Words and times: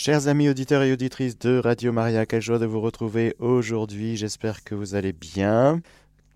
Chers 0.00 0.28
amis 0.28 0.48
auditeurs 0.48 0.84
et 0.84 0.92
auditrices 0.92 1.40
de 1.40 1.58
Radio 1.58 1.90
Maria, 1.90 2.24
quelle 2.24 2.40
joie 2.40 2.60
de 2.60 2.66
vous 2.66 2.80
retrouver 2.80 3.34
aujourd'hui. 3.40 4.16
J'espère 4.16 4.62
que 4.62 4.76
vous 4.76 4.94
allez 4.94 5.12
bien. 5.12 5.82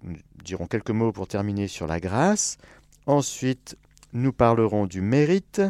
Nous 0.03 0.17
dirons 0.43 0.67
quelques 0.67 0.91
mots 0.91 1.13
pour 1.13 1.29
terminer 1.29 1.69
sur 1.69 1.87
la 1.87 2.01
grâce. 2.01 2.59
Ensuite, 3.07 3.77
nous 4.13 4.33
parlerons 4.33 4.87
du 4.87 5.01
mérite 5.01 5.63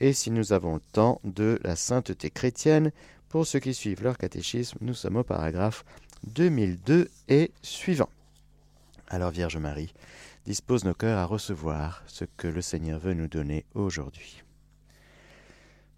et 0.00 0.14
si 0.14 0.30
nous 0.30 0.54
avons 0.54 0.76
le 0.76 0.80
temps 0.92 1.20
de 1.22 1.60
la 1.62 1.76
sainteté 1.76 2.30
chrétienne. 2.30 2.92
Pour 3.28 3.46
ceux 3.46 3.58
qui 3.58 3.74
suivent 3.74 4.02
leur 4.02 4.16
catéchisme, 4.16 4.78
nous 4.80 4.94
sommes 4.94 5.16
au 5.16 5.22
paragraphe 5.22 5.84
2002 6.28 7.10
et 7.28 7.50
suivant. 7.60 8.08
Alors 9.08 9.32
Vierge 9.32 9.58
Marie, 9.58 9.92
dispose 10.46 10.84
nos 10.84 10.94
cœurs 10.94 11.18
à 11.18 11.26
recevoir 11.26 12.04
ce 12.06 12.24
que 12.38 12.48
le 12.48 12.62
Seigneur 12.62 12.98
veut 12.98 13.12
nous 13.12 13.28
donner 13.28 13.66
aujourd'hui. 13.74 14.43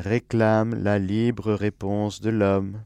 réclame 0.00 0.74
la 0.74 0.98
libre 0.98 1.52
réponse 1.52 2.20
de 2.20 2.30
l'homme. 2.30 2.82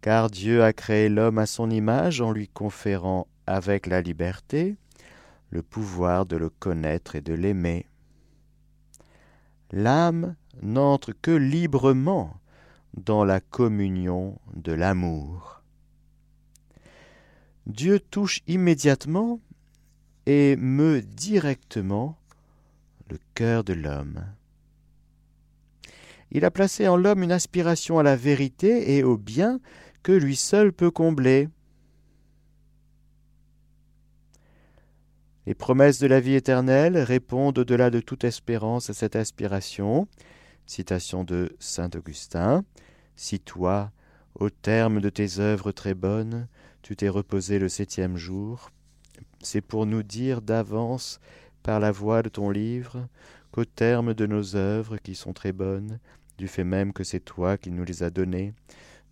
Car 0.00 0.30
Dieu 0.30 0.62
a 0.62 0.72
créé 0.72 1.08
l'homme 1.08 1.38
à 1.38 1.46
son 1.46 1.70
image 1.70 2.20
en 2.20 2.32
lui 2.32 2.48
conférant 2.48 3.26
avec 3.46 3.86
la 3.86 4.00
liberté 4.00 4.76
le 5.50 5.62
pouvoir 5.62 6.26
de 6.26 6.36
le 6.36 6.48
connaître 6.48 7.14
et 7.14 7.20
de 7.20 7.34
l'aimer. 7.34 7.86
L'âme 9.70 10.34
n'entre 10.62 11.12
que 11.12 11.30
librement 11.30 12.36
dans 12.94 13.24
la 13.24 13.40
communion 13.40 14.38
de 14.54 14.72
l'amour. 14.72 15.62
Dieu 17.66 18.00
touche 18.00 18.40
immédiatement 18.46 19.40
et 20.26 20.56
meut 20.56 21.00
directement 21.00 22.18
le 23.08 23.18
cœur 23.34 23.64
de 23.64 23.72
l'homme. 23.72 24.24
Il 26.34 26.46
a 26.46 26.50
placé 26.50 26.88
en 26.88 26.96
l'homme 26.96 27.22
une 27.22 27.30
aspiration 27.30 27.98
à 27.98 28.02
la 28.02 28.16
vérité 28.16 28.96
et 28.96 29.04
au 29.04 29.18
bien 29.18 29.60
que 30.02 30.12
lui 30.12 30.34
seul 30.34 30.72
peut 30.72 30.90
combler. 30.90 31.48
Les 35.46 35.54
promesses 35.54 35.98
de 35.98 36.06
la 36.06 36.20
vie 36.20 36.34
éternelle 36.34 36.96
répondent 36.96 37.58
au-delà 37.58 37.90
de 37.90 38.00
toute 38.00 38.24
espérance 38.24 38.88
à 38.88 38.94
cette 38.94 39.14
aspiration. 39.14 40.08
Citation 40.64 41.22
de 41.22 41.54
Saint 41.58 41.90
Augustin. 41.94 42.64
Si 43.14 43.38
toi, 43.38 43.92
au 44.34 44.48
terme 44.48 45.02
de 45.02 45.10
tes 45.10 45.38
œuvres 45.38 45.70
très 45.70 45.94
bonnes, 45.94 46.48
tu 46.80 46.96
t'es 46.96 47.10
reposé 47.10 47.58
le 47.58 47.68
septième 47.68 48.16
jour, 48.16 48.70
c'est 49.42 49.60
pour 49.60 49.84
nous 49.84 50.02
dire 50.02 50.40
d'avance, 50.40 51.20
par 51.62 51.78
la 51.78 51.92
voix 51.92 52.22
de 52.22 52.28
ton 52.28 52.48
livre, 52.48 53.06
qu'au 53.50 53.64
terme 53.64 54.14
de 54.14 54.26
nos 54.26 54.56
œuvres 54.56 54.96
qui 54.96 55.14
sont 55.14 55.32
très 55.32 55.52
bonnes, 55.52 55.98
du 56.42 56.48
fait 56.48 56.64
même 56.64 56.92
que 56.92 57.04
c'est 57.04 57.20
toi 57.20 57.56
qui 57.56 57.70
nous 57.70 57.84
les 57.84 58.02
as 58.02 58.10
données, 58.10 58.52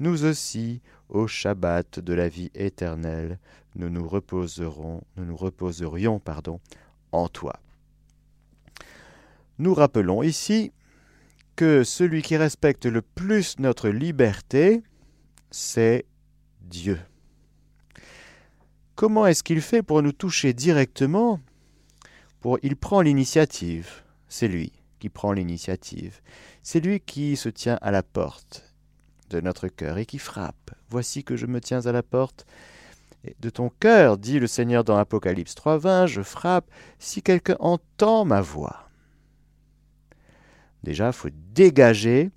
nous 0.01 0.25
aussi, 0.25 0.83
au 1.09 1.29
Shabbat 1.29 2.01
de 2.01 2.13
la 2.13 2.29
vie 2.29 2.51
éternelle, 2.57 3.39
nous 3.77 3.89
nous 3.89 4.09
reposerons, 4.09 5.03
nous 5.17 5.25
nous 5.25 5.37
reposerions, 5.37 6.19
pardon, 6.19 6.59
en 7.13 7.29
toi. 7.29 7.61
Nous 9.59 9.75
rappelons 9.75 10.25
ici 10.25 10.73
que 11.55 11.85
celui 11.85 12.23
qui 12.23 12.37
respecte 12.37 12.87
le 12.87 13.01
plus 13.01 13.61
notre 13.61 13.91
liberté, 13.91 14.83
c'est 15.53 16.07
Dieu. 16.63 16.99
Comment 18.97 19.25
est-ce 19.29 19.45
qu'il 19.45 19.61
fait 19.61 19.85
pour 19.85 20.03
nous 20.03 20.11
toucher 20.11 20.53
directement? 20.53 21.39
Pour, 22.41 22.59
Il 22.65 22.75
prend 22.75 23.03
l'initiative, 23.03 24.03
c'est 24.29 24.49
lui 24.49 24.73
qui 25.01 25.09
prend 25.09 25.33
l'initiative. 25.33 26.21
C'est 26.63 26.79
lui 26.79 27.01
qui 27.01 27.37
se 27.37 27.49
tient 27.49 27.79
à 27.83 27.91
la 27.91 28.05
porte 28.05 28.73
de 29.31 29.41
notre 29.41 29.67
cœur 29.67 29.99
et 29.99 30.07
qui 30.07 30.19
frappe. 30.19 30.71
Voici 30.89 31.25
que 31.25 31.37
je 31.37 31.47
me 31.47 31.61
tiens 31.61 31.87
à 31.87 31.93
la 31.93 32.05
porte 32.05 32.47
de 33.41 33.51
ton 33.51 33.71
cœur, 33.81 34.19
dit 34.19 34.39
le 34.39 34.47
Seigneur 34.47 34.85
dans 34.85 34.97
Apocalypse 34.97 35.55
3.20, 35.55 36.07
je 36.07 36.23
frappe 36.23 36.71
si 36.99 37.23
quelqu'un 37.23 37.57
entend 37.59 38.25
ma 38.25 38.41
voix. 38.41 38.89
Déjà, 40.83 41.09
il 41.09 41.13
faut 41.13 41.29
dégager 41.53 42.31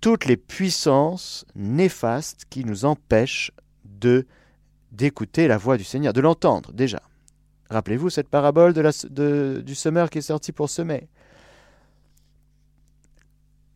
toutes 0.00 0.24
les 0.24 0.36
puissances 0.36 1.44
néfastes 1.54 2.44
qui 2.48 2.64
nous 2.64 2.84
empêchent 2.84 3.50
de 3.84 4.26
d'écouter 4.92 5.46
la 5.48 5.58
voix 5.58 5.76
du 5.76 5.84
Seigneur, 5.84 6.14
de 6.14 6.20
l'entendre 6.20 6.72
déjà. 6.72 7.02
Rappelez-vous 7.68 8.08
cette 8.08 8.28
parabole 8.28 8.72
du 8.72 9.74
semeur 9.74 10.08
qui 10.08 10.18
est 10.18 10.22
sorti 10.22 10.52
pour 10.52 10.70
semer 10.70 11.08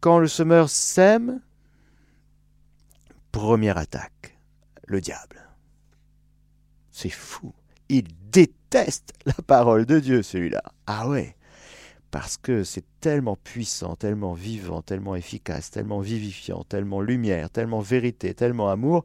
quand 0.00 0.18
le 0.18 0.28
semeur 0.28 0.70
sème, 0.70 1.40
première 3.32 3.78
attaque, 3.78 4.38
le 4.86 5.00
diable. 5.00 5.48
C'est 6.90 7.10
fou. 7.10 7.52
Il 7.88 8.04
déteste 8.30 9.12
la 9.26 9.34
parole 9.46 9.86
de 9.86 10.00
Dieu, 10.00 10.22
celui-là. 10.22 10.62
Ah 10.86 11.08
ouais. 11.08 11.36
Parce 12.10 12.36
que 12.36 12.64
c'est 12.64 12.84
tellement 13.00 13.36
puissant, 13.36 13.94
tellement 13.94 14.34
vivant, 14.34 14.82
tellement 14.82 15.14
efficace, 15.14 15.70
tellement 15.70 16.00
vivifiant, 16.00 16.64
tellement 16.64 17.00
lumière, 17.00 17.50
tellement 17.50 17.80
vérité, 17.80 18.34
tellement 18.34 18.70
amour. 18.70 19.04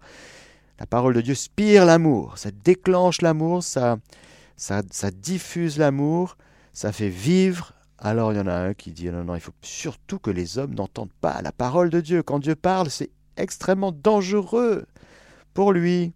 La 0.79 0.85
parole 0.87 1.13
de 1.13 1.21
Dieu 1.21 1.35
spire 1.35 1.85
l'amour, 1.85 2.37
ça 2.37 2.49
déclenche 2.51 3.21
l'amour, 3.21 3.63
ça, 3.63 3.97
ça, 4.57 4.81
ça 4.91 5.11
diffuse 5.11 5.77
l'amour, 5.77 6.35
ça 6.73 6.91
fait 6.91 7.09
vivre 7.09 7.73
alors 8.05 8.31
il 8.31 8.37
y 8.37 8.39
en 8.39 8.45
a 8.45 8.53
un 8.53 8.73
qui 8.75 8.91
dit 8.91 9.09
non, 9.09 9.23
non, 9.23 9.33
il 9.33 9.41
faut 9.41 9.51
surtout 9.63 10.19
que 10.19 10.29
les 10.29 10.59
hommes 10.59 10.75
n'entendent 10.75 11.13
pas 11.21 11.41
la 11.41 11.51
parole 11.51 11.89
de 11.89 12.01
Dieu. 12.01 12.21
Quand 12.21 12.37
Dieu 12.37 12.55
parle, 12.55 12.91
c'est 12.91 13.09
extrêmement 13.35 13.91
dangereux 13.91 14.85
pour 15.55 15.73
lui. 15.73 16.13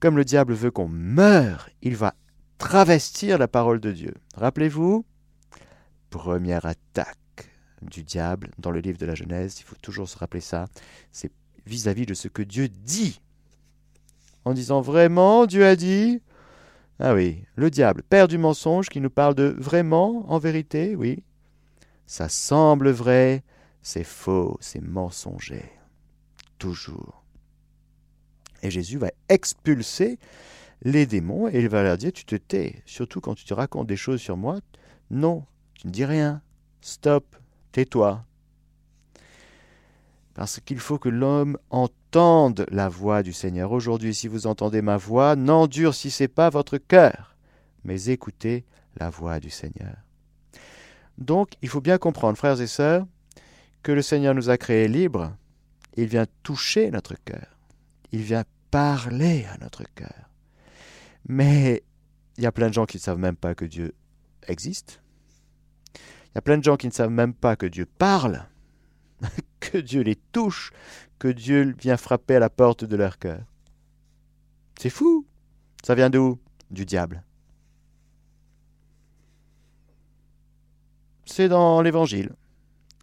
Comme 0.00 0.16
le 0.16 0.24
diable 0.24 0.54
veut 0.54 0.70
qu'on 0.70 0.88
meure, 0.88 1.68
il 1.82 1.94
va 1.94 2.14
travestir 2.56 3.36
la 3.36 3.48
parole 3.48 3.80
de 3.80 3.92
Dieu. 3.92 4.14
Rappelez-vous, 4.34 5.04
première 6.08 6.64
attaque 6.64 7.18
du 7.82 8.02
diable 8.02 8.50
dans 8.58 8.70
le 8.70 8.80
livre 8.80 8.96
de 8.96 9.04
la 9.04 9.14
Genèse, 9.14 9.60
il 9.60 9.64
faut 9.64 9.76
toujours 9.82 10.08
se 10.08 10.16
rappeler 10.16 10.40
ça, 10.40 10.68
c'est 11.12 11.32
vis-à-vis 11.66 12.06
de 12.06 12.14
ce 12.14 12.28
que 12.28 12.42
Dieu 12.42 12.68
dit. 12.68 13.20
En 14.46 14.54
disant 14.54 14.80
vraiment, 14.80 15.44
Dieu 15.44 15.66
a 15.66 15.76
dit, 15.76 16.22
ah 17.02 17.14
oui, 17.14 17.44
le 17.56 17.70
diable, 17.70 18.02
père 18.02 18.28
du 18.28 18.36
mensonge, 18.36 18.90
qui 18.90 19.00
nous 19.00 19.08
parle 19.08 19.34
de 19.34 19.54
vraiment, 19.58 20.30
en 20.30 20.38
vérité, 20.38 20.94
oui. 20.94 21.22
Ça 22.06 22.28
semble 22.28 22.90
vrai, 22.90 23.42
c'est 23.80 24.04
faux, 24.04 24.58
c'est 24.60 24.82
mensonger. 24.82 25.64
Toujours. 26.58 27.24
Et 28.62 28.70
Jésus 28.70 28.98
va 28.98 29.10
expulser 29.30 30.18
les 30.82 31.06
démons 31.06 31.48
et 31.48 31.60
il 31.60 31.70
va 31.70 31.82
leur 31.82 31.96
dire 31.96 32.12
Tu 32.12 32.26
te 32.26 32.36
tais, 32.36 32.82
surtout 32.84 33.22
quand 33.22 33.34
tu 33.34 33.46
te 33.46 33.54
racontes 33.54 33.86
des 33.86 33.96
choses 33.96 34.20
sur 34.20 34.36
moi. 34.36 34.58
Non, 35.10 35.46
tu 35.72 35.86
ne 35.86 35.92
dis 35.92 36.04
rien. 36.04 36.42
Stop, 36.82 37.34
tais-toi. 37.72 38.26
Parce 40.34 40.60
qu'il 40.60 40.78
faut 40.78 40.98
que 40.98 41.08
l'homme 41.08 41.58
entende 41.70 42.66
la 42.70 42.88
voix 42.88 43.22
du 43.22 43.32
Seigneur. 43.32 43.72
Aujourd'hui, 43.72 44.14
si 44.14 44.28
vous 44.28 44.46
entendez 44.46 44.82
ma 44.82 44.96
voix, 44.96 45.36
n'endurcissez 45.36 46.28
pas 46.28 46.50
votre 46.50 46.78
cœur, 46.78 47.36
mais 47.84 48.04
écoutez 48.04 48.64
la 48.96 49.10
voix 49.10 49.40
du 49.40 49.50
Seigneur. 49.50 49.96
Donc, 51.18 51.52
il 51.62 51.68
faut 51.68 51.80
bien 51.80 51.98
comprendre, 51.98 52.38
frères 52.38 52.60
et 52.60 52.66
sœurs, 52.66 53.06
que 53.82 53.92
le 53.92 54.02
Seigneur 54.02 54.34
nous 54.34 54.50
a 54.50 54.56
créés 54.56 54.88
libres. 54.88 55.36
Il 55.96 56.06
vient 56.06 56.26
toucher 56.42 56.90
notre 56.90 57.14
cœur. 57.24 57.58
Il 58.12 58.22
vient 58.22 58.44
parler 58.70 59.46
à 59.52 59.58
notre 59.58 59.84
cœur. 59.94 60.30
Mais 61.28 61.82
il 62.36 62.44
y 62.44 62.46
a 62.46 62.52
plein 62.52 62.68
de 62.68 62.74
gens 62.74 62.86
qui 62.86 62.96
ne 62.96 63.02
savent 63.02 63.18
même 63.18 63.36
pas 63.36 63.54
que 63.54 63.64
Dieu 63.64 63.94
existe. 64.46 65.02
Il 65.94 66.36
y 66.36 66.38
a 66.38 66.42
plein 66.42 66.58
de 66.58 66.64
gens 66.64 66.76
qui 66.76 66.86
ne 66.86 66.92
savent 66.92 67.10
même 67.10 67.34
pas 67.34 67.56
que 67.56 67.66
Dieu 67.66 67.86
parle. 67.86 68.46
Que 69.70 69.78
Dieu 69.78 70.02
les 70.02 70.16
touche, 70.16 70.72
que 71.18 71.28
Dieu 71.28 71.74
vient 71.78 71.96
frapper 71.96 72.36
à 72.36 72.40
la 72.40 72.50
porte 72.50 72.84
de 72.84 72.96
leur 72.96 73.18
cœur. 73.18 73.42
C'est 74.78 74.90
fou. 74.90 75.26
Ça 75.84 75.94
vient 75.94 76.10
d'où? 76.10 76.38
Du 76.70 76.84
diable. 76.84 77.22
C'est 81.24 81.48
dans 81.48 81.82
l'Évangile. 81.82 82.32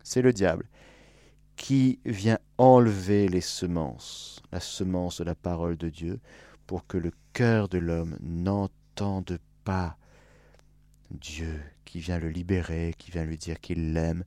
C'est 0.03 0.21
le 0.21 0.33
diable 0.33 0.67
qui 1.55 1.99
vient 2.05 2.39
enlever 2.57 3.27
les 3.27 3.41
semences, 3.41 4.41
la 4.51 4.59
semence 4.59 5.19
de 5.19 5.23
la 5.23 5.35
parole 5.35 5.75
de 5.75 5.89
Dieu, 5.89 6.19
pour 6.67 6.85
que 6.85 6.97
le 6.97 7.11
cœur 7.33 7.67
de 7.67 7.77
l'homme 7.77 8.17
n'entende 8.21 9.39
pas 9.63 9.97
Dieu 11.09 11.61
qui 11.83 11.99
vient 11.99 12.19
le 12.19 12.29
libérer, 12.29 12.93
qui 12.97 13.11
vient 13.11 13.25
lui 13.25 13.37
dire 13.37 13.59
qu'il 13.59 13.93
l'aime. 13.93 14.23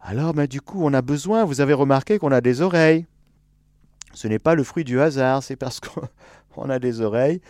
Alors, 0.00 0.32
ben, 0.32 0.46
du 0.46 0.60
coup, 0.60 0.78
on 0.82 0.92
a 0.94 1.02
besoin, 1.02 1.44
vous 1.44 1.60
avez 1.60 1.74
remarqué 1.74 2.18
qu'on 2.18 2.32
a 2.32 2.40
des 2.40 2.60
oreilles. 2.60 3.06
Ce 4.14 4.26
n'est 4.28 4.38
pas 4.38 4.54
le 4.54 4.64
fruit 4.64 4.84
du 4.84 5.00
hasard, 5.00 5.42
c'est 5.42 5.56
parce 5.56 5.80
qu'on 5.80 6.70
a 6.70 6.78
des 6.78 7.00
oreilles 7.00 7.40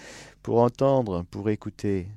pour 0.43 0.61
entendre, 0.61 1.25
pour 1.31 1.51
écouter. 1.51 2.09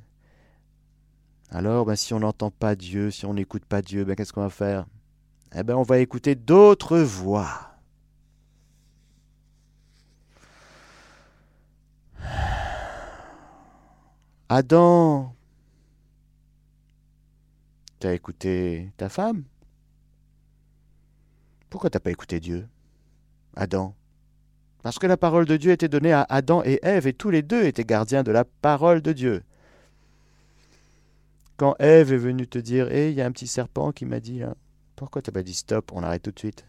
Alors, 1.49 1.85
ben, 1.85 1.95
si 1.95 2.13
on 2.13 2.19
n'entend 2.19 2.49
pas 2.49 2.75
Dieu, 2.75 3.11
si 3.11 3.25
on 3.25 3.33
n'écoute 3.33 3.65
pas 3.65 3.81
Dieu, 3.81 4.05
ben, 4.05 4.15
qu'est-ce 4.15 4.33
qu'on 4.33 4.41
va 4.41 4.49
faire? 4.49 4.85
Eh 5.53 5.63
bien, 5.63 5.75
on 5.75 5.83
va 5.83 5.99
écouter 5.99 6.35
d'autres 6.35 6.97
voix. 6.99 7.71
Adam, 14.47 15.33
t'as 17.99 18.13
écouté 18.13 18.91
ta 18.97 19.07
femme? 19.07 19.43
Pourquoi 21.71 21.89
t'as 21.89 22.01
pas 22.01 22.11
écouté 22.11 22.41
Dieu? 22.41 22.67
Adam 23.55 23.95
Parce 24.83 24.99
que 24.99 25.07
la 25.07 25.15
parole 25.15 25.45
de 25.45 25.55
Dieu 25.55 25.71
était 25.71 25.87
donnée 25.87 26.11
à 26.11 26.25
Adam 26.27 26.61
et 26.65 26.79
Ève, 26.83 27.07
et 27.07 27.13
tous 27.13 27.29
les 27.29 27.41
deux 27.41 27.65
étaient 27.65 27.85
gardiens 27.85 28.23
de 28.23 28.31
la 28.31 28.43
parole 28.43 29.01
de 29.01 29.13
Dieu. 29.13 29.41
Quand 31.55 31.75
Ève 31.79 32.11
est 32.11 32.17
venue 32.17 32.45
te 32.45 32.59
dire 32.59 32.91
Hé, 32.91 33.11
il 33.11 33.15
y 33.15 33.21
a 33.21 33.25
un 33.25 33.31
petit 33.31 33.47
serpent 33.47 33.93
qui 33.93 34.05
m'a 34.05 34.19
dit 34.19 34.43
hein, 34.43 34.53
Pourquoi 34.97 35.21
t'as 35.21 35.31
pas 35.31 35.43
dit 35.43 35.53
stop 35.53 35.93
On 35.93 36.03
arrête 36.03 36.23
tout 36.23 36.31
de 36.31 36.39
suite? 36.39 36.65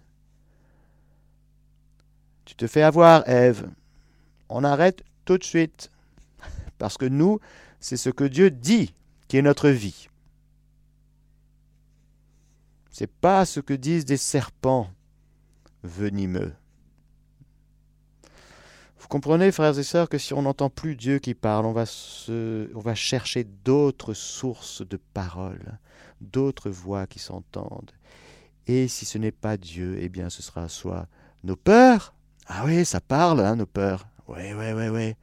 Tu 2.44 2.54
te 2.54 2.68
fais 2.68 2.82
avoir, 2.82 3.28
Ève. 3.28 3.68
On 4.48 4.62
arrête 4.62 5.02
tout 5.24 5.36
de 5.36 5.44
suite. 5.44 5.90
Parce 6.78 6.96
que 6.96 7.06
nous, 7.06 7.40
c'est 7.80 7.96
ce 7.96 8.10
que 8.10 8.24
Dieu 8.24 8.52
dit 8.52 8.94
qui 9.26 9.36
est 9.36 9.42
notre 9.42 9.68
vie. 9.68 10.08
C'est 12.92 13.10
pas 13.10 13.46
ce 13.46 13.60
que 13.60 13.72
disent 13.72 14.04
des 14.04 14.18
serpents 14.18 14.88
venimeux. 15.82 16.52
Vous 18.98 19.08
comprenez, 19.08 19.50
frères 19.50 19.78
et 19.78 19.82
sœurs, 19.82 20.08
que 20.08 20.18
si 20.18 20.34
on 20.34 20.42
n'entend 20.42 20.70
plus 20.70 20.94
Dieu 20.94 21.18
qui 21.18 21.34
parle, 21.34 21.66
on 21.66 21.72
va, 21.72 21.86
se, 21.86 22.70
on 22.76 22.80
va 22.80 22.94
chercher 22.94 23.44
d'autres 23.44 24.14
sources 24.14 24.86
de 24.86 24.98
paroles, 25.14 25.78
d'autres 26.20 26.70
voix 26.70 27.06
qui 27.06 27.18
s'entendent. 27.18 27.90
Et 28.66 28.86
si 28.88 29.06
ce 29.06 29.18
n'est 29.18 29.32
pas 29.32 29.56
Dieu, 29.56 29.96
eh 30.00 30.08
bien 30.08 30.30
ce 30.30 30.42
sera 30.42 30.68
soit 30.68 31.08
nos 31.44 31.56
peurs. 31.56 32.14
Ah 32.46 32.62
oui, 32.66 32.84
ça 32.84 33.00
parle, 33.00 33.40
hein, 33.40 33.56
nos 33.56 33.66
peurs. 33.66 34.06
Oui, 34.28 34.52
oui, 34.52 34.72
oui, 34.72 34.88
oui. 34.88 35.14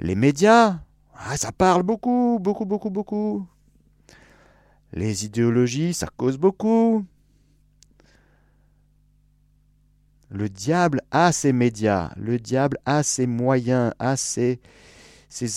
Les 0.00 0.16
médias, 0.16 0.80
ah, 1.14 1.36
ça 1.36 1.52
parle 1.52 1.84
beaucoup, 1.84 2.38
beaucoup, 2.40 2.66
beaucoup, 2.66 2.90
beaucoup. 2.90 3.46
Les 4.92 5.24
idéologies, 5.24 5.94
ça 5.94 6.08
cause 6.16 6.36
beaucoup. 6.38 7.04
Le 10.30 10.48
diable 10.48 11.02
a 11.10 11.32
ses 11.32 11.52
médias, 11.52 12.12
le 12.16 12.38
diable 12.38 12.78
a 12.86 13.02
ses 13.02 13.26
moyens, 13.26 13.92
a 13.98 14.16
ses, 14.16 14.60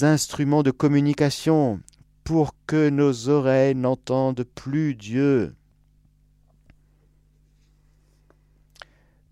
instruments 0.02 0.64
de 0.64 0.72
communication 0.72 1.80
pour 2.24 2.56
que 2.68 2.90
nos 2.90 3.30
oreilles 3.30 3.76
n'entendent 3.76 4.46
plus 4.56 4.96
Dieu. 4.96 5.56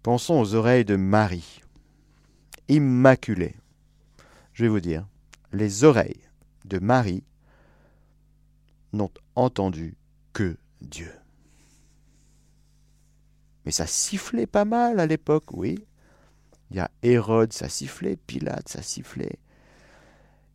Pensons 0.01 0.39
aux 0.39 0.53
oreilles 0.53 0.85
de 0.85 0.95
Marie, 0.95 1.61
immaculée 2.67 3.55
je 4.53 4.63
vais 4.63 4.69
vous 4.69 4.79
dire, 4.79 5.07
les 5.51 5.83
oreilles 5.83 6.21
de 6.65 6.79
Marie 6.79 7.23
n'ont 8.93 9.11
entendu 9.35 9.95
que 10.33 10.57
Dieu. 10.81 11.11
Mais 13.65 13.71
ça 13.71 13.87
sifflait 13.87 14.47
pas 14.47 14.65
mal 14.65 14.99
à 14.99 15.05
l'époque, 15.05 15.51
oui. 15.53 15.85
Il 16.71 16.77
y 16.77 16.79
a 16.79 16.91
Hérode, 17.01 17.53
ça 17.53 17.69
sifflait, 17.69 18.15
Pilate, 18.15 18.67
ça 18.67 18.81
sifflait. 18.81 19.39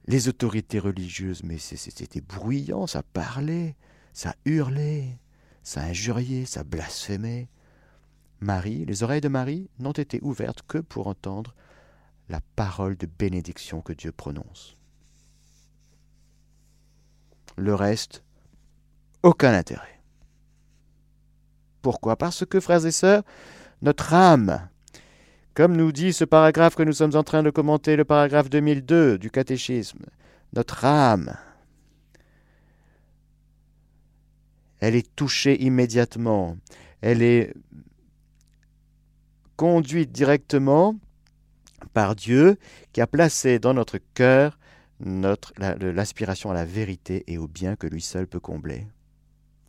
Les 0.07 0.29
autorités 0.29 0.79
religieuses, 0.79 1.43
mais 1.43 1.59
c'était 1.59 2.21
bruyant, 2.21 2.87
ça 2.87 3.03
parlait, 3.03 3.77
ça 4.13 4.35
hurlait, 4.45 5.19
ça 5.63 5.83
injuriait, 5.83 6.47
ça 6.47 6.65
blasphémait. 6.65 7.49
Marie, 8.41 8.85
les 8.85 9.03
oreilles 9.03 9.21
de 9.21 9.29
Marie 9.29 9.69
n'ont 9.79 9.93
été 9.93 10.21
ouvertes 10.23 10.63
que 10.67 10.79
pour 10.79 11.09
entendre 11.09 11.55
la 12.29 12.41
parole 12.57 12.97
de 12.97 13.07
bénédiction 13.07 13.81
que 13.81 13.93
Dieu 13.93 14.13
prononce. 14.13 14.77
Le 17.57 17.75
reste, 17.75 18.23
aucun 19.23 19.53
intérêt. 19.55 20.01
Pourquoi? 21.83 22.17
Parce 22.17 22.45
que, 22.45 22.61
frères 22.61 22.85
et 22.87 22.91
sœurs, 22.91 23.23
notre 23.83 24.13
âme, 24.13 24.69
comme 25.55 25.77
nous 25.77 25.93
dit 25.93 26.13
ce 26.13 26.25
paragraphe 26.25 26.75
que 26.75 26.83
nous 26.83 26.93
sommes 26.93 27.17
en 27.17 27.23
train 27.23 27.43
de 27.43 27.51
commenter, 27.51 27.97
le 27.97 28.05
paragraphe 28.05 28.51
2002 28.51 29.19
du 29.19 29.31
catéchisme, 29.31 30.05
notre 30.53 30.85
âme, 30.85 31.37
elle 34.81 34.95
est 34.95 35.15
touchée 35.17 35.61
immédiatement, 35.63 36.57
elle 37.01 37.23
est 37.23 37.55
conduite 39.57 40.13
directement 40.13 40.95
par 41.93 42.15
Dieu 42.15 42.57
qui 42.93 43.01
a 43.01 43.07
placé 43.07 43.59
dans 43.59 43.75
notre 43.75 43.99
cœur 44.15 44.59
l'aspiration 45.01 46.51
à 46.51 46.55
la 46.55 46.65
vérité 46.65 47.25
et 47.27 47.39
au 47.39 47.47
bien 47.47 47.77
que 47.77 47.87
lui 47.87 48.03
seul 48.03 48.27
peut 48.27 48.41
combler. 48.41 48.87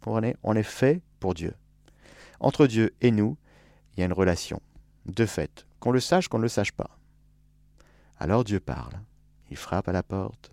Comprenez? 0.02 0.36
On 0.44 0.56
est 0.56 0.64
fait 0.64 1.02
pour 1.20 1.34
Dieu. 1.34 1.54
Entre 2.40 2.68
Dieu 2.68 2.94
et 3.02 3.12
nous, 3.12 3.38
il 3.94 4.00
y 4.00 4.04
a 4.04 4.06
une 4.06 4.14
relation, 4.14 4.62
de 5.06 5.26
fait, 5.26 5.66
qu'on 5.80 5.92
le 5.92 6.00
sache, 6.00 6.28
qu'on 6.28 6.38
ne 6.38 6.44
le 6.44 6.50
sache 6.50 6.72
pas. 6.72 6.98
Alors 8.18 8.44
Dieu 8.44 8.60
parle, 8.60 8.94
il 9.50 9.58
frappe 9.58 9.90
à 9.90 9.92
la 9.92 10.04
porte, 10.04 10.52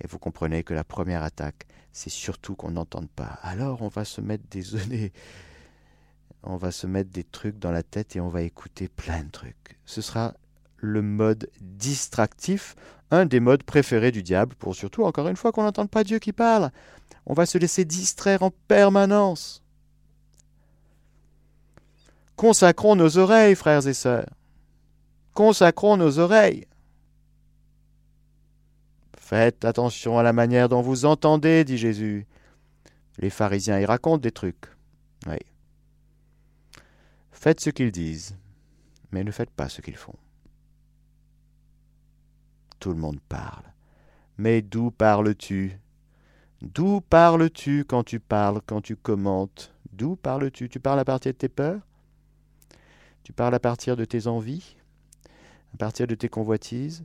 et 0.00 0.06
vous 0.06 0.18
comprenez 0.18 0.62
que 0.64 0.74
la 0.74 0.84
première 0.84 1.22
attaque, 1.22 1.66
c'est 1.92 2.10
surtout 2.10 2.54
qu'on 2.54 2.72
n'entende 2.72 3.08
pas. 3.08 3.38
Alors 3.42 3.82
on 3.82 3.88
va 3.88 4.04
se 4.04 4.20
mettre 4.20 4.44
des, 4.50 5.12
on 6.42 6.56
va 6.56 6.70
se 6.70 6.86
mettre 6.86 7.10
des 7.10 7.24
trucs 7.24 7.58
dans 7.58 7.72
la 7.72 7.82
tête 7.82 8.16
et 8.16 8.20
on 8.20 8.28
va 8.28 8.42
écouter 8.42 8.88
plein 8.88 9.22
de 9.22 9.30
trucs. 9.30 9.78
Ce 9.84 10.00
sera 10.00 10.34
le 10.76 11.02
mode 11.02 11.48
distractif, 11.60 12.74
un 13.10 13.26
des 13.26 13.40
modes 13.40 13.62
préférés 13.62 14.10
du 14.10 14.22
diable, 14.22 14.56
pour 14.56 14.74
surtout, 14.74 15.04
encore 15.04 15.28
une 15.28 15.36
fois, 15.36 15.52
qu'on 15.52 15.62
n'entende 15.62 15.90
pas 15.90 16.02
Dieu 16.02 16.18
qui 16.18 16.32
parle. 16.32 16.70
On 17.26 17.34
va 17.34 17.46
se 17.46 17.58
laisser 17.58 17.84
distraire 17.84 18.42
en 18.42 18.50
permanence. 18.68 19.62
Consacrons 22.36 22.96
nos 22.96 23.18
oreilles, 23.18 23.54
frères 23.54 23.86
et 23.86 23.94
sœurs. 23.94 24.28
Consacrons 25.32 25.96
nos 25.96 26.18
oreilles. 26.18 26.66
Faites 29.16 29.64
attention 29.64 30.18
à 30.18 30.22
la 30.22 30.32
manière 30.32 30.68
dont 30.68 30.82
vous 30.82 31.04
entendez, 31.04 31.64
dit 31.64 31.78
Jésus. 31.78 32.26
Les 33.18 33.30
pharisiens 33.30 33.78
y 33.78 33.84
racontent 33.84 34.18
des 34.18 34.32
trucs. 34.32 34.66
Oui. 35.26 35.38
Faites 37.30 37.60
ce 37.60 37.70
qu'ils 37.70 37.92
disent, 37.92 38.36
mais 39.10 39.24
ne 39.24 39.30
faites 39.30 39.50
pas 39.50 39.68
ce 39.68 39.80
qu'ils 39.80 39.96
font 39.96 40.16
tout 42.82 42.90
le 42.90 42.96
monde 42.96 43.20
parle. 43.28 43.62
Mais 44.38 44.60
d'où 44.60 44.90
parles-tu? 44.90 45.78
D'où 46.62 47.00
parles-tu 47.00 47.84
quand 47.84 48.04
tu 48.04 48.20
parles, 48.20 48.60
quand 48.64 48.80
tu 48.80 48.94
commentes? 48.94 49.74
D'où 49.92 50.14
parles-tu? 50.14 50.68
Tu 50.68 50.78
parles 50.78 51.00
à 51.00 51.04
partir 51.04 51.32
de 51.32 51.36
tes 51.36 51.48
peurs? 51.48 51.80
Tu 53.24 53.32
parles 53.32 53.54
à 53.56 53.58
partir 53.58 53.96
de 53.96 54.04
tes 54.04 54.28
envies? 54.28 54.76
À 55.74 55.76
partir 55.76 56.06
de 56.06 56.14
tes 56.14 56.28
convoitises? 56.28 57.04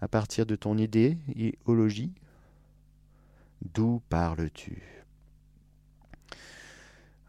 À 0.00 0.08
partir 0.08 0.44
de 0.44 0.56
ton 0.56 0.76
idée, 0.76 1.18
idéologie 1.28 2.12
D'où 3.74 4.02
parles-tu? 4.08 4.82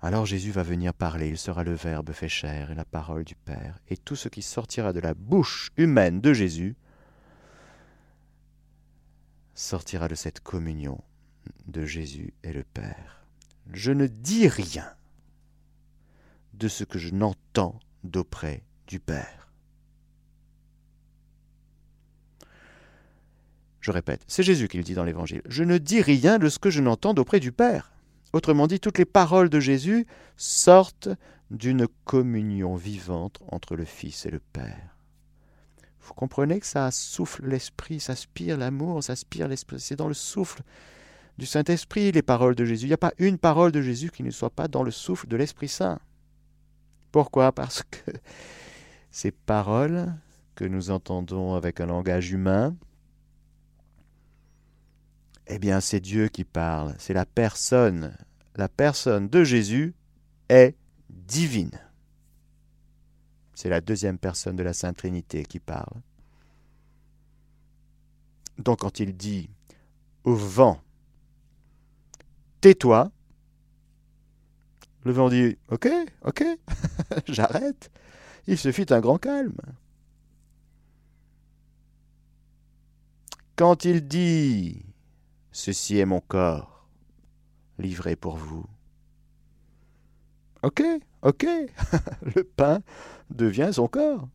Alors 0.01 0.25
Jésus 0.25 0.51
va 0.51 0.63
venir 0.63 0.95
parler, 0.95 1.29
il 1.29 1.37
sera 1.37 1.63
le 1.63 1.73
Verbe 1.73 2.11
fait 2.11 2.27
chair 2.27 2.71
et 2.71 2.75
la 2.75 2.85
parole 2.85 3.23
du 3.23 3.35
Père, 3.35 3.79
et 3.87 3.97
tout 3.97 4.15
ce 4.15 4.29
qui 4.29 4.41
sortira 4.41 4.93
de 4.93 4.99
la 4.99 5.13
bouche 5.13 5.69
humaine 5.77 6.21
de 6.21 6.33
Jésus 6.33 6.75
sortira 9.53 10.07
de 10.07 10.15
cette 10.15 10.39
communion 10.39 11.01
de 11.67 11.85
Jésus 11.85 12.33
et 12.43 12.53
le 12.53 12.63
Père. 12.63 13.25
Je 13.73 13.91
ne 13.91 14.07
dis 14.07 14.47
rien 14.47 14.89
de 16.53 16.67
ce 16.67 16.83
que 16.83 16.99
je 16.99 17.13
n'entends 17.13 17.79
d'auprès 18.03 18.63
du 18.87 18.99
Père. 18.99 19.49
Je 23.81 23.91
répète, 23.91 24.23
c'est 24.27 24.43
Jésus 24.43 24.67
qui 24.67 24.77
le 24.77 24.83
dit 24.83 24.95
dans 24.95 25.05
l'Évangile. 25.05 25.41
Je 25.47 25.63
ne 25.63 25.77
dis 25.77 26.01
rien 26.01 26.39
de 26.39 26.49
ce 26.49 26.59
que 26.59 26.69
je 26.69 26.81
n'entends 26.81 27.13
d'auprès 27.13 27.39
du 27.39 27.51
Père. 27.51 27.93
Autrement 28.33 28.67
dit, 28.67 28.79
toutes 28.79 28.97
les 28.97 29.05
paroles 29.05 29.49
de 29.49 29.59
Jésus 29.59 30.05
sortent 30.35 31.09
d'une 31.51 31.87
communion 32.03 32.75
vivante 32.75 33.39
entre 33.47 33.75
le 33.75 33.85
Fils 33.85 34.25
et 34.25 34.31
le 34.31 34.39
Père. 34.39 34.97
Vous 36.01 36.13
comprenez 36.13 36.59
que 36.59 36.65
ça 36.65 36.91
souffle 36.91 37.47
l'Esprit, 37.47 37.99
ça 37.99 38.13
aspire 38.13 38.57
l'amour, 38.57 39.03
ça 39.03 39.13
aspire 39.13 39.47
l'Esprit. 39.47 39.79
C'est 39.79 39.95
dans 39.95 40.07
le 40.07 40.13
souffle 40.13 40.61
du 41.37 41.45
Saint-Esprit 41.45 42.11
les 42.11 42.21
paroles 42.21 42.55
de 42.55 42.65
Jésus. 42.65 42.85
Il 42.85 42.89
n'y 42.89 42.93
a 42.93 42.97
pas 42.97 43.13
une 43.17 43.37
parole 43.37 43.71
de 43.71 43.81
Jésus 43.81 44.11
qui 44.11 44.23
ne 44.23 44.31
soit 44.31 44.49
pas 44.49 44.67
dans 44.67 44.83
le 44.83 44.91
souffle 44.91 45.27
de 45.27 45.37
l'Esprit 45.37 45.67
Saint. 45.67 45.99
Pourquoi? 47.11 47.51
Parce 47.51 47.83
que 47.83 48.11
ces 49.11 49.31
paroles 49.31 50.13
que 50.55 50.65
nous 50.65 50.89
entendons 50.89 51.53
avec 51.53 51.79
un 51.79 51.85
langage 51.85 52.31
humain, 52.31 52.75
eh 55.45 55.59
bien 55.59 55.79
c'est 55.79 55.99
Dieu 55.99 56.27
qui 56.27 56.43
parle, 56.43 56.95
c'est 56.97 57.13
la 57.13 57.25
personne. 57.25 58.17
La 58.55 58.67
personne 58.67 59.29
de 59.29 59.43
Jésus 59.43 59.93
est 60.49 60.75
divine. 61.09 61.79
C'est 63.53 63.69
la 63.69 63.81
deuxième 63.81 64.17
personne 64.17 64.55
de 64.55 64.63
la 64.63 64.73
Sainte 64.73 64.97
Trinité 64.97 65.45
qui 65.45 65.59
parle. 65.59 66.01
Donc 68.57 68.79
quand 68.79 68.99
il 68.99 69.15
dit 69.15 69.49
au 70.23 70.33
vent, 70.33 70.81
tais-toi, 72.67 73.09
le 75.05 75.13
vent 75.13 75.29
dit, 75.29 75.57
ok, 75.69 75.87
ok, 76.25 76.43
j'arrête. 77.29 77.89
Il 78.45 78.57
se 78.57 78.73
fit 78.73 78.87
un 78.89 78.99
grand 78.99 79.17
calme. 79.17 79.55
Quand 83.55 83.85
il 83.85 84.05
dit, 84.05 84.83
ceci 85.53 85.97
est 85.97 86.05
mon 86.05 86.19
corps, 86.19 86.89
livré 87.79 88.17
pour 88.17 88.35
vous. 88.35 88.65
Ok, 90.61 90.83
ok, 91.21 91.45
le 92.35 92.43
pain 92.43 92.81
devient 93.29 93.69
son 93.71 93.87
corps. 93.87 94.27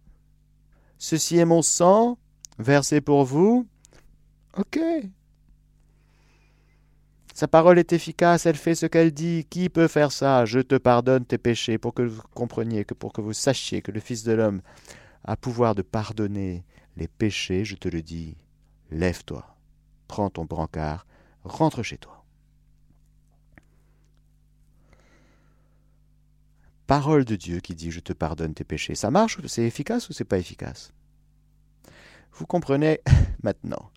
Ceci 0.96 1.36
est 1.36 1.44
mon 1.44 1.60
sang, 1.60 2.16
versé 2.58 3.02
pour 3.02 3.26
vous. 3.26 3.68
Ok. 4.56 4.80
Sa 7.34 7.48
parole 7.48 7.78
est 7.78 7.92
efficace, 7.92 8.46
elle 8.46 8.56
fait 8.56 8.74
ce 8.74 8.86
qu'elle 8.86 9.12
dit. 9.12 9.46
Qui 9.48 9.68
peut 9.68 9.88
faire 9.88 10.12
ça? 10.12 10.44
Je 10.44 10.60
te 10.60 10.76
pardonne 10.76 11.24
tes 11.24 11.38
péchés, 11.38 11.78
pour 11.78 11.94
que 11.94 12.02
vous 12.02 12.22
compreniez, 12.34 12.84
que 12.84 12.94
pour 12.94 13.12
que 13.12 13.20
vous 13.20 13.32
sachiez 13.32 13.82
que 13.82 13.92
le 13.92 14.00
Fils 14.00 14.22
de 14.24 14.32
l'homme 14.32 14.60
a 15.24 15.36
pouvoir 15.36 15.74
de 15.74 15.82
pardonner 15.82 16.64
les 16.96 17.08
péchés, 17.08 17.64
je 17.64 17.76
te 17.76 17.88
le 17.88 18.02
dis. 18.02 18.36
Lève-toi, 18.90 19.56
prends 20.08 20.30
ton 20.30 20.44
brancard, 20.44 21.06
rentre 21.44 21.82
chez 21.82 21.96
toi. 21.96 22.22
parole 26.92 27.24
de 27.24 27.36
Dieu 27.36 27.60
qui 27.60 27.74
dit 27.74 27.90
je 27.90 28.00
te 28.00 28.12
pardonne 28.12 28.52
tes 28.52 28.64
péchés. 28.64 28.94
Ça 28.94 29.10
marche 29.10 29.38
C'est 29.46 29.62
efficace 29.62 30.10
ou 30.10 30.12
c'est 30.12 30.26
pas 30.26 30.36
efficace? 30.36 30.92
Vous 32.34 32.44
comprenez 32.44 33.00
maintenant. 33.42 33.90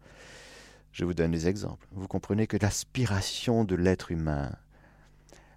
Je 0.95 1.03
vous 1.03 1.13
donne 1.13 1.31
des 1.31 1.49
exemples. 1.49 1.85
Vous 1.91 2.07
comprenez 2.07 2.47
que 2.47 2.55
l'aspiration 2.55 3.65
de 3.65 3.75
l'être 3.75 4.11
humain 4.11 4.55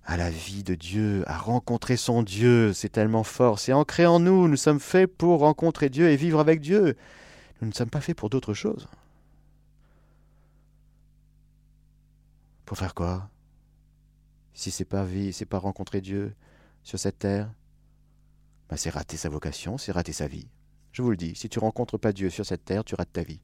à 0.05 0.17
la 0.17 0.31
vie 0.31 0.65
de 0.65 0.75
Dieu, 0.75 1.23
à 1.29 1.39
rencontrer 1.39 1.97
son 1.97 2.25
Dieu, 2.25 2.73
c'est 2.73 2.89
tellement 2.89 3.23
fort, 3.23 3.61
c'est 3.61 3.73
ancré 3.73 4.05
en 4.05 4.19
nous. 4.19 4.49
Nous 4.49 4.57
sommes 4.57 4.81
faits 4.81 5.07
pour 5.07 5.39
rencontrer 5.39 5.91
Dieu 5.91 6.11
et 6.11 6.17
vivre 6.17 6.41
avec 6.41 6.61
Dieu. 6.61 6.97
Nous 7.63 7.69
ne 7.69 7.73
sommes 7.73 7.89
pas 7.89 8.01
faits 8.01 8.17
pour 8.17 8.31
d'autres 8.31 8.53
choses. 8.53 8.89
Pour 12.65 12.77
faire 12.77 12.95
quoi? 12.95 13.31
Si 14.55 14.73
c'est 14.73 14.85
pas 14.85 15.05
vie, 15.05 15.33
c'est 15.33 15.47
pas 15.47 15.59
rencontrer 15.59 16.01
Dieu, 16.01 16.35
sur 16.83 16.99
cette 16.99 17.21
terre, 17.21 17.49
ben 18.69 18.77
c'est 18.77 18.91
rater 18.91 19.17
sa 19.17 19.29
vocation, 19.29 19.79
c'est 19.79 19.93
rater 19.93 20.13
sa 20.13 20.27
vie. 20.27 20.49
Je 20.91 21.01
vous 21.01 21.11
le 21.11 21.17
dis, 21.17 21.37
si 21.37 21.49
tu 21.49 21.61
rencontres 21.61 21.97
pas 21.97 22.13
Dieu 22.13 22.29
sur 22.29 22.45
cette 22.45 22.65
terre, 22.65 22.83
tu 22.83 22.97
rates 22.97 23.13
ta 23.13 23.23
vie. 23.23 23.39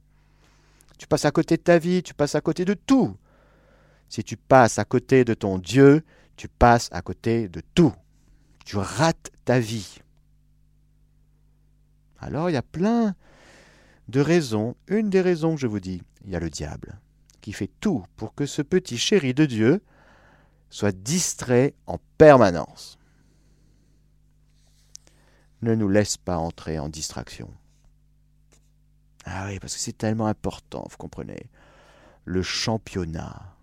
Tu 0.98 1.06
passes 1.06 1.24
à 1.24 1.30
côté 1.30 1.56
de 1.56 1.62
ta 1.62 1.78
vie, 1.78 2.02
tu 2.02 2.14
passes 2.14 2.34
à 2.34 2.40
côté 2.40 2.64
de 2.64 2.74
tout. 2.74 3.16
Si 4.08 4.22
tu 4.22 4.36
passes 4.36 4.78
à 4.78 4.84
côté 4.84 5.24
de 5.24 5.34
ton 5.34 5.58
Dieu, 5.58 6.02
tu 6.36 6.48
passes 6.48 6.88
à 6.92 7.02
côté 7.02 7.48
de 7.48 7.62
tout. 7.74 7.92
Tu 8.64 8.76
rates 8.76 9.30
ta 9.44 9.58
vie. 9.58 9.98
Alors 12.18 12.48
il 12.48 12.54
y 12.54 12.56
a 12.56 12.62
plein 12.62 13.14
de 14.08 14.20
raisons. 14.20 14.76
Une 14.88 15.10
des 15.10 15.20
raisons 15.20 15.56
je 15.56 15.66
vous 15.66 15.80
dis, 15.80 16.02
il 16.24 16.30
y 16.30 16.36
a 16.36 16.40
le 16.40 16.50
diable, 16.50 16.98
qui 17.40 17.52
fait 17.52 17.70
tout 17.80 18.04
pour 18.16 18.34
que 18.34 18.46
ce 18.46 18.62
petit 18.62 18.98
chéri 18.98 19.34
de 19.34 19.44
Dieu 19.44 19.82
soit 20.70 20.96
distrait 20.96 21.74
en 21.86 21.98
permanence 22.18 22.98
ne 25.64 25.74
nous 25.74 25.88
laisse 25.88 26.16
pas 26.16 26.36
entrer 26.36 26.78
en 26.78 26.88
distraction. 26.88 27.50
Ah 29.24 29.46
oui, 29.46 29.58
parce 29.58 29.74
que 29.74 29.80
c'est 29.80 29.96
tellement 29.96 30.26
important, 30.26 30.86
vous 30.90 30.96
comprenez. 30.96 31.48
Le 32.24 32.42
championnat 32.42 33.54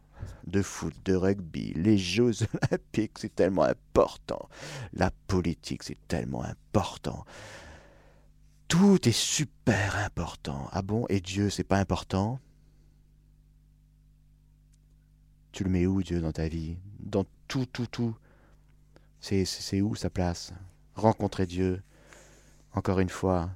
de 0.47 0.61
foot, 0.61 0.93
de 1.05 1.15
rugby, 1.15 1.73
les 1.75 1.97
Jeux 1.97 2.31
olympiques, 2.71 3.19
c'est 3.19 3.35
tellement 3.35 3.63
important. 3.63 4.49
La 4.93 5.11
politique, 5.27 5.83
c'est 5.83 5.97
tellement 6.07 6.43
important. 6.43 7.25
Tout 8.67 9.07
est 9.07 9.17
super 9.17 9.97
important. 9.97 10.69
Ah 10.71 10.81
bon, 10.81 11.05
et 11.09 11.19
Dieu, 11.19 11.49
c'est 11.49 11.63
pas 11.63 11.77
important? 11.77 12.39
Tu 15.51 15.63
le 15.63 15.69
mets 15.69 15.85
où, 15.85 16.01
Dieu, 16.01 16.21
dans 16.21 16.31
ta 16.31 16.47
vie? 16.47 16.77
Dans 16.99 17.25
tout, 17.47 17.65
tout, 17.65 17.87
tout. 17.87 18.15
C'est 19.19 19.81
où 19.81 19.95
sa 19.95 20.09
place? 20.09 20.53
Rencontrer 20.95 21.45
Dieu, 21.45 21.83
encore 22.73 22.99
une 22.99 23.09
fois, 23.09 23.49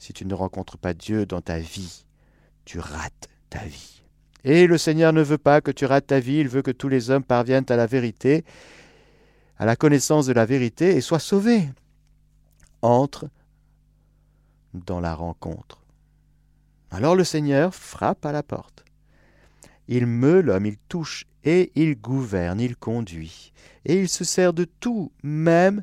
si 0.00 0.14
tu 0.14 0.24
ne 0.24 0.34
rencontres 0.34 0.78
pas 0.78 0.94
Dieu 0.94 1.26
dans 1.26 1.42
ta 1.42 1.58
vie, 1.58 2.06
tu 2.64 2.80
rates 2.80 3.28
ta 3.50 3.64
vie. 3.64 4.02
Et 4.42 4.66
le 4.66 4.78
Seigneur 4.78 5.12
ne 5.12 5.22
veut 5.22 5.38
pas 5.38 5.60
que 5.60 5.70
tu 5.70 5.84
rates 5.84 6.06
ta 6.08 6.18
vie, 6.18 6.38
il 6.38 6.48
veut 6.48 6.62
que 6.62 6.70
tous 6.70 6.88
les 6.88 7.10
hommes 7.10 7.22
parviennent 7.22 7.66
à 7.68 7.76
la 7.76 7.86
vérité, 7.86 8.44
à 9.58 9.66
la 9.66 9.76
connaissance 9.76 10.24
de 10.24 10.32
la 10.32 10.46
vérité 10.46 10.96
et 10.96 11.02
soient 11.02 11.18
sauvés. 11.18 11.68
Entre 12.80 13.28
dans 14.72 15.00
la 15.00 15.14
rencontre. 15.14 15.84
Alors 16.90 17.14
le 17.14 17.24
Seigneur 17.24 17.74
frappe 17.74 18.24
à 18.24 18.32
la 18.32 18.42
porte. 18.42 18.84
Il 19.86 20.06
meut 20.06 20.40
l'homme, 20.40 20.64
il 20.64 20.78
touche 20.88 21.26
et 21.44 21.72
il 21.74 22.00
gouverne, 22.00 22.60
il 22.60 22.74
conduit. 22.74 23.52
Et 23.84 24.00
il 24.00 24.08
se 24.08 24.24
sert 24.24 24.54
de 24.54 24.64
tout, 24.64 25.12
même 25.22 25.82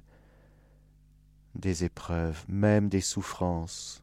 des 1.53 1.83
épreuves, 1.83 2.43
même 2.47 2.89
des 2.89 3.01
souffrances. 3.01 4.01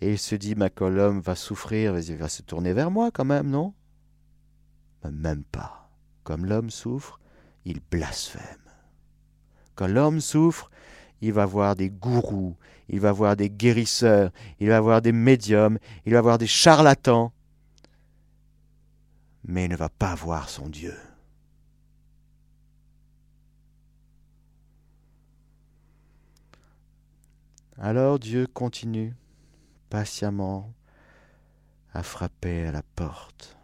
Et 0.00 0.12
il 0.12 0.18
se 0.18 0.34
dit, 0.34 0.54
ma 0.54 0.68
l'homme 0.80 1.20
va 1.20 1.34
souffrir, 1.34 1.98
il 1.98 2.16
va 2.16 2.28
se 2.28 2.42
tourner 2.42 2.72
vers 2.72 2.90
moi 2.90 3.10
quand 3.10 3.24
même, 3.24 3.48
non? 3.48 3.72
Même 5.10 5.44
pas. 5.44 5.90
Comme 6.24 6.44
l'homme 6.44 6.70
souffre, 6.70 7.20
il 7.64 7.80
blasphème. 7.90 8.42
Quand 9.74 9.86
l'homme 9.86 10.20
souffre, 10.20 10.70
il 11.20 11.32
va 11.32 11.46
voir 11.46 11.76
des 11.76 11.90
gourous, 11.90 12.56
il 12.88 13.00
va 13.00 13.12
voir 13.12 13.36
des 13.36 13.50
guérisseurs, 13.50 14.30
il 14.60 14.68
va 14.68 14.80
voir 14.80 15.02
des 15.02 15.12
médiums, 15.12 15.78
il 16.04 16.12
va 16.12 16.20
voir 16.20 16.38
des 16.38 16.46
charlatans, 16.46 17.32
mais 19.44 19.64
il 19.64 19.70
ne 19.70 19.76
va 19.76 19.88
pas 19.88 20.14
voir 20.14 20.48
son 20.48 20.68
Dieu. 20.68 20.94
Alors 27.78 28.18
Dieu 28.18 28.46
continue 28.46 29.14
patiemment 29.88 30.72
à 31.92 32.02
frapper 32.02 32.66
à 32.66 32.72
la 32.72 32.82
porte 32.82 33.56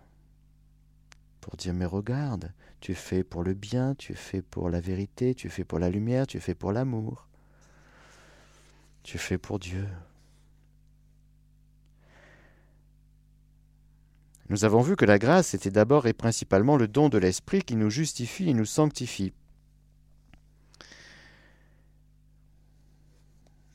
pour 1.41 1.57
dire 1.57 1.75
mais 1.75 1.85
regarde, 1.85 2.53
tu 2.81 2.95
fais 2.95 3.25
pour 3.25 3.43
le 3.43 3.55
bien, 3.55 3.95
tu 3.95 4.15
fais 4.15 4.43
pour 4.43 4.71
la 4.71 4.81
vérité, 4.81 5.35
tu 5.35 5.49
fais 5.49 5.65
pour 5.65 5.79
la 5.79 5.91
lumière, 5.91 6.27
tu 6.27 6.41
fais 6.41 6.55
pour 6.55 6.73
l'amour, 6.73 7.29
tu 9.03 9.19
fais 9.19 9.39
pour 9.39 9.59
Dieu. 9.59 9.89
Nous 14.49 14.65
avons 14.65 14.83
vu 14.83 14.97
que 14.97 15.05
la 15.05 15.19
grâce 15.19 15.55
était 15.55 15.71
d'abord 15.71 16.07
et 16.07 16.13
principalement 16.13 16.77
le 16.77 16.87
don 16.87 17.09
de 17.09 17.19
l'Esprit 17.19 17.63
qui 17.63 17.75
nous 17.75 17.91
justifie 17.91 18.51
et 18.51 18.55
nous 18.55 18.67
sanctifie. 18.67 19.33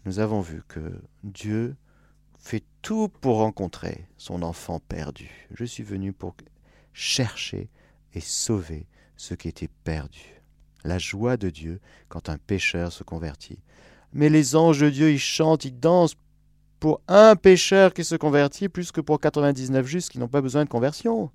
nous 0.08 0.20
avons 0.20 0.40
vu 0.40 0.64
que 0.70 1.02
Dieu 1.24 1.76
fait 2.48 2.64
tout 2.82 3.10
pour 3.10 3.38
rencontrer 3.38 4.08
son 4.18 4.42
enfant 4.42 4.80
perdu. 4.80 5.30
Je 5.52 5.66
suis 5.66 5.84
venu 5.84 6.14
pour 6.14 6.34
chercher 6.94 7.70
et 8.14 8.22
sauver 8.22 8.88
ce 9.18 9.34
qui 9.34 9.50
était 9.50 9.70
perdu. 9.84 10.42
La 10.86 10.98
joie 10.98 11.36
de 11.36 11.50
Dieu 11.50 11.82
quand 12.08 12.30
un 12.30 12.38
pécheur 12.38 12.94
se 12.94 13.04
convertit. 13.04 13.60
Mais 14.14 14.30
les 14.30 14.56
anges 14.56 14.80
de 14.80 14.90
Dieu, 14.90 15.12
ils 15.12 15.20
chantent, 15.20 15.66
ils 15.66 15.78
dansent 15.78 16.16
pour 16.80 17.02
un 17.10 17.36
pécheur 17.36 17.94
qui 17.94 18.06
se 18.06 18.16
convertit 18.16 18.70
plus 18.70 18.94
que 18.94 19.02
pour 19.02 19.20
99 19.20 19.86
justes 19.86 20.12
qui 20.12 20.20
n'ont 20.20 20.30
pas 20.30 20.42
besoin 20.42 20.64
de 20.64 20.70
conversion. 20.70 21.32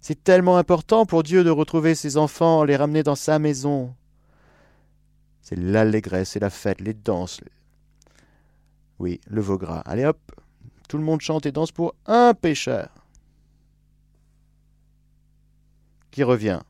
C'est 0.00 0.22
tellement 0.22 0.58
important 0.58 1.06
pour 1.06 1.24
Dieu 1.24 1.42
de 1.42 1.50
retrouver 1.50 1.96
ses 1.96 2.16
enfants, 2.16 2.62
les 2.62 2.76
ramener 2.76 3.02
dans 3.02 3.16
sa 3.16 3.40
maison. 3.40 3.96
C'est 5.42 5.58
l'allégresse, 5.58 6.30
c'est 6.30 6.40
la 6.40 6.50
fête, 6.50 6.80
les 6.80 6.94
danses. 6.94 7.40
Oui, 9.00 9.18
le 9.26 9.40
veau 9.40 9.56
gras. 9.56 9.80
Allez 9.86 10.04
hop, 10.04 10.20
tout 10.86 10.98
le 10.98 11.02
monde 11.02 11.22
chante 11.22 11.46
et 11.46 11.52
danse 11.52 11.72
pour 11.72 11.94
un 12.04 12.34
pécheur 12.34 12.90
qui 16.10 16.22
revient. 16.22 16.60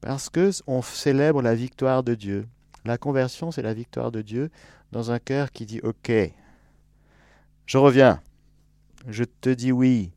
Parce 0.00 0.30
que 0.30 0.50
on 0.66 0.80
célèbre 0.80 1.42
la 1.42 1.54
victoire 1.54 2.02
de 2.02 2.14
Dieu. 2.14 2.48
La 2.86 2.96
conversion, 2.96 3.50
c'est 3.50 3.62
la 3.62 3.74
victoire 3.74 4.10
de 4.10 4.22
Dieu 4.22 4.50
dans 4.92 5.10
un 5.10 5.18
cœur 5.18 5.50
qui 5.52 5.66
dit 5.66 5.80
OK, 5.82 6.10
je 7.66 7.78
reviens, 7.78 8.22
je 9.08 9.24
te 9.24 9.50
dis 9.50 9.72
oui, 9.72 10.10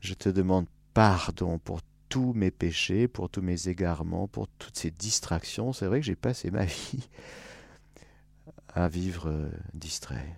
je 0.00 0.14
te 0.14 0.28
demande 0.28 0.66
pardon 0.94 1.58
pour 1.58 1.80
tous 2.10 2.34
mes 2.34 2.50
péchés, 2.50 3.08
pour 3.08 3.30
tous 3.30 3.40
mes 3.40 3.68
égarements, 3.68 4.28
pour 4.28 4.48
toutes 4.48 4.76
ces 4.76 4.90
distractions. 4.90 5.72
C'est 5.72 5.86
vrai 5.86 6.00
que 6.00 6.06
j'ai 6.06 6.16
passé 6.16 6.50
ma 6.50 6.64
vie 6.66 7.08
à 8.74 8.88
vivre 8.88 9.28
euh, 9.30 9.50
distrait. 9.72 10.36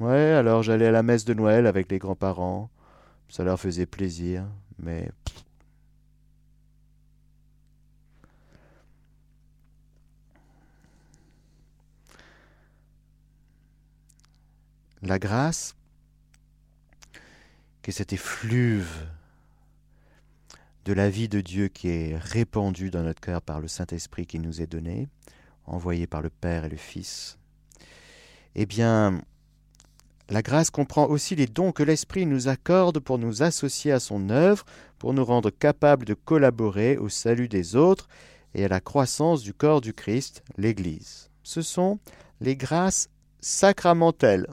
Ouais, 0.00 0.32
alors 0.32 0.62
j'allais 0.62 0.86
à 0.86 0.92
la 0.92 1.02
messe 1.02 1.24
de 1.24 1.34
Noël 1.34 1.66
avec 1.66 1.90
les 1.90 1.98
grands-parents. 1.98 2.70
Ça 3.28 3.44
leur 3.44 3.58
faisait 3.60 3.86
plaisir, 3.86 4.46
mais 4.78 5.10
la 15.02 15.18
grâce, 15.18 15.74
que 17.88 17.94
cet 17.94 18.12
effluve 18.12 19.06
de 20.84 20.92
la 20.92 21.08
vie 21.08 21.30
de 21.30 21.40
Dieu 21.40 21.68
qui 21.68 21.88
est 21.88 22.18
répandue 22.18 22.90
dans 22.90 23.02
notre 23.02 23.22
cœur 23.22 23.40
par 23.40 23.60
le 23.60 23.66
Saint-Esprit 23.66 24.26
qui 24.26 24.38
nous 24.38 24.60
est 24.60 24.66
donné, 24.66 25.08
envoyé 25.64 26.06
par 26.06 26.20
le 26.20 26.28
Père 26.28 26.66
et 26.66 26.68
le 26.68 26.76
Fils, 26.76 27.38
eh 28.56 28.66
bien, 28.66 29.22
la 30.28 30.42
grâce 30.42 30.68
comprend 30.68 31.06
aussi 31.06 31.34
les 31.34 31.46
dons 31.46 31.72
que 31.72 31.82
l'Esprit 31.82 32.26
nous 32.26 32.48
accorde 32.48 32.98
pour 32.98 33.16
nous 33.16 33.42
associer 33.42 33.90
à 33.90 34.00
son 34.00 34.28
œuvre, 34.28 34.66
pour 34.98 35.14
nous 35.14 35.24
rendre 35.24 35.48
capables 35.48 36.04
de 36.04 36.12
collaborer 36.12 36.98
au 36.98 37.08
salut 37.08 37.48
des 37.48 37.74
autres 37.74 38.06
et 38.52 38.66
à 38.66 38.68
la 38.68 38.80
croissance 38.80 39.42
du 39.42 39.54
corps 39.54 39.80
du 39.80 39.94
Christ, 39.94 40.42
l'Église. 40.58 41.30
Ce 41.42 41.62
sont 41.62 41.98
les 42.42 42.54
grâces 42.54 43.08
sacramentelles, 43.40 44.46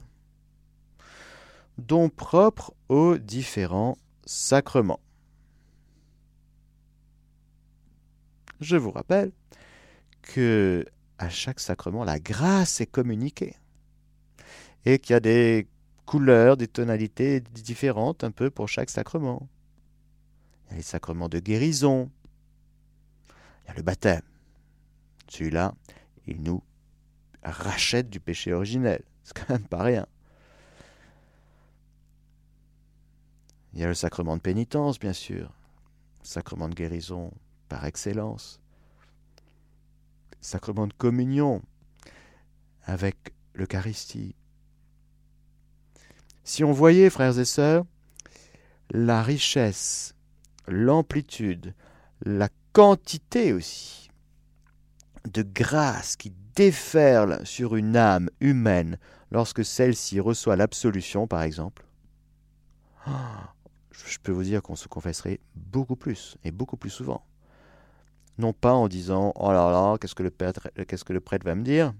dons 1.77 2.10
propres 2.10 2.74
aux 2.89 3.17
différents 3.17 3.98
sacrements. 4.25 5.00
Je 8.62 8.77
vous 8.77 8.91
rappelle 8.91 9.32
que 10.22 10.86
à 11.17 11.29
chaque 11.29 11.60
sacrement, 11.60 12.03
la 12.03 12.20
grâce 12.20 12.82
est 12.82 12.86
communiquée 12.86 13.55
et 14.86 15.00
qu'il 15.00 15.13
y 15.13 15.17
a 15.17 15.20
des 15.20 15.67
couleurs, 16.05 16.58
des 16.58 16.67
tonalités 16.67 17.39
différentes 17.39 18.24
un 18.24 18.32
peu 18.32 18.50
pour 18.50 18.67
chaque 18.67 18.89
sacrement. 18.89 19.48
Il 20.65 20.72
y 20.72 20.74
a 20.74 20.77
les 20.77 20.84
sacrements 20.84 21.29
de 21.29 21.39
guérison, 21.39 22.12
il 23.63 23.67
y 23.67 23.72
a 23.72 23.74
le 23.75 23.82
baptême. 23.82 24.22
Celui-là, 25.27 25.74
il 26.27 26.41
nous 26.41 26.62
rachète 27.44 28.10
du 28.10 28.20
péché 28.20 28.53
originel. 28.53 29.03
C'est 29.24 29.38
quand 29.38 29.50
même 29.50 29.67
pas 29.67 29.84
rien. 29.84 30.05
Il 33.75 33.82
y 33.82 33.84
a 33.84 33.88
le 33.88 33.94
sacrement 33.94 34.38
de 34.38 34.41
pénitence, 34.41 35.00
bien 35.00 35.12
sûr. 35.12 35.51
sacrement 36.24 36.70
de 36.70 36.74
guérison 36.74 37.32
par 37.67 37.86
excellence. 37.86 38.60
sacrement 40.39 40.88
de 40.88 40.93
communion 40.93 41.62
avec 42.84 43.34
l'Eucharistie. 43.54 44.36
Si 46.43 46.63
on 46.63 46.71
voyait, 46.71 47.10
frères 47.10 47.38
et 47.39 47.45
sœurs, 47.45 47.84
la 48.91 49.23
richesse, 49.23 50.15
l'amplitude, 50.67 51.73
la 52.21 52.50
quantité 52.73 53.54
aussi 53.54 54.10
de 55.32 55.41
grâce 55.41 56.15
qui 56.15 56.32
déferle 56.56 57.45
sur 57.45 57.76
une 57.76 57.97
âme 57.97 58.30
humaine 58.39 59.00
lorsque 59.32 59.65
celle-ci 59.65 60.19
reçoit 60.19 60.56
l'absolution, 60.56 61.28
par 61.28 61.41
exemple, 61.41 61.86
je 64.05 64.19
peux 64.19 64.31
vous 64.31 64.43
dire 64.43 64.62
qu'on 64.62 64.75
se 64.75 64.88
confesserait 64.88 65.39
beaucoup 65.55 65.95
plus 65.95 66.38
et 66.43 66.51
beaucoup 66.51 66.77
plus 66.77 66.89
souvent. 66.89 67.23
Non 68.38 68.53
pas 68.53 68.73
en 68.73 68.88
disant 68.88 69.31
Oh 69.36 69.51
là 69.51 69.71
là, 69.71 69.97
qu'est-ce 69.99 70.15
que 70.15 70.23
le 70.23 70.29
prêtre, 70.31 71.45
va 71.45 71.55
me 71.55 71.63
dire 71.63 71.93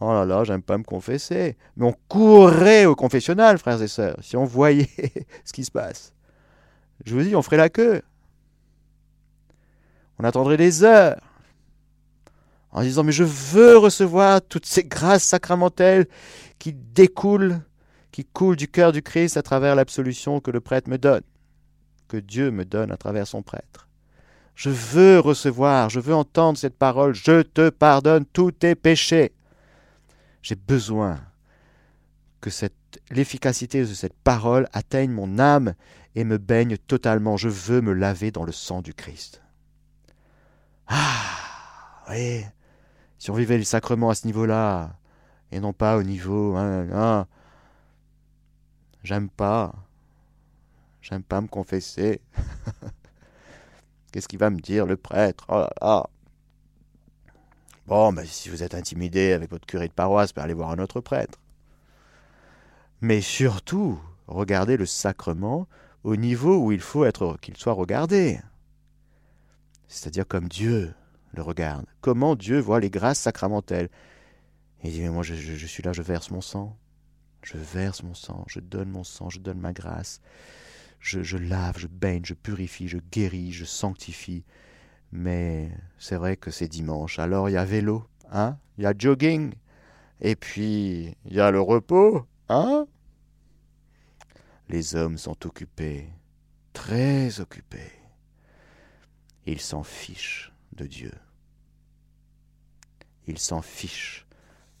Oh 0.00 0.12
là 0.12 0.24
là, 0.24 0.44
j'aime 0.44 0.62
pas 0.62 0.78
me 0.78 0.84
confesser. 0.84 1.56
Mais 1.76 1.86
on 1.86 1.94
courrait 2.08 2.86
au 2.86 2.94
confessionnal, 2.94 3.58
frères 3.58 3.82
et 3.82 3.88
sœurs, 3.88 4.16
si 4.22 4.36
on 4.36 4.44
voyait 4.44 4.88
ce 5.44 5.52
qui 5.52 5.64
se 5.64 5.70
passe. 5.70 6.14
Je 7.04 7.14
vous 7.14 7.22
dis, 7.22 7.34
on 7.34 7.42
ferait 7.42 7.56
la 7.56 7.68
queue. 7.68 8.02
On 10.18 10.24
attendrait 10.24 10.56
des 10.56 10.84
heures 10.84 11.20
en 12.72 12.82
disant 12.82 13.02
Mais 13.02 13.12
je 13.12 13.24
veux 13.24 13.76
recevoir 13.76 14.42
toutes 14.42 14.66
ces 14.66 14.84
grâces 14.84 15.24
sacramentelles 15.24 16.06
qui 16.58 16.72
découlent, 16.72 17.60
qui 18.12 18.24
coulent 18.24 18.56
du 18.56 18.68
cœur 18.68 18.92
du 18.92 19.02
Christ 19.02 19.36
à 19.36 19.42
travers 19.42 19.74
l'absolution 19.74 20.40
que 20.40 20.50
le 20.50 20.60
prêtre 20.60 20.88
me 20.88 20.98
donne, 20.98 21.22
que 22.08 22.16
Dieu 22.16 22.50
me 22.50 22.64
donne 22.64 22.90
à 22.90 22.96
travers 22.96 23.26
son 23.26 23.42
prêtre. 23.42 23.88
Je 24.54 24.70
veux 24.70 25.20
recevoir, 25.20 25.88
je 25.88 26.00
veux 26.00 26.14
entendre 26.14 26.58
cette 26.58 26.76
parole 26.76 27.14
Je 27.14 27.42
te 27.42 27.70
pardonne 27.70 28.26
tous 28.26 28.52
tes 28.52 28.74
péchés. 28.74 29.32
J'ai 30.42 30.54
besoin 30.54 31.20
que 32.40 32.50
l'efficacité 33.10 33.80
de 33.80 33.94
cette 33.94 34.18
parole 34.18 34.68
atteigne 34.72 35.12
mon 35.12 35.38
âme 35.38 35.74
et 36.14 36.24
me 36.24 36.38
baigne 36.38 36.76
totalement. 36.76 37.36
Je 37.36 37.48
veux 37.48 37.80
me 37.80 37.92
laver 37.92 38.30
dans 38.30 38.44
le 38.44 38.52
sang 38.52 38.82
du 38.82 38.94
Christ. 38.94 39.42
Ah, 40.88 42.04
oui, 42.10 42.44
si 43.18 43.30
on 43.30 43.34
vivait 43.34 43.58
le 43.58 43.64
sacrement 43.64 44.10
à 44.10 44.14
ce 44.14 44.26
niveau-là, 44.26 44.96
et 45.52 45.60
non 45.60 45.72
pas 45.72 45.96
au 45.96 46.02
niveau, 46.02 46.56
hein, 46.56 46.86
hein, 46.92 47.26
j'aime 49.02 49.28
pas, 49.28 49.74
j'aime 51.02 51.22
pas 51.22 51.40
me 51.40 51.48
confesser. 51.48 52.20
Qu'est-ce 54.12 54.28
qu'il 54.28 54.38
va 54.38 54.50
me 54.50 54.60
dire, 54.60 54.86
le 54.86 54.96
prêtre? 54.96 55.44
Oh 55.48 55.58
là 55.58 55.72
là 55.80 56.06
Bon, 57.86 58.12
ben, 58.12 58.24
si 58.24 58.48
vous 58.48 58.62
êtes 58.62 58.74
intimidé 58.74 59.32
avec 59.32 59.50
votre 59.50 59.66
curé 59.66 59.88
de 59.88 59.92
paroisse, 59.92 60.32
ben, 60.32 60.42
allez 60.42 60.54
voir 60.54 60.70
un 60.70 60.78
autre 60.78 61.00
prêtre. 61.00 61.40
Mais 63.00 63.20
surtout, 63.20 64.00
regardez 64.26 64.76
le 64.76 64.86
sacrement 64.86 65.66
au 66.04 66.16
niveau 66.16 66.58
où 66.58 66.72
il 66.72 66.80
faut 66.80 67.04
être 67.04 67.36
qu'il 67.40 67.56
soit 67.56 67.72
regardé. 67.72 68.40
C'est-à-dire 69.88 70.26
comme 70.26 70.48
Dieu 70.48 70.94
le 71.32 71.42
regarde. 71.42 71.86
Comment 72.00 72.36
Dieu 72.36 72.60
voit 72.60 72.80
les 72.80 72.90
grâces 72.90 73.20
sacramentelles? 73.20 73.88
il 74.82 74.92
dit, 74.92 75.00
mais 75.00 75.10
moi 75.10 75.22
je 75.22 75.34
suis 75.34 75.82
là, 75.82 75.92
je 75.92 76.02
verse 76.02 76.30
mon 76.30 76.40
sang. 76.40 76.76
Je 77.42 77.56
verse 77.56 78.02
mon 78.02 78.14
sang, 78.14 78.44
je 78.48 78.60
donne 78.60 78.90
mon 78.90 79.04
sang, 79.04 79.30
je 79.30 79.40
donne 79.40 79.60
ma 79.60 79.72
grâce. 79.72 80.20
Je, 81.00 81.22
je 81.22 81.38
lave, 81.38 81.78
je 81.78 81.86
baigne, 81.86 82.24
je 82.24 82.34
purifie, 82.34 82.88
je 82.88 82.98
guéris, 82.98 83.52
je 83.52 83.64
sanctifie. 83.64 84.44
Mais 85.12 85.70
c'est 85.98 86.16
vrai 86.16 86.36
que 86.36 86.50
c'est 86.50 86.68
dimanche. 86.68 87.18
Alors 87.18 87.48
il 87.48 87.52
y 87.52 87.56
a 87.56 87.64
vélo, 87.64 88.06
hein? 88.30 88.58
Il 88.78 88.84
y 88.84 88.86
a 88.86 88.94
jogging. 88.96 89.54
Et 90.20 90.36
puis 90.36 91.16
il 91.24 91.32
y 91.32 91.40
a 91.40 91.50
le 91.50 91.60
repos, 91.60 92.26
hein? 92.48 92.86
Les 94.68 94.94
hommes 94.94 95.18
sont 95.18 95.46
occupés, 95.46 96.08
très 96.72 97.40
occupés. 97.40 97.92
Ils 99.46 99.60
s'en 99.60 99.82
fichent 99.82 100.52
de 100.72 100.86
Dieu. 100.86 101.12
Ils 103.26 103.38
s'en 103.38 103.62
fichent 103.62 104.26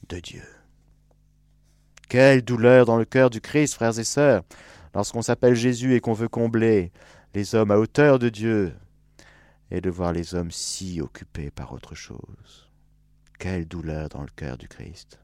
de 0.08 0.20
Dieu. 0.20 0.44
Quelle 2.10 2.42
douleur 2.42 2.86
dans 2.86 2.96
le 2.96 3.04
cœur 3.04 3.30
du 3.30 3.40
Christ, 3.40 3.74
frères 3.74 3.96
et 3.96 4.04
sœurs, 4.04 4.42
lorsqu'on 4.96 5.22
s'appelle 5.22 5.54
Jésus 5.54 5.94
et 5.94 6.00
qu'on 6.00 6.12
veut 6.12 6.28
combler 6.28 6.90
les 7.34 7.54
hommes 7.54 7.70
à 7.70 7.78
hauteur 7.78 8.18
de 8.18 8.28
Dieu, 8.28 8.74
et 9.70 9.80
de 9.80 9.90
voir 9.90 10.12
les 10.12 10.34
hommes 10.34 10.50
si 10.50 11.00
occupés 11.00 11.52
par 11.52 11.72
autre 11.72 11.94
chose. 11.94 12.68
Quelle 13.38 13.64
douleur 13.64 14.08
dans 14.08 14.22
le 14.22 14.28
cœur 14.34 14.58
du 14.58 14.66
Christ. 14.66 15.20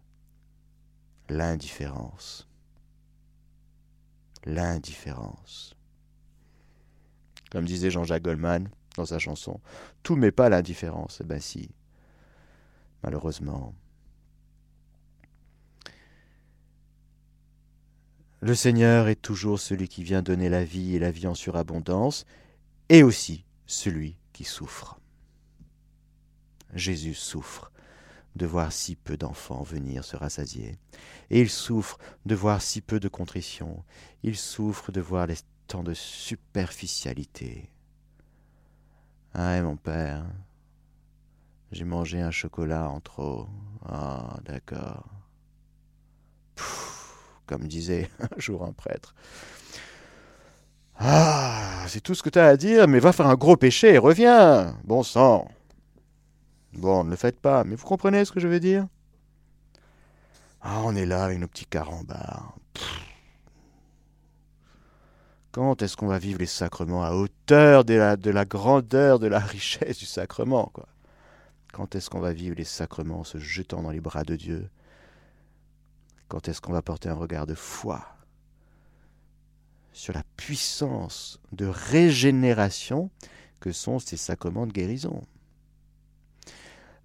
L'indifférence. 1.28 2.48
L'indifférence. 4.44 5.74
Comme 7.50 7.64
disait 7.64 7.90
Jean-Jacques 7.90 8.22
Goldman 8.22 8.68
dans 8.96 9.06
sa 9.06 9.18
chanson, 9.18 9.60
tout 10.04 10.14
met 10.14 10.30
pas 10.30 10.48
l'indifférence. 10.48 11.18
Eh 11.20 11.24
bien 11.24 11.40
si, 11.40 11.68
malheureusement. 13.02 13.74
Le 18.40 18.54
Seigneur 18.54 19.08
est 19.08 19.16
toujours 19.20 19.58
celui 19.58 19.88
qui 19.88 20.04
vient 20.04 20.22
donner 20.22 20.48
la 20.48 20.64
vie 20.64 20.94
et 20.94 20.98
la 20.98 21.10
vie 21.10 21.26
en 21.26 21.34
surabondance, 21.34 22.26
et 22.88 23.02
aussi 23.02 23.44
celui 23.66 24.16
qui 24.32 24.44
souffre. 24.44 25.00
Jésus 26.74 27.14
souffre 27.14 27.72
de 28.36 28.44
voir 28.44 28.72
si 28.72 28.94
peu 28.96 29.16
d'enfants 29.16 29.62
venir 29.62 30.04
se 30.04 30.16
rassasier, 30.16 30.78
et 31.30 31.40
il 31.40 31.48
souffre 31.48 31.98
de 32.26 32.34
voir 32.34 32.60
si 32.60 32.82
peu 32.82 33.00
de 33.00 33.08
contrition, 33.08 33.82
il 34.22 34.36
souffre 34.36 34.92
de 34.92 35.00
voir 35.00 35.26
les 35.26 35.36
tant 35.66 35.82
de 35.82 35.94
superficialité. 35.94 37.70
Ah, 39.34 39.60
mon 39.62 39.76
père, 39.76 40.24
j'ai 41.72 41.84
mangé 41.84 42.20
un 42.20 42.30
chocolat 42.30 42.88
en 42.88 43.00
trop. 43.00 43.48
Ah, 43.84 44.38
d'accord. 44.44 45.08
Comme 47.46 47.66
disait 47.66 48.10
un 48.20 48.38
jour 48.38 48.64
un 48.64 48.72
prêtre. 48.72 49.14
Ah, 50.98 51.84
c'est 51.88 52.00
tout 52.00 52.14
ce 52.14 52.22
que 52.22 52.30
tu 52.30 52.38
as 52.38 52.46
à 52.46 52.56
dire, 52.56 52.88
mais 52.88 52.98
va 52.98 53.12
faire 53.12 53.26
un 53.26 53.34
gros 53.34 53.56
péché 53.56 53.94
et 53.94 53.98
reviens. 53.98 54.76
Bon 54.84 55.02
sang. 55.02 55.48
Bon, 56.72 57.04
ne 57.04 57.10
le 57.10 57.16
faites 57.16 57.40
pas, 57.40 57.64
mais 57.64 57.74
vous 57.74 57.86
comprenez 57.86 58.24
ce 58.24 58.32
que 58.32 58.40
je 58.40 58.48
veux 58.48 58.60
dire? 58.60 58.86
Ah, 60.60 60.80
on 60.84 60.96
est 60.96 61.06
là 61.06 61.24
avec 61.24 61.38
nos 61.38 61.46
petits. 61.46 61.66
Quand 65.52 65.80
est-ce 65.80 65.96
qu'on 65.96 66.06
va 66.06 66.18
vivre 66.18 66.40
les 66.40 66.46
sacrements 66.46 67.02
à 67.04 67.12
hauteur 67.12 67.84
de 67.84 67.94
la, 67.94 68.16
de 68.16 68.30
la 68.30 68.44
grandeur, 68.44 69.18
de 69.18 69.26
la 69.26 69.38
richesse 69.54 69.98
du 69.98 70.06
sacrement 70.06 70.70
quoi? 70.72 70.88
Quand 71.72 71.94
est-ce 71.94 72.10
qu'on 72.10 72.20
va 72.20 72.32
vivre 72.32 72.56
les 72.56 72.64
sacrements 72.64 73.20
en 73.20 73.24
se 73.24 73.38
jetant 73.38 73.82
dans 73.82 73.90
les 73.90 74.00
bras 74.00 74.24
de 74.24 74.36
Dieu? 74.36 74.68
Quand 76.28 76.48
est-ce 76.48 76.60
qu'on 76.60 76.72
va 76.72 76.82
porter 76.82 77.08
un 77.08 77.14
regard 77.14 77.46
de 77.46 77.54
foi 77.54 78.04
sur 79.92 80.12
la 80.12 80.22
puissance 80.36 81.40
de 81.52 81.66
régénération 81.66 83.10
que 83.60 83.72
sont 83.72 83.98
ces 83.98 84.16
sacrements 84.16 84.66
de 84.66 84.72
guérison 84.72 85.22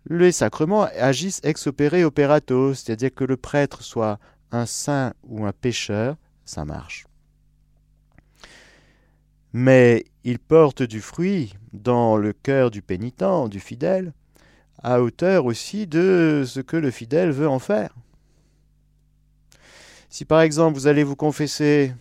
les 0.10 0.32
sacrements 0.32 0.88
agissent 0.98 1.42
ex 1.44 1.68
opere 1.68 2.04
operato, 2.04 2.74
c'est-à-dire 2.74 3.14
que 3.14 3.24
le 3.24 3.38
prêtre 3.38 3.84
soit 3.84 4.20
un 4.52 4.66
saint 4.66 5.14
ou 5.22 5.46
un 5.46 5.52
pécheur, 5.52 6.18
ça 6.44 6.66
marche 6.66 7.06
mais 9.54 10.06
il 10.24 10.40
porte 10.40 10.84
du 10.84 11.02
fruit 11.02 11.54
dans 11.74 12.18
le 12.18 12.34
cœur 12.34 12.72
du 12.72 12.82
pénitent, 12.82 13.50
du 13.50 13.60
fidèle, 13.60 14.14
à 14.82 15.02
hauteur 15.02 15.46
aussi 15.46 15.88
de 15.88 16.44
ce 16.46 16.60
que 16.60 16.78
le 16.78 16.92
fidèle 16.92 17.32
veut 17.32 17.50
en 17.50 17.60
faire. 17.60 17.96
Si 20.12 20.26
par 20.26 20.42
exemple 20.42 20.78
vous 20.78 20.88
allez 20.88 21.06
vous 21.06 21.16
confesser 21.16 21.94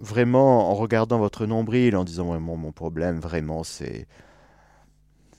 vraiment 0.00 0.70
en 0.70 0.74
regardant 0.74 1.18
votre 1.18 1.44
nombril, 1.44 1.94
en 1.94 2.04
disant 2.04 2.40
mon, 2.40 2.56
mon 2.56 2.72
problème 2.72 3.20
vraiment 3.20 3.64
c'est 3.64 4.08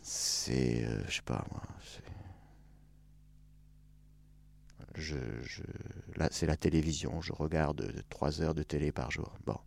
c'est 0.03 0.85
euh, 0.85 1.01
je 1.07 1.15
sais 1.15 1.21
pas 1.23 1.43
moi 1.51 1.63
c'est 6.29 6.45
la 6.45 6.55
télévision 6.55 7.21
je 7.21 7.33
regarde 7.33 8.03
trois 8.09 8.41
heures 8.41 8.53
de 8.53 8.63
télé 8.63 8.91
par 8.91 9.09
jour 9.09 9.33
bon 9.45 9.57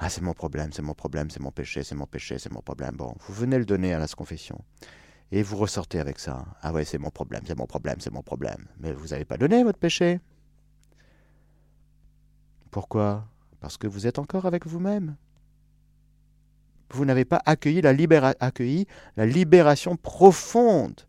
ah, 0.00 0.08
c'est 0.08 0.20
mon 0.20 0.32
problème, 0.32 0.72
c'est 0.72 0.82
mon 0.82 0.94
problème, 0.94 1.28
c'est 1.28 1.40
mon 1.40 1.50
péché, 1.50 1.82
c'est 1.82 1.96
mon 1.96 2.06
péché, 2.06 2.38
c'est 2.38 2.52
mon 2.52 2.62
problème. 2.62 2.94
Bon, 2.94 3.16
vous 3.18 3.34
venez 3.34 3.58
le 3.58 3.64
donner 3.64 3.92
à 3.92 3.98
la 3.98 4.06
confession. 4.06 4.64
Et 5.30 5.42
vous 5.42 5.56
ressortez 5.56 6.00
avec 6.00 6.18
ça. 6.18 6.46
Ah 6.62 6.72
ouais, 6.72 6.84
c'est 6.84 6.98
mon 6.98 7.10
problème, 7.10 7.42
c'est 7.46 7.56
mon 7.56 7.66
problème, 7.66 7.96
c'est 8.00 8.12
mon 8.12 8.22
problème. 8.22 8.66
Mais 8.80 8.92
vous 8.92 9.08
n'avez 9.08 9.24
pas 9.24 9.36
donné 9.36 9.62
votre 9.62 9.78
péché. 9.78 10.20
Pourquoi? 12.70 13.26
Parce 13.60 13.76
que 13.76 13.86
vous 13.86 14.06
êtes 14.06 14.18
encore 14.18 14.46
avec 14.46 14.66
vous-même. 14.66 15.16
Vous 16.90 17.04
n'avez 17.04 17.26
pas 17.26 17.42
accueilli 17.44 17.82
la, 17.82 17.92
libération 19.26 19.96
profonde 19.96 21.02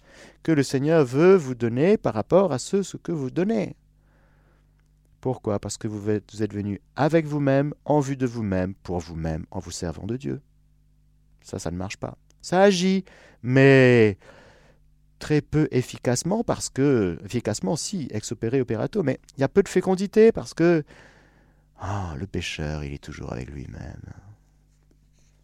que 0.44 0.52
le 0.52 0.64
Seigneur 0.64 1.06
veut 1.06 1.36
vous 1.36 1.56
donner 1.56 1.98
par 1.98 2.14
rapport 2.14 2.52
à 2.52 2.60
ce 2.60 2.98
que 2.98 3.14
vous 3.14 3.32
donnez. 3.32 3.78
Pourquoi? 5.22 5.60
Parce 5.60 5.78
que 5.78 5.88
vous 5.88 6.10
êtes, 6.10 6.54
venu 6.54 6.82
avec 6.96 7.26
vous-même, 7.26 7.74
en 7.86 8.00
vue 8.00 8.18
de 8.18 8.26
vous-même, 8.26 8.74
pour 8.76 9.00
vous-même, 9.00 9.46
en 9.52 9.60
vous 9.60 9.72
servant 9.72 10.06
de 10.06 10.18
Dieu. 10.18 10.42
Ça, 11.42 11.60
ça 11.60 11.72
ne 11.72 11.78
marche 11.78 11.98
pas. 11.98 12.18
Ça 12.41 12.62
agit, 12.62 13.06
mais 13.43 14.17
très 15.19 15.41
peu 15.41 15.67
efficacement 15.71 16.43
parce 16.43 16.69
que, 16.69 17.19
efficacement 17.25 17.75
si, 17.75 18.08
ex 18.12 18.32
opere 18.32 18.62
operato, 18.62 19.04
mais 19.04 19.19
il 19.38 19.41
y 19.41 19.43
a 19.43 19.49
peu 19.49 19.62
de 19.62 19.69
fécondité 19.69 20.32
parce 20.32 20.54
que 20.54 20.84
ah, 21.82 22.15
le 22.17 22.28
pécheur, 22.28 22.84
il 22.84 22.93
est 22.93 23.04
toujours 23.04 23.32
avec 23.32 23.49
lui-même, 23.49 24.02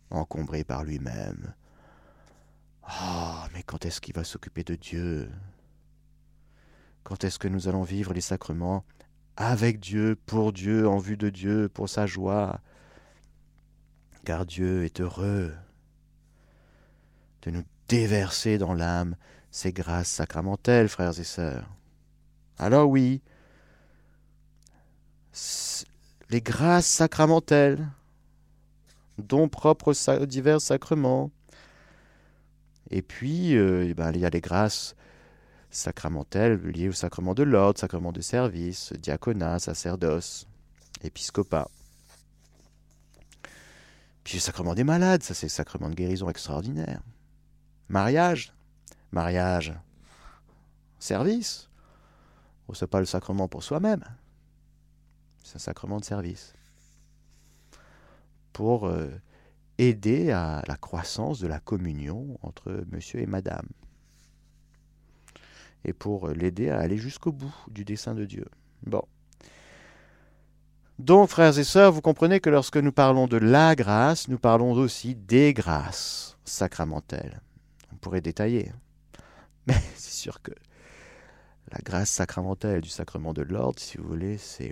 encombré 0.09 0.63
par 0.63 0.83
lui-même. 0.83 1.53
Ah, 2.83 3.47
mais 3.53 3.63
quand 3.63 3.85
est-ce 3.85 4.01
qu'il 4.01 4.15
va 4.15 4.23
s'occuper 4.23 4.63
de 4.63 4.75
Dieu? 4.75 5.29
Quand 7.03 7.23
est-ce 7.23 7.39
que 7.39 7.47
nous 7.47 7.67
allons 7.67 7.83
vivre 7.83 8.13
les 8.13 8.21
sacrements 8.21 8.83
avec 9.37 9.79
Dieu, 9.79 10.17
pour 10.25 10.53
Dieu, 10.53 10.87
en 10.87 10.97
vue 10.97 11.17
de 11.17 11.29
Dieu, 11.29 11.69
pour 11.69 11.87
sa 11.87 12.05
joie? 12.05 12.59
Car 14.25 14.45
Dieu 14.45 14.83
est 14.83 15.01
heureux 15.01 15.53
de 17.45 17.51
nous 17.51 17.63
déverser 17.87 18.57
dans 18.57 18.73
l'âme 18.73 19.15
ses 19.51 19.71
grâces 19.71 20.09
sacramentelles, 20.09 20.89
frères 20.89 21.17
et 21.19 21.23
sœurs. 21.23 21.69
Alors 22.57 22.89
oui, 22.89 23.21
les 26.29 26.41
grâces 26.41 26.87
sacramentelles, 26.87 27.87
dont 29.17 29.47
propres 29.47 29.93
aux 30.19 30.25
divers 30.25 30.61
sacrements, 30.61 31.31
et 32.89 33.01
puis 33.01 33.55
euh, 33.55 33.87
eh 33.89 33.93
ben, 33.93 34.11
il 34.13 34.19
y 34.19 34.25
a 34.25 34.29
les 34.29 34.41
grâces 34.41 34.95
sacramentelles 35.69 36.61
liées 36.67 36.89
au 36.89 36.93
sacrement 36.93 37.33
de 37.33 37.43
l'ordre, 37.43 37.79
sacrement 37.79 38.11
de 38.11 38.21
service, 38.21 38.93
diaconat, 38.93 39.59
sacerdoce, 39.59 40.47
épiscopat. 41.03 41.69
Puis 44.23 44.37
le 44.37 44.41
sacrement 44.41 44.73
des 44.73 44.83
malades, 44.83 45.23
ça 45.23 45.33
c'est 45.33 45.47
le 45.47 45.51
sacrement 45.51 45.89
de 45.89 45.95
guérison 45.95 46.29
extraordinaire. 46.29 47.01
Mariage, 47.89 48.53
mariage, 49.11 49.73
service. 50.99 51.69
Oh, 52.67 52.73
ce 52.73 52.85
n'est 52.85 52.89
pas 52.89 52.99
le 52.99 53.05
sacrement 53.05 53.47
pour 53.47 53.63
soi-même, 53.63 54.03
c'est 55.43 55.57
un 55.57 55.59
sacrement 55.59 55.99
de 55.99 56.05
service. 56.05 56.53
Pour 58.53 58.87
euh, 58.87 59.09
aider 59.77 60.31
à 60.31 60.63
la 60.67 60.77
croissance 60.77 61.39
de 61.39 61.47
la 61.47 61.59
communion 61.59 62.39
entre 62.41 62.83
monsieur 62.91 63.19
et 63.19 63.27
madame 63.27 63.67
et 65.85 65.93
pour 65.93 66.29
l'aider 66.29 66.69
à 66.69 66.79
aller 66.79 66.97
jusqu'au 66.97 67.31
bout 67.31 67.55
du 67.69 67.85
dessein 67.85 68.15
de 68.15 68.25
Dieu. 68.25 68.45
Bon. 68.85 69.03
Donc, 70.97 71.29
frères 71.29 71.57
et 71.57 71.63
sœurs, 71.63 71.91
vous 71.91 72.01
comprenez 72.01 72.39
que 72.39 72.49
lorsque 72.49 72.77
nous 72.77 72.91
parlons 72.91 73.27
de 73.27 73.37
la 73.37 73.75
grâce, 73.75 74.27
nous 74.27 74.39
parlons 74.39 74.71
aussi 74.71 75.13
des 75.13 75.53
grâces 75.53 76.37
sacramentelles. 76.43 77.41
On 78.05 78.09
pourrait 78.09 78.21
détailler. 78.21 78.71
Mais 79.65 79.73
c'est 79.95 80.13
sûr 80.13 80.39
que 80.43 80.51
la 81.71 81.79
grâce 81.79 82.11
sacramentelle 82.11 82.81
du 82.81 82.89
sacrement 82.89 83.33
de 83.33 83.41
l'ordre, 83.41 83.79
si 83.79 83.97
vous 83.97 84.07
voulez, 84.07 84.37
c'est. 84.37 84.71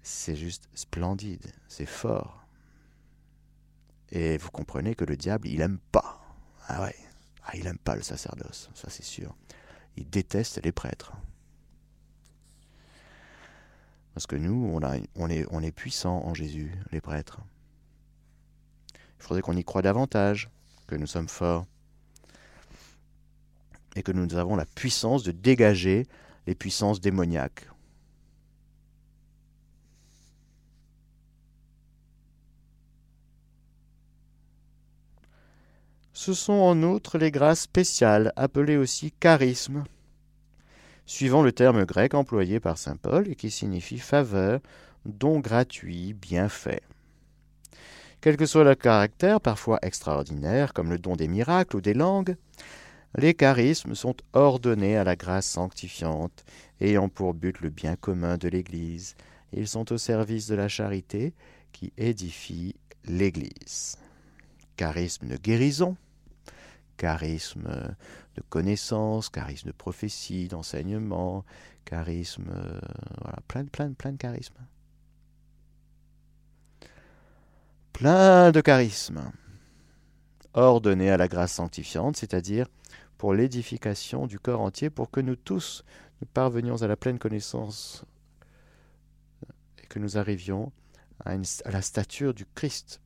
C'est 0.00 0.34
juste 0.34 0.66
splendide, 0.72 1.52
c'est 1.68 1.84
fort. 1.84 2.42
Et 4.12 4.38
vous 4.38 4.50
comprenez 4.50 4.94
que 4.94 5.04
le 5.04 5.14
diable, 5.14 5.46
il 5.46 5.60
aime 5.60 5.78
pas. 5.92 6.22
Ah 6.68 6.82
ouais, 6.84 6.96
ah, 7.44 7.50
il 7.54 7.64
n'aime 7.64 7.76
pas 7.76 7.94
le 7.94 8.02
sacerdoce, 8.02 8.70
ça 8.72 8.88
c'est 8.88 9.04
sûr. 9.04 9.36
Il 9.98 10.08
déteste 10.08 10.64
les 10.64 10.72
prêtres. 10.72 11.12
Parce 14.14 14.26
que 14.26 14.36
nous, 14.36 14.70
on, 14.72 15.28
est, 15.28 15.46
on 15.50 15.62
est 15.62 15.72
puissants 15.72 16.24
en 16.24 16.32
Jésus, 16.32 16.72
les 16.92 17.02
prêtres. 17.02 17.42
Il 19.18 19.22
faudrait 19.22 19.42
qu'on 19.42 19.56
y 19.56 19.64
croie 19.64 19.82
davantage, 19.82 20.50
que 20.86 20.94
nous 20.94 21.06
sommes 21.06 21.28
forts, 21.28 21.66
et 23.96 24.02
que 24.02 24.12
nous 24.12 24.34
avons 24.34 24.56
la 24.56 24.66
puissance 24.66 25.22
de 25.22 25.32
dégager 25.32 26.06
les 26.46 26.54
puissances 26.54 27.00
démoniaques. 27.00 27.66
Ce 36.12 36.32
sont 36.32 36.52
en 36.52 36.82
outre 36.82 37.18
les 37.18 37.30
grâces 37.30 37.62
spéciales, 37.62 38.32
appelées 38.36 38.76
aussi 38.76 39.10
charisme, 39.10 39.84
suivant 41.06 41.42
le 41.42 41.52
terme 41.52 41.84
grec 41.84 42.14
employé 42.14 42.60
par 42.60 42.78
saint 42.78 42.96
Paul 42.96 43.28
et 43.28 43.34
qui 43.34 43.50
signifie 43.50 43.98
faveur, 43.98 44.60
don 45.04 45.40
gratuit, 45.40 46.14
bienfait. 46.14 46.82
Quel 48.24 48.38
que 48.38 48.46
soit 48.46 48.64
leur 48.64 48.78
caractère, 48.78 49.38
parfois 49.38 49.78
extraordinaire, 49.82 50.72
comme 50.72 50.88
le 50.88 50.98
don 50.98 51.14
des 51.14 51.28
miracles 51.28 51.76
ou 51.76 51.82
des 51.82 51.92
langues, 51.92 52.36
Les 53.18 53.34
charismes 53.34 53.94
sont 53.94 54.16
ordonnés 54.32 54.96
à 54.96 55.04
la 55.04 55.14
grâce 55.14 55.44
sanctifiante, 55.44 56.42
ayant 56.80 57.10
pour 57.10 57.34
but 57.34 57.60
le 57.60 57.68
bien 57.68 57.96
commun 57.96 58.38
de 58.38 58.48
l'Église. 58.48 59.14
Ils 59.52 59.68
sont 59.68 59.92
au 59.92 59.98
service 59.98 60.46
de 60.46 60.54
la 60.54 60.68
charité 60.68 61.34
qui 61.70 61.92
édifie 61.98 62.76
l'Église. 63.04 63.98
Charisme 64.76 65.28
de 65.28 65.36
guérison, 65.36 65.94
charisme 66.96 67.68
de 68.36 68.42
connaissance, 68.48 69.28
charisme 69.28 69.66
de 69.66 69.72
prophétie, 69.72 70.48
d'enseignement, 70.48 71.44
charisme, 71.84 72.50
euh, 72.56 72.80
voilà, 73.20 73.36
plein, 73.48 73.66
plein, 73.66 73.92
plein 73.92 74.12
de 74.12 74.16
charismes. 74.16 74.64
Plein 77.94 78.50
de 78.50 78.60
charismes 78.60 79.30
ordonnés 80.52 81.10
à 81.10 81.16
la 81.16 81.28
grâce 81.28 81.52
sanctifiante, 81.52 82.16
c'est-à-dire 82.16 82.66
pour 83.18 83.34
l'édification 83.34 84.26
du 84.26 84.40
corps 84.40 84.60
entier, 84.60 84.90
pour 84.90 85.12
que 85.12 85.20
nous 85.20 85.36
tous 85.36 85.84
nous 86.20 86.26
parvenions 86.26 86.82
à 86.82 86.88
la 86.88 86.96
pleine 86.96 87.20
connaissance 87.20 88.04
et 89.80 89.86
que 89.86 90.00
nous 90.00 90.18
arrivions 90.18 90.72
à, 91.24 91.36
la 91.36 91.82
stature 91.82 92.34
du 92.34 92.44
Christ, 92.56 93.00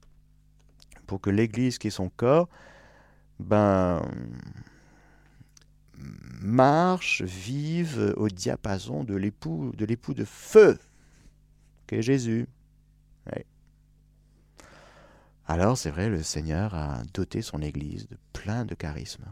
pour 1.06 1.20
que 1.20 1.28
l'Église 1.28 1.76
qui 1.76 1.88
est 1.88 1.90
son 1.90 2.08
corps, 2.08 2.48
ben, 3.40 4.00
marche, 6.40 7.20
vive 7.20 8.14
au 8.16 8.28
diapason 8.28 9.04
de 9.04 9.14
l'époux, 9.14 9.70
de 9.76 9.84
l'époux 9.84 10.14
de 10.14 10.24
feu, 10.24 10.78
qu'est 11.86 12.02
Jésus. 12.02 12.48
Alors, 15.50 15.78
c'est 15.78 15.90
vrai, 15.90 16.10
le 16.10 16.22
Seigneur 16.22 16.74
a 16.74 17.02
doté 17.14 17.40
son 17.40 17.62
Église 17.62 18.06
de 18.06 18.18
plein 18.34 18.66
de 18.66 18.74
charismes, 18.74 19.24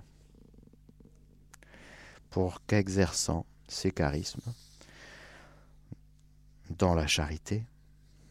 pour 2.30 2.64
qu'exerçant 2.66 3.44
ces 3.68 3.90
charismes 3.90 4.40
dans 6.70 6.94
la 6.94 7.06
charité, 7.06 7.64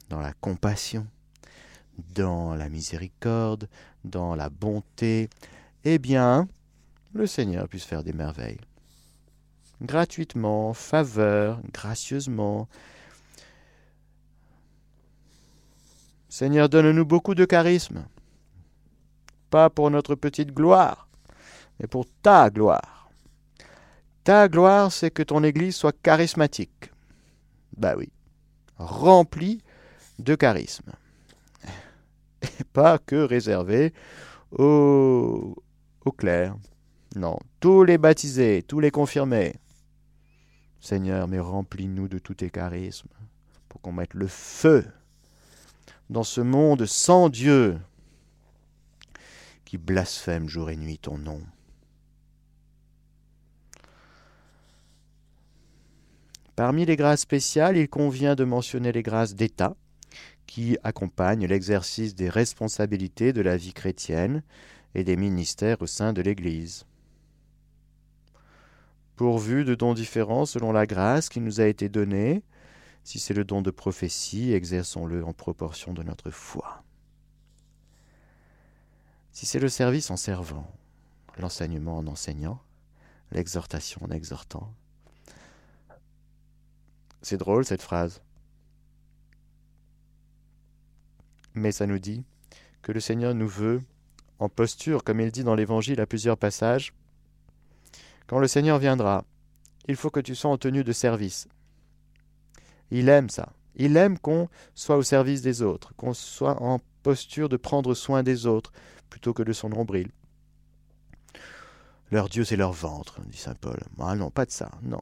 dans 0.09 0.19
la 0.19 0.33
compassion, 0.33 1.05
dans 2.15 2.55
la 2.55 2.69
miséricorde, 2.69 3.69
dans 4.03 4.33
la 4.33 4.49
bonté, 4.49 5.29
eh 5.83 5.99
bien, 5.99 6.47
le 7.13 7.27
Seigneur 7.27 7.69
puisse 7.69 7.85
faire 7.85 8.03
des 8.03 8.13
merveilles. 8.13 8.61
Gratuitement, 9.83 10.73
faveur, 10.73 11.61
gracieusement. 11.71 12.67
Seigneur, 16.37 16.67
donne-nous 16.67 17.05
beaucoup 17.05 17.33
de 17.33 17.45
charisme. 17.45 18.05
Pas 19.49 19.69
pour 19.69 19.89
notre 19.89 20.15
petite 20.15 20.51
gloire, 20.51 21.07
mais 21.79 21.87
pour 21.87 22.05
ta 22.21 22.49
gloire. 22.49 23.09
Ta 24.25 24.49
gloire, 24.49 24.91
c'est 24.91 25.11
que 25.11 25.23
ton 25.23 25.45
Église 25.45 25.77
soit 25.77 25.95
charismatique. 26.03 26.91
Bah 27.77 27.93
oui, 27.97 28.11
remplie 28.75 29.61
de 30.19 30.35
charisme. 30.35 30.91
Et 32.41 32.65
pas 32.73 32.97
que 32.97 33.15
réservée 33.15 33.93
aux, 34.51 35.55
au 36.03 36.11
clair. 36.11 36.57
Non, 37.15 37.39
tous 37.61 37.85
les 37.85 37.97
baptisés, 37.97 38.61
tous 38.61 38.81
les 38.81 38.91
confirmés. 38.91 39.55
Seigneur, 40.81 41.29
mais 41.29 41.39
remplis-nous 41.39 42.09
de 42.09 42.19
tous 42.19 42.33
tes 42.33 42.49
charismes, 42.49 43.07
pour 43.69 43.79
qu'on 43.79 43.93
mette 43.93 44.13
le 44.13 44.27
feu 44.27 44.83
dans 46.09 46.23
ce 46.23 46.41
monde 46.41 46.85
sans 46.85 47.29
Dieu, 47.29 47.77
qui 49.65 49.77
blasphème 49.77 50.47
jour 50.47 50.69
et 50.69 50.75
nuit 50.75 50.97
ton 50.97 51.17
nom. 51.17 51.41
Parmi 56.55 56.85
les 56.85 56.95
grâces 56.95 57.21
spéciales, 57.21 57.75
il 57.75 57.89
convient 57.89 58.35
de 58.35 58.45
mentionner 58.45 58.91
les 58.91 59.03
grâces 59.03 59.35
d'État, 59.35 59.75
qui 60.47 60.77
accompagnent 60.83 61.47
l'exercice 61.47 62.15
des 62.15 62.29
responsabilités 62.29 63.33
de 63.33 63.41
la 63.41 63.57
vie 63.57 63.73
chrétienne, 63.73 64.41
et 64.95 65.03
des 65.03 65.17
ministères 65.17 65.81
au 65.81 65.87
sein 65.87 66.13
de 66.13 66.21
l'Église. 66.21 66.85
Pourvu 69.17 69.65
de 69.65 69.75
dons 69.75 69.93
différents 69.93 70.45
selon 70.45 70.71
la 70.71 70.85
grâce 70.85 71.29
qui 71.29 71.41
nous 71.41 71.61
a 71.61 71.65
été 71.65 71.89
donnée, 71.89 72.43
si 73.05 73.19
c'est 73.19 73.35
le 73.35 73.45
don 73.45 73.61
de 73.61 73.69
prophétie, 73.69 74.51
exerçons-le 74.51 75.23
en 75.23 75.31
proportion 75.31 75.93
de 75.93 76.01
notre 76.01 76.31
foi. 76.31 76.83
Si 79.31 79.45
c'est 79.45 79.59
le 79.59 79.69
service 79.69 80.09
en 80.09 80.17
servant, 80.17 80.67
l'enseignement 81.37 81.99
en 81.99 82.07
enseignant, 82.07 82.59
l'exhortation 83.31 84.01
en 84.03 84.09
exhortant. 84.09 84.73
C'est 87.21 87.37
drôle 87.37 87.63
cette 87.63 87.83
phrase. 87.83 88.23
Mais 91.53 91.71
ça 91.71 91.85
nous 91.85 91.99
dit 91.99 92.23
que 92.81 92.91
le 92.91 92.99
Seigneur 92.99 93.35
nous 93.35 93.47
veut 93.47 93.83
en 94.39 94.49
posture, 94.49 95.03
comme 95.03 95.21
il 95.21 95.31
dit 95.31 95.43
dans 95.43 95.55
l'Évangile 95.55 96.01
à 96.01 96.07
plusieurs 96.07 96.37
passages. 96.37 96.91
Quand 98.25 98.39
le 98.39 98.47
Seigneur 98.47 98.79
viendra, 98.79 99.25
il 99.87 99.95
faut 99.95 100.09
que 100.09 100.19
tu 100.19 100.33
sois 100.33 100.49
en 100.49 100.57
tenue 100.57 100.83
de 100.83 100.91
service. 100.91 101.47
Il 102.91 103.09
aime 103.09 103.29
ça. 103.29 103.53
Il 103.75 103.97
aime 103.97 104.17
qu'on 104.17 104.47
soit 104.73 104.97
au 104.97 105.03
service 105.03 105.41
des 105.41 105.61
autres, 105.61 105.93
qu'on 105.95 106.13
soit 106.13 106.61
en 106.61 106.79
posture 107.03 107.49
de 107.49 107.57
prendre 107.57 107.93
soin 107.93 108.23
des 108.23 108.45
autres 108.45 108.71
plutôt 109.09 109.33
que 109.33 109.43
de 109.43 109.53
son 109.53 109.69
nombril. 109.69 110.09
Leur 112.11 112.29
Dieu, 112.29 112.43
c'est 112.43 112.55
leur 112.55 112.71
ventre, 112.71 113.21
dit 113.27 113.37
saint 113.37 113.55
Paul. 113.55 113.79
Ah 113.99 114.15
non, 114.15 114.29
pas 114.29 114.45
de 114.45 114.51
ça, 114.51 114.71
non. 114.83 115.01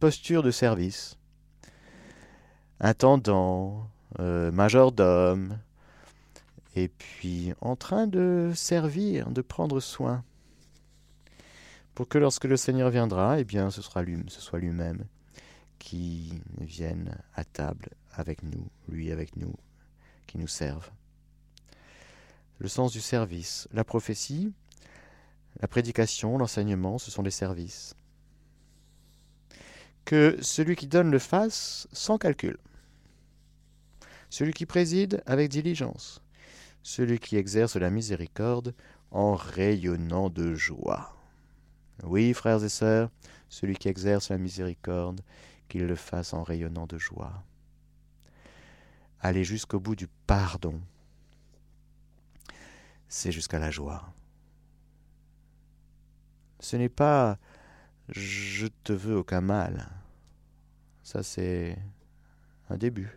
Posture 0.00 0.42
de 0.42 0.50
service. 0.50 1.16
Intendant, 2.80 3.88
euh, 4.18 4.50
majordome, 4.50 5.58
et 6.76 6.88
puis 6.88 7.52
en 7.60 7.76
train 7.76 8.06
de 8.06 8.52
servir, 8.54 9.30
de 9.30 9.40
prendre 9.40 9.80
soin, 9.80 10.24
pour 11.94 12.08
que 12.08 12.18
lorsque 12.18 12.44
le 12.44 12.56
Seigneur 12.56 12.90
viendra, 12.90 13.38
eh 13.38 13.44
bien, 13.44 13.70
ce, 13.70 13.80
sera 13.80 14.02
lui, 14.02 14.22
ce 14.28 14.40
soit 14.40 14.58
lui-même 14.58 15.04
qui 15.84 16.32
vienne 16.60 17.14
à 17.34 17.44
table 17.44 17.90
avec 18.14 18.42
nous, 18.42 18.66
lui 18.88 19.12
avec 19.12 19.36
nous, 19.36 19.54
qui 20.26 20.38
nous 20.38 20.48
serve. 20.48 20.90
Le 22.58 22.68
sens 22.68 22.90
du 22.90 23.02
service, 23.02 23.68
la 23.70 23.84
prophétie, 23.84 24.50
la 25.60 25.68
prédication, 25.68 26.38
l'enseignement, 26.38 26.96
ce 26.96 27.10
sont 27.10 27.22
des 27.22 27.30
services. 27.30 27.94
Que 30.06 30.38
celui 30.40 30.74
qui 30.74 30.86
donne 30.86 31.10
le 31.10 31.18
fasse 31.18 31.86
sans 31.92 32.16
calcul. 32.16 32.56
Celui 34.30 34.54
qui 34.54 34.64
préside 34.64 35.22
avec 35.26 35.50
diligence 35.50 36.24
celui 36.84 37.18
qui 37.18 37.36
exerce 37.36 37.76
la 37.76 37.90
miséricorde 37.90 38.74
en 39.10 39.34
rayonnant 39.34 40.28
de 40.28 40.54
joie. 40.54 41.16
Oui, 42.02 42.34
frères 42.34 42.62
et 42.62 42.68
sœurs, 42.68 43.10
celui 43.48 43.74
qui 43.74 43.88
exerce 43.88 44.28
la 44.28 44.38
miséricorde, 44.38 45.22
qu'il 45.68 45.86
le 45.86 45.96
fasse 45.96 46.32
en 46.34 46.42
rayonnant 46.42 46.86
de 46.86 46.98
joie. 46.98 47.42
Aller 49.20 49.44
jusqu'au 49.44 49.80
bout 49.80 49.96
du 49.96 50.08
pardon, 50.26 50.80
c'est 53.08 53.32
jusqu'à 53.32 53.58
la 53.58 53.70
joie. 53.70 54.12
Ce 56.60 56.76
n'est 56.76 56.88
pas 56.88 57.38
je 58.08 58.66
te 58.66 58.92
veux 58.92 59.16
aucun 59.16 59.40
mal. 59.40 59.88
Ça, 61.02 61.22
c'est 61.22 61.78
un 62.68 62.76
début. 62.76 63.10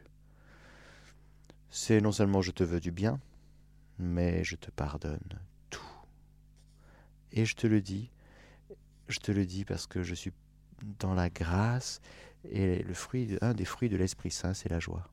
C'est 1.69 2.01
non 2.01 2.11
seulement 2.11 2.41
je 2.41 2.51
te 2.51 2.63
veux 2.63 2.79
du 2.79 2.91
bien, 2.91 3.19
mais 3.99 4.43
je 4.43 4.55
te 4.55 4.71
pardonne 4.71 5.39
tout. 5.69 5.81
Et 7.31 7.45
je 7.45 7.55
te 7.55 7.67
le 7.67 7.81
dis, 7.81 8.09
je 9.09 9.19
te 9.19 9.31
le 9.31 9.45
dis 9.45 9.65
parce 9.65 9.87
que 9.87 10.03
je 10.03 10.15
suis 10.15 10.31
dans 10.99 11.13
la 11.13 11.29
grâce 11.29 12.01
et 12.51 12.83
le 12.83 12.93
fruit, 12.93 13.37
un 13.41 13.53
des 13.53 13.65
fruits 13.65 13.89
de 13.89 13.97
l'Esprit 13.97 14.31
Saint, 14.31 14.53
c'est 14.53 14.69
la 14.69 14.79
joie. 14.79 15.09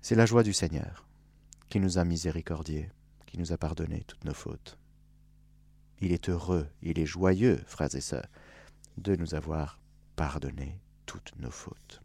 C'est 0.00 0.14
la 0.14 0.26
joie 0.26 0.42
du 0.42 0.52
Seigneur 0.52 1.06
qui 1.68 1.80
nous 1.80 1.98
a 1.98 2.04
miséricordiés, 2.04 2.90
qui 3.26 3.38
nous 3.38 3.52
a 3.52 3.56
pardonné 3.56 4.04
toutes 4.06 4.24
nos 4.24 4.34
fautes. 4.34 4.78
Il 6.00 6.12
est 6.12 6.28
heureux, 6.28 6.68
il 6.82 6.98
est 6.98 7.06
joyeux, 7.06 7.62
frères 7.66 7.94
et 7.94 8.00
sœurs, 8.00 8.28
de 8.98 9.16
nous 9.16 9.34
avoir 9.34 9.78
pardonné 10.14 10.78
toutes 11.06 11.32
nos 11.38 11.50
fautes. 11.50 12.02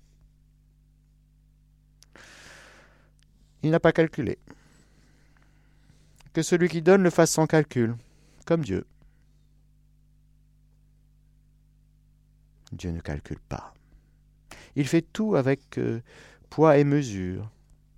Il 3.62 3.72
n'a 3.72 3.80
pas 3.80 3.92
calculé. 3.92 4.38
Que 6.34 6.42
celui 6.42 6.70
qui 6.70 6.82
donne 6.82 7.04
le 7.04 7.10
fasse 7.10 7.32
sans 7.32 7.48
calcul, 7.48 7.96
comme 8.46 8.64
Dieu. 8.64 8.86
Dieu 12.72 12.92
ne 12.92 13.00
calcule 13.00 13.40
pas. 13.40 13.74
Il 14.76 14.88
fait 14.88 15.02
tout 15.02 15.36
avec 15.36 15.78
euh, 15.78 16.02
poids 16.50 16.78
et 16.78 16.84
mesure, 16.84 17.50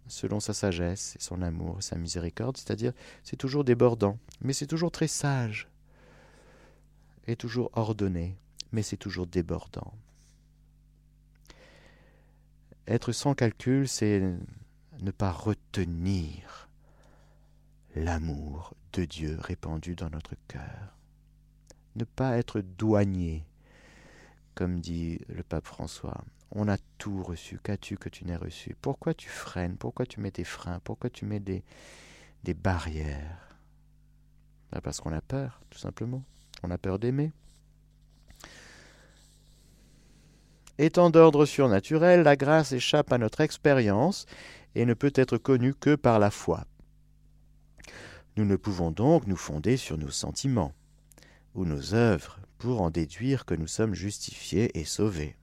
selon 0.08 0.40
sa 0.40 0.54
sagesse 0.54 1.16
et 1.16 1.22
son 1.22 1.42
amour 1.42 1.78
et 1.80 1.82
sa 1.82 1.98
miséricorde, 1.98 2.58
c'est-à-dire 2.58 2.94
c'est 3.24 3.38
toujours 3.38 3.64
débordant, 3.64 4.18
mais 4.42 4.54
c'est 4.54 4.68
toujours 4.68 4.92
très 4.92 5.08
sage, 5.08 5.68
et 7.28 7.36
toujours 7.36 7.70
ordonné, 7.74 8.36
mais 8.72 8.84
c'est 8.84 8.98
toujours 8.98 9.28
débordant. 9.28 9.94
Être 12.88 13.12
sans 13.12 13.36
calcul, 13.36 13.88
c'est 13.88 14.22
ne 15.00 15.12
pas 15.12 15.32
retenir 15.32 16.70
l'amour 17.96 18.74
de 18.94 19.06
Dieu 19.06 19.38
répandu 19.40 19.96
dans 19.96 20.10
notre 20.10 20.36
cœur. 20.48 20.98
Ne 21.96 22.04
pas 22.04 22.38
être 22.38 22.62
douanier, 22.62 23.46
comme 24.56 24.80
dit 24.80 25.20
le 25.30 25.44
pape 25.44 25.66
François. 25.66 26.24
On 26.52 26.68
a 26.68 26.78
tout 26.98 27.24
reçu. 27.24 27.60
Qu'as-tu 27.64 27.98
que 27.98 28.10
tu 28.10 28.26
n'aies 28.26 28.36
reçu? 28.36 28.76
Pourquoi 28.82 29.14
tu 29.14 29.30
freines? 29.30 29.78
Pourquoi 29.78 30.06
tu 30.06 30.20
mets 30.20 30.32
des 30.32 30.44
freins? 30.44 30.80
Pourquoi 30.84 31.10
tu 31.10 31.26
mets 31.26 31.40
des, 31.40 31.64
des 32.44 32.54
barrières? 32.54 33.58
Ben, 34.72 34.82
Parce 34.82 35.00
qu'on 35.00 35.14
a 35.14 35.22
peur, 35.22 35.62
tout 35.70 35.80
simplement. 35.80 36.24
On 36.64 36.72
a 36.72 36.78
peur 36.78 37.00
d'aimer. 37.00 37.32
Étant 40.78 41.10
d'ordre 41.10 41.46
surnaturel, 41.46 42.24
la 42.24 42.36
grâce 42.36 42.72
échappe 42.72 43.14
à 43.14 43.18
notre 43.18 43.42
expérience 43.42 44.26
et 44.76 44.86
ne 44.86 44.94
peut 44.94 45.14
être 45.16 45.38
connue 45.38 45.74
que 45.74 45.96
par 45.96 46.20
la 46.20 46.32
foi. 46.32 46.66
Nous 48.38 48.46
ne 48.46 48.56
pouvons 48.56 48.92
donc 48.92 49.28
nous 49.28 49.36
fonder 49.36 49.78
sur 49.78 49.98
nos 49.98 50.10
sentiments 50.10 50.74
ou 51.54 51.66
nos 51.66 51.94
œuvres 51.94 52.40
pour 52.62 52.84
en 52.84 52.92
déduire 52.92 53.46
que 53.46 53.56
nous 53.56 53.66
sommes 53.66 53.96
justifiés 53.96 54.80
et 54.80 54.86
sauvés. 54.86 55.36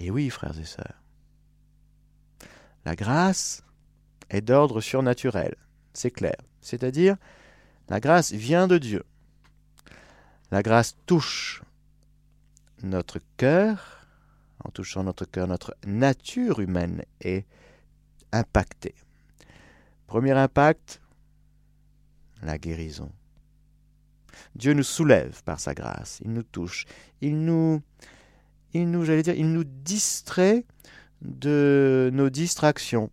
Et 0.00 0.10
oui, 0.10 0.28
frères 0.30 0.58
et 0.58 0.64
sœurs, 0.64 1.00
la 2.84 2.96
grâce 2.96 3.62
est 4.30 4.40
d'ordre 4.40 4.80
surnaturel, 4.80 5.54
c'est 5.92 6.10
clair. 6.10 6.34
C'est-à-dire, 6.60 7.16
la 7.88 8.00
grâce 8.00 8.32
vient 8.32 8.66
de 8.66 8.78
Dieu. 8.78 9.04
La 10.50 10.64
grâce 10.64 10.96
touche 11.06 11.62
notre 12.82 13.20
cœur, 13.36 14.08
en 14.64 14.70
touchant 14.70 15.04
notre 15.04 15.24
cœur, 15.24 15.46
notre 15.46 15.76
nature 15.86 16.58
humaine 16.58 17.04
est 17.20 17.46
impactée. 18.32 18.96
Premier 20.08 20.32
impact, 20.32 21.00
la 22.42 22.58
guérison. 22.58 23.10
Dieu 24.54 24.74
nous 24.74 24.82
soulève 24.82 25.42
par 25.44 25.60
sa 25.60 25.74
grâce, 25.74 26.20
il 26.24 26.32
nous 26.32 26.42
touche, 26.42 26.84
il 27.20 27.44
nous, 27.44 27.82
il 28.72 28.82
il 28.82 29.52
nous 29.52 29.64
distrait 29.64 30.64
de 31.22 32.10
nos 32.12 32.30
distractions. 32.30 33.10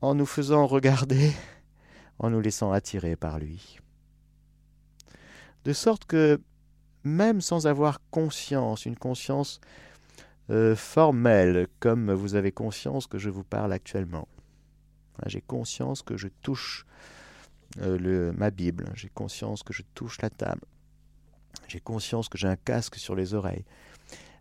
En 0.00 0.14
nous 0.14 0.26
faisant 0.26 0.66
regarder, 0.66 1.32
en 2.18 2.30
nous 2.30 2.40
laissant 2.40 2.72
attirer 2.72 3.16
par 3.16 3.38
lui. 3.38 3.78
De 5.64 5.72
sorte 5.72 6.04
que, 6.04 6.40
même 7.04 7.40
sans 7.40 7.66
avoir 7.66 8.00
conscience, 8.10 8.86
une 8.86 8.96
conscience 8.96 9.60
euh, 10.50 10.76
formelle, 10.76 11.66
comme 11.80 12.12
vous 12.12 12.36
avez 12.36 12.52
conscience 12.52 13.06
que 13.06 13.18
je 13.18 13.28
vous 13.28 13.44
parle 13.44 13.72
actuellement, 13.72 14.28
j'ai 15.26 15.40
conscience 15.40 16.02
que 16.02 16.16
je 16.16 16.28
touche 16.42 16.86
euh, 17.80 18.32
ma 18.32 18.50
Bible, 18.50 18.90
j'ai 18.94 19.08
conscience 19.08 19.62
que 19.62 19.72
je 19.72 19.82
touche 19.94 20.20
la 20.22 20.30
table, 20.30 20.62
j'ai 21.66 21.80
conscience 21.80 22.28
que 22.28 22.38
j'ai 22.38 22.48
un 22.48 22.56
casque 22.56 22.96
sur 22.96 23.14
les 23.14 23.34
oreilles. 23.34 23.64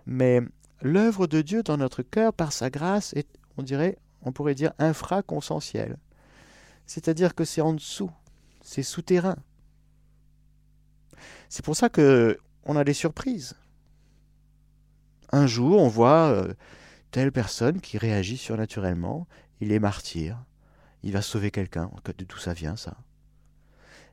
Mais 0.06 0.42
l'œuvre 0.82 1.28
de 1.28 1.42
Dieu 1.42 1.64
dans 1.64 1.78
notre 1.78 2.04
cœur, 2.04 2.34
par 2.34 2.54
sa 2.54 2.70
grâce, 2.70 3.14
est, 3.14 3.28
on 3.58 3.64
dirait, 3.64 3.98
on 4.22 4.32
pourrait 4.32 4.56
dire, 4.56 4.74
infraconsentielle. 4.80 5.98
C'est-à-dire 6.86 7.36
que 7.36 7.44
c'est 7.44 7.62
en 7.62 7.74
dessous, 7.74 8.12
c'est 8.62 8.84
souterrain. 8.84 9.38
C'est 11.50 11.64
pour 11.64 11.76
ça 11.76 11.90
que 11.90 12.40
on 12.64 12.76
a 12.76 12.84
des 12.84 12.94
surprises. 12.94 13.56
Un 15.32 15.48
jour, 15.48 15.82
on 15.82 15.88
voit 15.88 16.30
euh, 16.30 16.54
telle 17.12 17.32
personne 17.32 17.82
qui 17.82 17.98
réagit 17.98 18.38
surnaturellement, 18.38 19.28
il 19.60 19.72
est 19.72 19.80
martyr, 19.80 20.38
il 21.04 21.12
va 21.12 21.22
sauver 21.22 21.52
quelqu'un. 21.52 21.90
De 22.06 22.26
d'où 22.26 22.38
ça 22.38 22.54
vient 22.54 22.76
ça 22.76 22.98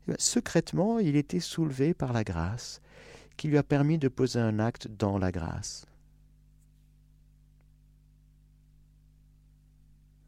eh 0.08 0.14
Secrètement, 0.18 0.98
il 0.98 1.16
était 1.16 1.40
soulevé 1.40 1.94
par 1.94 2.12
la 2.12 2.24
grâce 2.24 2.80
qui 3.36 3.48
lui 3.48 3.58
a 3.58 3.62
permis 3.62 3.98
de 3.98 4.08
poser 4.08 4.40
un 4.40 4.58
acte 4.58 4.88
dans 4.88 5.18
la 5.18 5.32
grâce. 5.32 5.86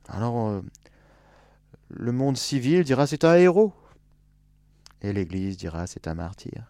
Alors, 0.08 0.48
euh, 0.48 0.62
le 1.90 2.12
monde 2.12 2.36
civil 2.36 2.84
dira 2.84 3.06
c'est 3.06 3.24
un 3.24 3.34
héros, 3.34 3.72
et 5.02 5.12
l'Église 5.12 5.56
dira 5.56 5.86
c'est 5.86 6.08
un 6.08 6.14
martyr. 6.14 6.64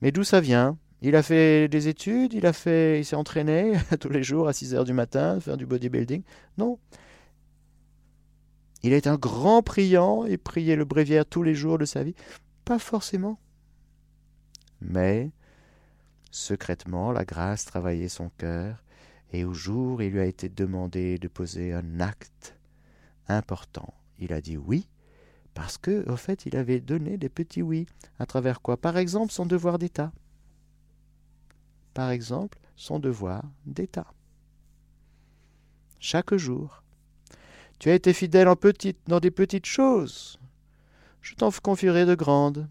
Mais 0.00 0.12
d'où 0.12 0.22
ça 0.22 0.40
vient? 0.40 0.78
Il 1.00 1.14
a 1.14 1.22
fait 1.22 1.68
des 1.68 1.88
études, 1.88 2.32
il 2.32 2.46
a 2.46 2.52
fait, 2.52 3.00
il 3.00 3.04
s'est 3.04 3.16
entraîné 3.16 3.74
tous 4.00 4.08
les 4.08 4.22
jours 4.22 4.48
à 4.48 4.52
6 4.52 4.74
heures 4.74 4.84
du 4.84 4.92
matin, 4.92 5.38
faire 5.40 5.56
du 5.56 5.66
bodybuilding. 5.66 6.22
Non. 6.56 6.78
Il 8.82 8.92
est 8.92 9.06
un 9.06 9.16
grand 9.16 9.62
priant 9.62 10.24
et 10.24 10.36
priait 10.36 10.76
le 10.76 10.84
bréviaire 10.84 11.26
tous 11.26 11.42
les 11.42 11.54
jours 11.54 11.78
de 11.78 11.84
sa 11.84 12.02
vie. 12.02 12.14
Pas 12.64 12.78
forcément. 12.78 13.38
Mais, 14.80 15.30
secrètement, 16.30 17.12
la 17.12 17.24
grâce 17.24 17.64
travaillait 17.64 18.08
son 18.08 18.30
cœur, 18.38 18.84
et 19.32 19.44
au 19.44 19.52
jour 19.52 20.02
il 20.02 20.12
lui 20.12 20.20
a 20.20 20.24
été 20.24 20.48
demandé 20.48 21.18
de 21.18 21.28
poser 21.28 21.72
un 21.72 22.00
acte 22.00 22.56
important, 23.26 23.94
il 24.18 24.32
a 24.32 24.40
dit 24.40 24.56
oui, 24.56 24.88
parce 25.54 25.76
que, 25.76 26.08
au 26.08 26.16
fait, 26.16 26.46
il 26.46 26.56
avait 26.56 26.78
donné 26.78 27.18
des 27.18 27.28
petits 27.28 27.62
oui. 27.62 27.86
À 28.20 28.26
travers 28.26 28.62
quoi? 28.62 28.76
Par 28.76 28.96
exemple, 28.96 29.32
son 29.32 29.44
devoir 29.44 29.80
d'État. 29.80 30.12
Par 31.98 32.12
exemple, 32.12 32.58
son 32.76 33.00
devoir 33.00 33.42
d'État. 33.66 34.06
Chaque 35.98 36.32
jour. 36.36 36.84
Tu 37.80 37.90
as 37.90 37.94
été 37.94 38.12
fidèle 38.12 38.46
dans 39.08 39.18
des 39.18 39.32
petites 39.32 39.66
choses. 39.66 40.38
Je 41.22 41.34
t'en 41.34 41.50
confierai 41.50 42.06
de 42.06 42.14
grandes. 42.14 42.68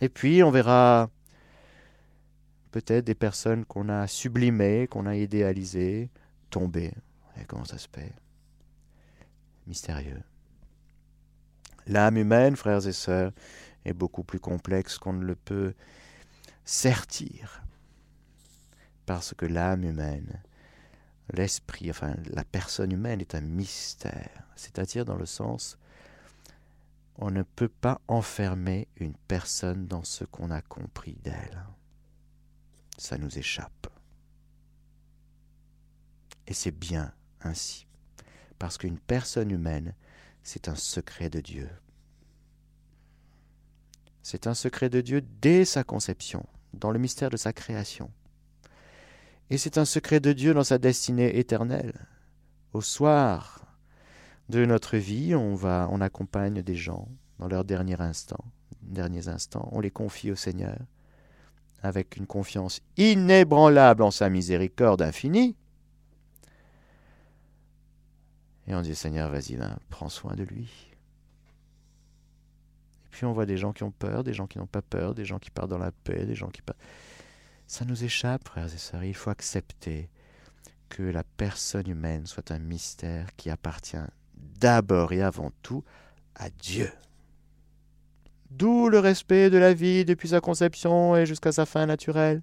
Et 0.00 0.08
puis, 0.08 0.44
on 0.44 0.52
verra 0.52 1.10
peut-être 2.70 3.06
des 3.06 3.16
personnes 3.16 3.64
qu'on 3.64 3.88
a 3.88 4.06
sublimées, 4.06 4.86
qu'on 4.86 5.06
a 5.06 5.16
idéalisées, 5.16 6.10
tomber. 6.48 6.92
Et 7.40 7.44
comment 7.44 7.64
ça 7.64 7.78
se 7.78 7.88
fait? 7.92 8.14
Mystérieux. 9.66 10.22
L'âme 11.88 12.18
humaine, 12.18 12.54
frères 12.54 12.86
et 12.86 12.92
sœurs, 12.92 13.32
est 13.86 13.92
beaucoup 13.92 14.24
plus 14.24 14.40
complexe 14.40 14.98
qu'on 14.98 15.12
ne 15.12 15.24
le 15.24 15.34
peut 15.34 15.74
sertir. 16.64 17.62
Parce 19.06 19.34
que 19.34 19.46
l'âme 19.46 19.84
humaine, 19.84 20.42
l'esprit, 21.32 21.90
enfin 21.90 22.14
la 22.30 22.44
personne 22.44 22.92
humaine 22.92 23.20
est 23.20 23.34
un 23.34 23.40
mystère, 23.40 24.46
c'est-à-dire 24.56 25.04
dans 25.04 25.16
le 25.16 25.26
sens 25.26 25.78
on 27.18 27.30
ne 27.30 27.42
peut 27.42 27.70
pas 27.70 28.02
enfermer 28.08 28.88
une 28.96 29.14
personne 29.14 29.86
dans 29.86 30.04
ce 30.04 30.24
qu'on 30.24 30.50
a 30.50 30.60
compris 30.60 31.16
d'elle. 31.24 31.64
Ça 32.98 33.16
nous 33.16 33.38
échappe. 33.38 33.86
Et 36.46 36.52
c'est 36.52 36.78
bien 36.78 37.14
ainsi 37.40 37.86
parce 38.58 38.78
qu'une 38.78 38.98
personne 38.98 39.50
humaine, 39.50 39.94
c'est 40.42 40.68
un 40.68 40.74
secret 40.74 41.30
de 41.30 41.40
Dieu. 41.40 41.68
C'est 44.28 44.48
un 44.48 44.54
secret 44.54 44.88
de 44.88 45.00
Dieu 45.00 45.22
dès 45.40 45.64
sa 45.64 45.84
conception, 45.84 46.44
dans 46.74 46.90
le 46.90 46.98
mystère 46.98 47.30
de 47.30 47.36
sa 47.36 47.52
création. 47.52 48.10
Et 49.50 49.56
c'est 49.56 49.78
un 49.78 49.84
secret 49.84 50.18
de 50.18 50.32
Dieu 50.32 50.52
dans 50.52 50.64
sa 50.64 50.78
destinée 50.78 51.38
éternelle. 51.38 51.92
Au 52.72 52.80
soir 52.80 53.64
de 54.48 54.64
notre 54.64 54.96
vie, 54.96 55.36
on 55.36 55.54
va, 55.54 55.88
on 55.92 56.00
accompagne 56.00 56.60
des 56.60 56.74
gens 56.74 57.06
dans 57.38 57.46
leurs 57.46 57.64
derniers 57.64 58.00
instants, 58.00 58.44
derniers 58.82 59.28
instants, 59.28 59.68
on 59.70 59.78
les 59.78 59.92
confie 59.92 60.32
au 60.32 60.36
Seigneur 60.36 60.76
avec 61.84 62.16
une 62.16 62.26
confiance 62.26 62.80
inébranlable 62.96 64.02
en 64.02 64.10
sa 64.10 64.28
miséricorde 64.28 65.02
infinie, 65.02 65.54
et 68.66 68.74
on 68.74 68.82
dit, 68.82 68.96
Seigneur, 68.96 69.30
vas-y, 69.30 69.56
prends 69.88 70.08
soin 70.08 70.34
de 70.34 70.42
lui. 70.42 70.85
Puis 73.16 73.24
on 73.24 73.32
voit 73.32 73.46
des 73.46 73.56
gens 73.56 73.72
qui 73.72 73.82
ont 73.82 73.90
peur, 73.90 74.24
des 74.24 74.34
gens 74.34 74.46
qui 74.46 74.58
n'ont 74.58 74.66
pas 74.66 74.82
peur, 74.82 75.14
des 75.14 75.24
gens 75.24 75.38
qui 75.38 75.50
partent 75.50 75.70
dans 75.70 75.78
la 75.78 75.90
paix, 75.90 76.26
des 76.26 76.34
gens 76.34 76.48
qui 76.48 76.60
partent... 76.60 76.82
Ça 77.66 77.86
nous 77.86 78.04
échappe, 78.04 78.46
frères 78.46 78.66
et 78.66 78.76
sœurs. 78.76 79.04
Il 79.04 79.14
faut 79.14 79.30
accepter 79.30 80.10
que 80.90 81.02
la 81.02 81.24
personne 81.24 81.88
humaine 81.88 82.26
soit 82.26 82.50
un 82.50 82.58
mystère 82.58 83.34
qui 83.38 83.48
appartient 83.48 83.96
d'abord 84.60 85.14
et 85.14 85.22
avant 85.22 85.50
tout 85.62 85.82
à 86.34 86.50
Dieu. 86.50 86.92
D'où 88.50 88.90
le 88.90 88.98
respect 88.98 89.48
de 89.48 89.56
la 89.56 89.72
vie 89.72 90.04
depuis 90.04 90.28
sa 90.28 90.42
conception 90.42 91.16
et 91.16 91.24
jusqu'à 91.24 91.52
sa 91.52 91.64
fin 91.64 91.86
naturelle. 91.86 92.42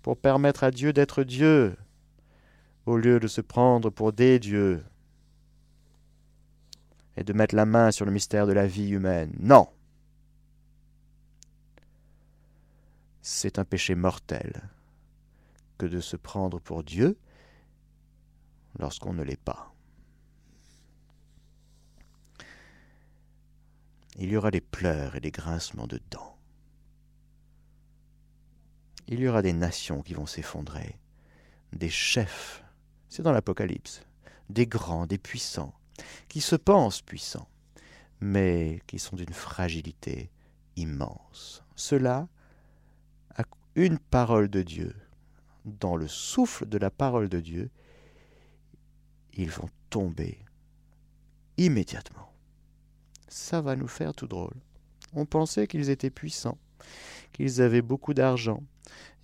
Pour 0.00 0.16
permettre 0.16 0.64
à 0.64 0.70
Dieu 0.70 0.94
d'être 0.94 1.24
Dieu, 1.24 1.76
au 2.86 2.96
lieu 2.96 3.20
de 3.20 3.26
se 3.26 3.42
prendre 3.42 3.90
pour 3.90 4.14
des 4.14 4.38
dieux 4.38 4.82
et 7.18 7.24
de 7.24 7.32
mettre 7.32 7.54
la 7.54 7.66
main 7.66 7.90
sur 7.90 8.06
le 8.06 8.12
mystère 8.12 8.46
de 8.46 8.52
la 8.52 8.66
vie 8.66 8.90
humaine. 8.90 9.34
Non. 9.38 9.68
C'est 13.20 13.58
un 13.58 13.64
péché 13.64 13.94
mortel 13.94 14.70
que 15.76 15.86
de 15.86 16.00
se 16.00 16.16
prendre 16.16 16.60
pour 16.60 16.82
Dieu 16.82 17.18
lorsqu'on 18.78 19.12
ne 19.12 19.22
l'est 19.22 19.36
pas. 19.36 19.74
il 24.18 24.30
y 24.30 24.36
aura 24.36 24.50
des 24.50 24.60
pleurs 24.60 25.14
et 25.14 25.20
des 25.20 25.30
grincements 25.30 25.86
de 25.86 26.00
dents. 26.10 26.36
Il 29.06 29.20
y 29.20 29.28
aura 29.28 29.42
des 29.42 29.52
nations 29.52 30.02
qui 30.02 30.12
vont 30.12 30.26
s'effondrer, 30.26 30.98
des 31.72 31.88
chefs, 31.88 32.62
c'est 33.08 33.22
dans 33.22 33.32
l'Apocalypse, 33.32 34.02
des 34.50 34.66
grands, 34.66 35.06
des 35.06 35.18
puissants, 35.18 35.72
qui 36.28 36.40
se 36.40 36.56
pensent 36.56 37.02
puissants, 37.02 37.48
mais 38.20 38.80
qui 38.86 38.98
sont 38.98 39.16
d'une 39.16 39.32
fragilité 39.32 40.30
immense. 40.76 41.62
Cela 41.76 42.28
a 43.36 43.44
une 43.74 43.98
parole 43.98 44.48
de 44.48 44.62
Dieu. 44.62 44.94
Dans 45.64 45.96
le 45.96 46.08
souffle 46.08 46.66
de 46.66 46.78
la 46.78 46.90
parole 46.90 47.28
de 47.28 47.40
Dieu, 47.40 47.70
ils 49.34 49.50
vont 49.50 49.68
tomber 49.90 50.38
immédiatement 51.56 52.28
ça 53.28 53.60
va 53.60 53.76
nous 53.76 53.88
faire 53.88 54.14
tout 54.14 54.26
drôle. 54.26 54.54
On 55.14 55.26
pensait 55.26 55.66
qu'ils 55.66 55.90
étaient 55.90 56.10
puissants, 56.10 56.58
qu'ils 57.32 57.62
avaient 57.62 57.82
beaucoup 57.82 58.14
d'argent 58.14 58.62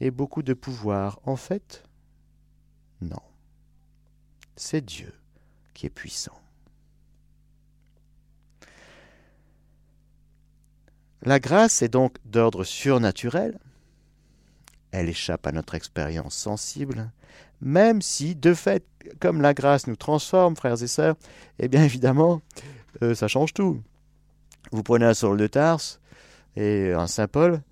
et 0.01 0.11
beaucoup 0.11 0.43
de 0.43 0.55
pouvoir. 0.55 1.21
En 1.25 1.37
fait, 1.37 1.85
non. 3.01 3.23
C'est 4.57 4.85
Dieu 4.85 5.13
qui 5.73 5.87
est 5.87 5.91
puissant. 5.91 6.41
La 11.25 11.41
grâce 11.41 11.81
est 11.81 11.89
donc 11.89 12.17
d'ordre 12.27 12.65
surnaturel. 12.65 13.59
Elle 14.91 15.09
échappe 15.09 15.47
à 15.47 15.53
notre 15.53 15.75
expérience 15.75 16.35
sensible, 16.35 17.11
même 17.63 18.03
si, 18.03 18.35
de 18.35 18.53
fait, 18.53 18.85
comme 19.21 19.41
la 19.41 19.55
grâce 19.55 19.87
nous 19.87 19.97
transforme, 19.97 20.55
frères 20.55 20.83
et 20.83 20.87
sœurs, 20.87 21.17
eh 21.59 21.69
bien 21.69 21.83
évidemment, 21.83 22.43
euh, 23.03 23.15
ça 23.15 23.27
change 23.27 23.55
tout. 23.55 23.83
Vous 24.71 24.83
prenez 24.83 25.07
un 25.07 25.15
Saul 25.15 25.39
de 25.39 25.47
Tarse 25.47 25.99
et 26.57 26.93
un 26.93 27.07
Saint 27.07 27.27
Paul, 27.27 27.63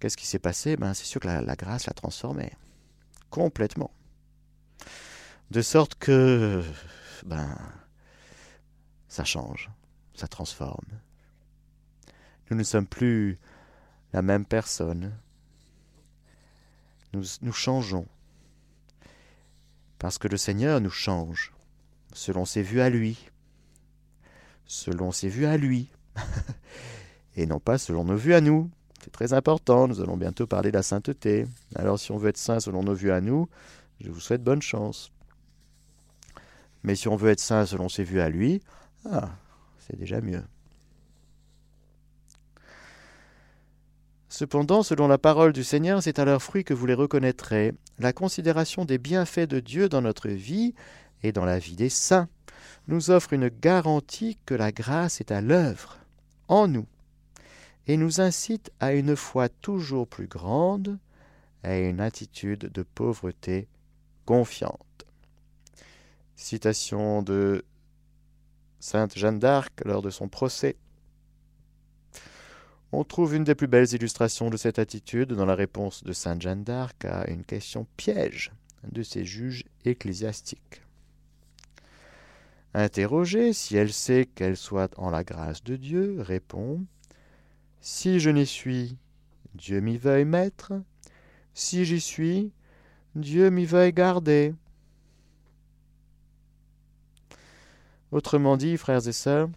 qu'est-ce 0.00 0.16
qui 0.16 0.26
s'est 0.26 0.38
passé? 0.38 0.76
Ben, 0.76 0.94
C'est 0.94 1.04
sûr 1.04 1.20
que 1.20 1.28
la, 1.28 1.54
grâce 1.54 1.86
l'a 1.86 1.92
transformé. 1.92 2.50
Complètement. 3.28 3.90
De 5.50 5.60
sorte 5.60 5.96
que 5.96 6.62
ben, 7.26 7.58
ça 9.08 9.24
change, 9.24 9.70
ça 10.14 10.28
transforme. 10.28 10.86
Nous 12.52 12.58
ne 12.58 12.64
sommes 12.64 12.86
plus 12.86 13.38
la 14.12 14.20
même 14.20 14.44
personne. 14.44 15.16
Nous, 17.14 17.24
nous 17.40 17.52
changeons. 17.54 18.06
Parce 19.98 20.18
que 20.18 20.28
le 20.28 20.36
Seigneur 20.36 20.82
nous 20.82 20.90
change, 20.90 21.54
selon 22.12 22.44
ses 22.44 22.60
vues 22.60 22.82
à 22.82 22.90
lui. 22.90 23.30
Selon 24.66 25.12
ses 25.12 25.30
vues 25.30 25.46
à 25.46 25.56
lui. 25.56 25.88
et 27.36 27.46
non 27.46 27.58
pas 27.58 27.78
selon 27.78 28.04
nos 28.04 28.16
vues 28.16 28.34
à 28.34 28.42
nous. 28.42 28.70
C'est 29.02 29.12
très 29.12 29.32
important, 29.32 29.88
nous 29.88 30.02
allons 30.02 30.18
bientôt 30.18 30.46
parler 30.46 30.70
de 30.70 30.76
la 30.76 30.82
sainteté. 30.82 31.46
Alors 31.74 31.98
si 31.98 32.12
on 32.12 32.18
veut 32.18 32.28
être 32.28 32.36
saint 32.36 32.60
selon 32.60 32.82
nos 32.82 32.92
vues 32.92 33.12
à 33.12 33.22
nous, 33.22 33.48
je 33.98 34.10
vous 34.10 34.20
souhaite 34.20 34.44
bonne 34.44 34.60
chance. 34.60 35.10
Mais 36.82 36.96
si 36.96 37.08
on 37.08 37.16
veut 37.16 37.30
être 37.30 37.40
saint 37.40 37.64
selon 37.64 37.88
ses 37.88 38.04
vues 38.04 38.20
à 38.20 38.28
lui, 38.28 38.60
ah, 39.10 39.30
c'est 39.78 39.96
déjà 39.96 40.20
mieux. 40.20 40.44
Cependant, 44.32 44.82
selon 44.82 45.08
la 45.08 45.18
parole 45.18 45.52
du 45.52 45.62
Seigneur, 45.62 46.02
c'est 46.02 46.18
à 46.18 46.24
leur 46.24 46.42
fruit 46.42 46.64
que 46.64 46.72
vous 46.72 46.86
les 46.86 46.94
reconnaîtrez, 46.94 47.74
la 47.98 48.14
considération 48.14 48.86
des 48.86 48.96
bienfaits 48.96 49.40
de 49.40 49.60
Dieu 49.60 49.90
dans 49.90 50.00
notre 50.00 50.30
vie 50.30 50.74
et 51.22 51.32
dans 51.32 51.44
la 51.44 51.58
vie 51.58 51.76
des 51.76 51.90
saints 51.90 52.30
nous 52.88 53.10
offre 53.10 53.34
une 53.34 53.50
garantie 53.50 54.38
que 54.46 54.54
la 54.54 54.72
grâce 54.72 55.20
est 55.20 55.32
à 55.32 55.42
l'œuvre 55.42 55.98
en 56.48 56.66
nous 56.66 56.86
et 57.86 57.98
nous 57.98 58.22
incite 58.22 58.72
à 58.80 58.94
une 58.94 59.16
foi 59.16 59.50
toujours 59.50 60.08
plus 60.08 60.28
grande, 60.28 60.98
à 61.62 61.76
une 61.76 62.00
attitude 62.00 62.72
de 62.72 62.82
pauvreté 62.82 63.68
confiante. 64.24 65.04
Citation 66.36 67.20
de 67.20 67.66
Sainte 68.80 69.14
Jeanne 69.14 69.40
d'Arc 69.40 69.82
lors 69.84 70.00
de 70.00 70.08
son 70.08 70.30
procès. 70.30 70.78
On 72.94 73.04
trouve 73.04 73.34
une 73.34 73.44
des 73.44 73.54
plus 73.54 73.68
belles 73.68 73.94
illustrations 73.94 74.50
de 74.50 74.58
cette 74.58 74.78
attitude 74.78 75.32
dans 75.32 75.46
la 75.46 75.54
réponse 75.54 76.04
de 76.04 76.12
Sainte 76.12 76.42
Jeanne 76.42 76.62
d'Arc 76.62 77.06
à 77.06 77.28
une 77.30 77.42
question 77.42 77.86
piège 77.96 78.52
de 78.90 79.02
ses 79.02 79.24
juges 79.24 79.64
ecclésiastiques. 79.86 80.82
Interrogée, 82.74 83.54
si 83.54 83.76
elle 83.76 83.92
sait 83.92 84.26
qu'elle 84.26 84.58
soit 84.58 84.98
en 84.98 85.08
la 85.08 85.24
grâce 85.24 85.64
de 85.64 85.76
Dieu, 85.76 86.16
répond 86.20 86.84
Si 87.80 88.20
je 88.20 88.28
n'y 88.28 88.46
suis, 88.46 88.98
Dieu 89.54 89.80
m'y 89.80 89.96
veuille 89.96 90.26
mettre. 90.26 90.74
Si 91.54 91.86
j'y 91.86 92.00
suis, 92.00 92.52
Dieu 93.14 93.48
m'y 93.48 93.64
veuille 93.64 93.92
garder. 93.92 94.54
Autrement 98.10 98.58
dit, 98.58 98.76
frères 98.76 99.06
et 99.08 99.12
sœurs, 99.12 99.48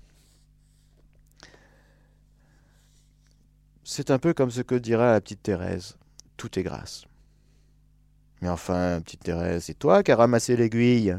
c'est 3.85 4.11
un 4.11 4.19
peu 4.19 4.33
comme 4.33 4.51
ce 4.51 4.61
que 4.61 4.75
dira 4.75 5.13
la 5.13 5.21
petite 5.21 5.43
Thérèse 5.43 5.97
tout 6.37 6.59
est 6.59 6.63
grâce. 6.63 7.05
Mais 8.41 8.49
enfin, 8.49 8.99
petite 9.01 9.23
Thérèse, 9.23 9.65
c'est 9.65 9.79
toi 9.79 10.03
qui 10.03 10.11
as 10.11 10.17
ramassé 10.17 10.57
l'aiguille 10.57 11.15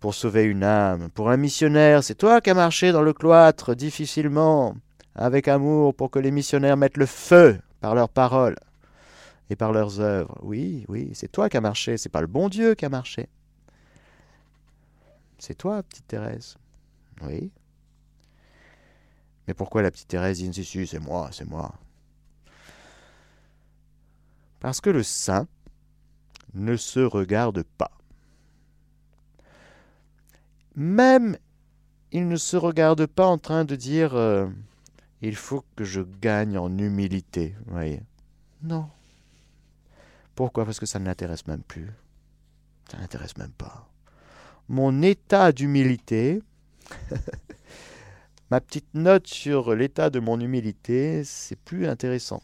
pour 0.00 0.14
sauver 0.14 0.44
une 0.44 0.64
âme. 0.64 1.10
Pour 1.10 1.30
un 1.30 1.36
missionnaire, 1.36 2.02
c'est 2.02 2.14
toi 2.14 2.40
qui 2.40 2.50
as 2.50 2.54
marché 2.54 2.92
dans 2.92 3.02
le 3.02 3.12
cloître 3.12 3.74
difficilement, 3.74 4.74
avec 5.14 5.48
amour, 5.48 5.94
pour 5.94 6.10
que 6.10 6.18
les 6.18 6.30
missionnaires 6.30 6.76
mettent 6.76 6.96
le 6.96 7.06
feu 7.06 7.60
par 7.80 7.94
leurs 7.94 8.08
paroles 8.08 8.56
et 9.50 9.56
par 9.56 9.72
leurs 9.72 10.00
œuvres. 10.00 10.38
Oui, 10.42 10.84
oui, 10.88 11.10
c'est 11.14 11.30
toi 11.30 11.48
qui 11.48 11.56
as 11.56 11.60
marché, 11.60 11.98
c'est 11.98 12.08
pas 12.08 12.22
le 12.22 12.26
bon 12.26 12.48
Dieu 12.48 12.74
qui 12.74 12.86
a 12.86 12.88
marché. 12.88 13.28
C'est 15.38 15.56
toi, 15.56 15.82
petite 15.82 16.06
Thérèse. 16.06 16.56
Oui. 17.22 17.50
Mais 19.46 19.54
pourquoi 19.54 19.82
la 19.82 19.90
petite 19.90 20.08
Thérèse 20.08 20.38
dit 20.38 20.52
si, 20.52 20.64
si, 20.64 20.86
c'est 20.86 21.00
moi, 21.00 21.30
c'est 21.32 21.48
moi? 21.48 21.74
Parce 24.60 24.80
que 24.80 24.90
le 24.90 25.02
saint 25.02 25.48
ne 26.54 26.76
se 26.76 27.00
regarde 27.00 27.62
pas. 27.78 27.90
Même, 30.74 31.36
il 32.12 32.28
ne 32.28 32.36
se 32.36 32.56
regarde 32.56 33.06
pas 33.06 33.26
en 33.26 33.38
train 33.38 33.64
de 33.64 33.74
dire 33.74 34.14
euh, 34.14 34.48
il 35.20 35.36
faut 35.36 35.64
que 35.76 35.84
je 35.84 36.00
gagne 36.00 36.58
en 36.58 36.76
humilité. 36.78 37.54
voyez 37.66 38.02
Non. 38.62 38.88
Pourquoi? 40.34 40.64
Parce 40.64 40.80
que 40.80 40.86
ça 40.86 40.98
ne 40.98 41.06
l'intéresse 41.06 41.46
même 41.46 41.62
plus. 41.62 41.90
Ça 42.90 42.96
ne 42.96 43.02
l'intéresse 43.02 43.36
même 43.36 43.52
pas. 43.52 43.88
Mon 44.68 45.02
état 45.02 45.52
d'humilité, 45.52 46.42
ma 48.52 48.60
petite 48.60 48.92
note 48.92 49.26
sur 49.28 49.74
l'état 49.74 50.10
de 50.10 50.20
mon 50.20 50.38
humilité, 50.38 51.24
c'est 51.24 51.56
plus 51.56 51.88
intéressant. 51.88 52.42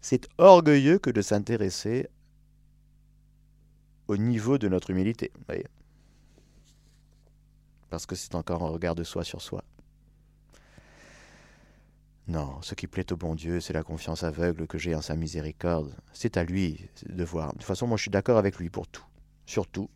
C'est 0.00 0.26
orgueilleux 0.38 0.98
que 0.98 1.10
de 1.10 1.22
s'intéresser 1.22 2.08
au 4.08 4.16
niveau 4.16 4.58
de 4.58 4.66
notre 4.66 4.90
humilité. 4.90 5.30
Parce 7.90 8.06
que 8.06 8.16
c'est 8.16 8.34
encore 8.34 8.64
un 8.64 8.70
regard 8.70 8.96
de 8.96 9.04
soi 9.04 9.22
sur 9.22 9.40
soi. 9.40 9.62
Non, 12.26 12.60
ce 12.60 12.74
qui 12.74 12.88
plaît 12.88 13.12
au 13.12 13.16
bon 13.16 13.36
Dieu, 13.36 13.60
c'est 13.60 13.72
la 13.72 13.84
confiance 13.84 14.24
aveugle 14.24 14.66
que 14.66 14.78
j'ai 14.78 14.96
en 14.96 15.00
sa 15.00 15.14
miséricorde. 15.14 15.94
C'est 16.12 16.36
à 16.36 16.42
lui 16.42 16.88
de 17.06 17.22
voir. 17.22 17.52
De 17.52 17.58
toute 17.58 17.62
façon, 17.62 17.86
moi 17.86 17.96
je 17.96 18.02
suis 18.02 18.10
d'accord 18.10 18.38
avec 18.38 18.58
lui 18.58 18.68
pour 18.68 18.88
tout, 18.88 19.06
surtout. 19.46 19.88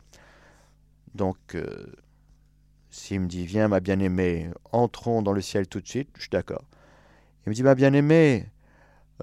Donc, 1.13 1.55
euh, 1.55 1.93
s'il 2.93 3.21
me 3.21 3.27
dit, 3.27 3.47
viens 3.47 3.69
ma 3.69 3.79
bien-aimée, 3.79 4.51
entrons 4.71 5.23
dans 5.23 5.33
le 5.33 5.41
ciel 5.41 5.67
tout 5.67 5.81
de 5.81 5.87
suite, 5.87 6.09
je 6.13 6.21
suis 6.21 6.29
d'accord. 6.29 6.63
Il 7.43 7.49
me 7.49 7.55
dit, 7.55 7.63
ma 7.63 7.73
bien-aimée, 7.73 8.45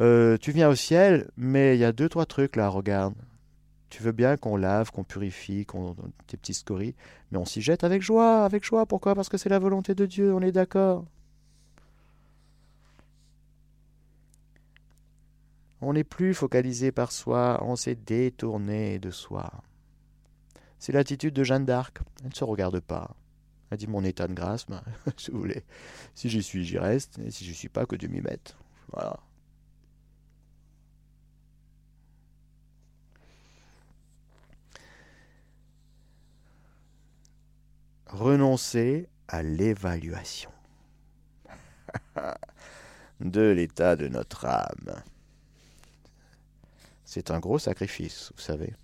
euh, 0.00 0.36
tu 0.38 0.50
viens 0.50 0.68
au 0.68 0.74
ciel, 0.74 1.30
mais 1.36 1.76
il 1.76 1.78
y 1.78 1.84
a 1.84 1.92
deux, 1.92 2.08
trois 2.08 2.26
trucs 2.26 2.56
là, 2.56 2.68
regarde. 2.68 3.14
Tu 3.88 4.02
veux 4.02 4.10
bien 4.10 4.36
qu'on 4.36 4.56
lave, 4.56 4.90
qu'on 4.90 5.04
purifie, 5.04 5.66
qu'on 5.66 5.94
tes 6.26 6.36
petits 6.36 6.54
scories, 6.54 6.96
mais 7.30 7.38
on 7.38 7.44
s'y 7.44 7.62
jette 7.62 7.84
avec 7.84 8.02
joie, 8.02 8.44
avec 8.44 8.64
joie. 8.64 8.86
Pourquoi? 8.86 9.14
Parce 9.14 9.28
que 9.28 9.38
c'est 9.38 9.48
la 9.48 9.60
volonté 9.60 9.94
de 9.94 10.04
Dieu, 10.04 10.34
on 10.34 10.42
est 10.42 10.50
d'accord. 10.50 11.04
On 15.80 15.92
n'est 15.92 16.02
plus 16.02 16.34
focalisé 16.34 16.90
par 16.90 17.12
soi, 17.12 17.60
on 17.62 17.76
s'est 17.76 17.94
détourné 17.94 18.98
de 18.98 19.12
soi. 19.12 19.48
C'est 20.80 20.92
l'attitude 20.92 21.34
de 21.34 21.44
Jeanne 21.44 21.66
d'Arc. 21.66 22.00
Elle 22.24 22.30
ne 22.30 22.34
se 22.34 22.42
regarde 22.42 22.80
pas. 22.80 23.14
Elle 23.70 23.78
dit 23.78 23.86
mon 23.86 24.02
état 24.04 24.26
de 24.26 24.34
grâce, 24.34 24.66
ben, 24.66 24.82
si 25.16 25.30
vous 25.30 25.38
voulez. 25.38 25.62
Si 26.14 26.28
j'y 26.28 26.42
suis, 26.42 26.64
j'y 26.64 26.78
reste. 26.78 27.18
Et 27.20 27.30
si 27.30 27.44
je 27.44 27.52
suis 27.52 27.68
pas, 27.68 27.86
que 27.86 27.96
Dieu 27.96 28.08
m'y 28.08 28.20
mette. 28.20 28.56
Voilà. 28.92 29.18
Renoncer 38.06 39.08
à 39.28 39.44
l'évaluation 39.44 40.50
de 43.20 43.52
l'état 43.52 43.94
de 43.94 44.08
notre 44.08 44.46
âme. 44.46 45.02
C'est 47.04 47.30
un 47.30 47.38
gros 47.38 47.60
sacrifice, 47.60 48.32
vous 48.34 48.42
savez. 48.42 48.74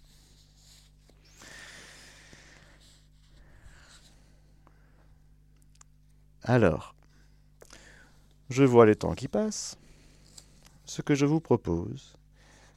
Alors, 6.48 6.94
je 8.50 8.62
vois 8.62 8.86
le 8.86 8.94
temps 8.94 9.16
qui 9.16 9.26
passe. 9.26 9.76
Ce 10.84 11.02
que 11.02 11.16
je 11.16 11.26
vous 11.26 11.40
propose, 11.40 12.14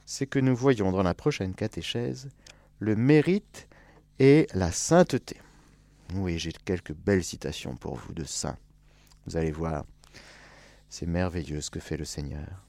c'est 0.04 0.26
que 0.26 0.40
nous 0.40 0.56
voyons 0.56 0.90
dans 0.90 1.04
la 1.04 1.14
prochaine 1.14 1.54
catéchèse 1.54 2.30
le 2.80 2.96
mérite 2.96 3.68
et 4.18 4.48
la 4.54 4.72
sainteté. 4.72 5.36
Oui, 6.14 6.36
j'ai 6.36 6.50
quelques 6.50 6.94
belles 6.94 7.22
citations 7.22 7.76
pour 7.76 7.94
vous 7.94 8.12
de 8.12 8.24
saints. 8.24 8.58
Vous 9.24 9.36
allez 9.36 9.52
voir, 9.52 9.84
c'est 10.88 11.06
merveilleux 11.06 11.60
ce 11.60 11.70
que 11.70 11.78
fait 11.78 11.96
le 11.96 12.04
Seigneur. 12.04 12.64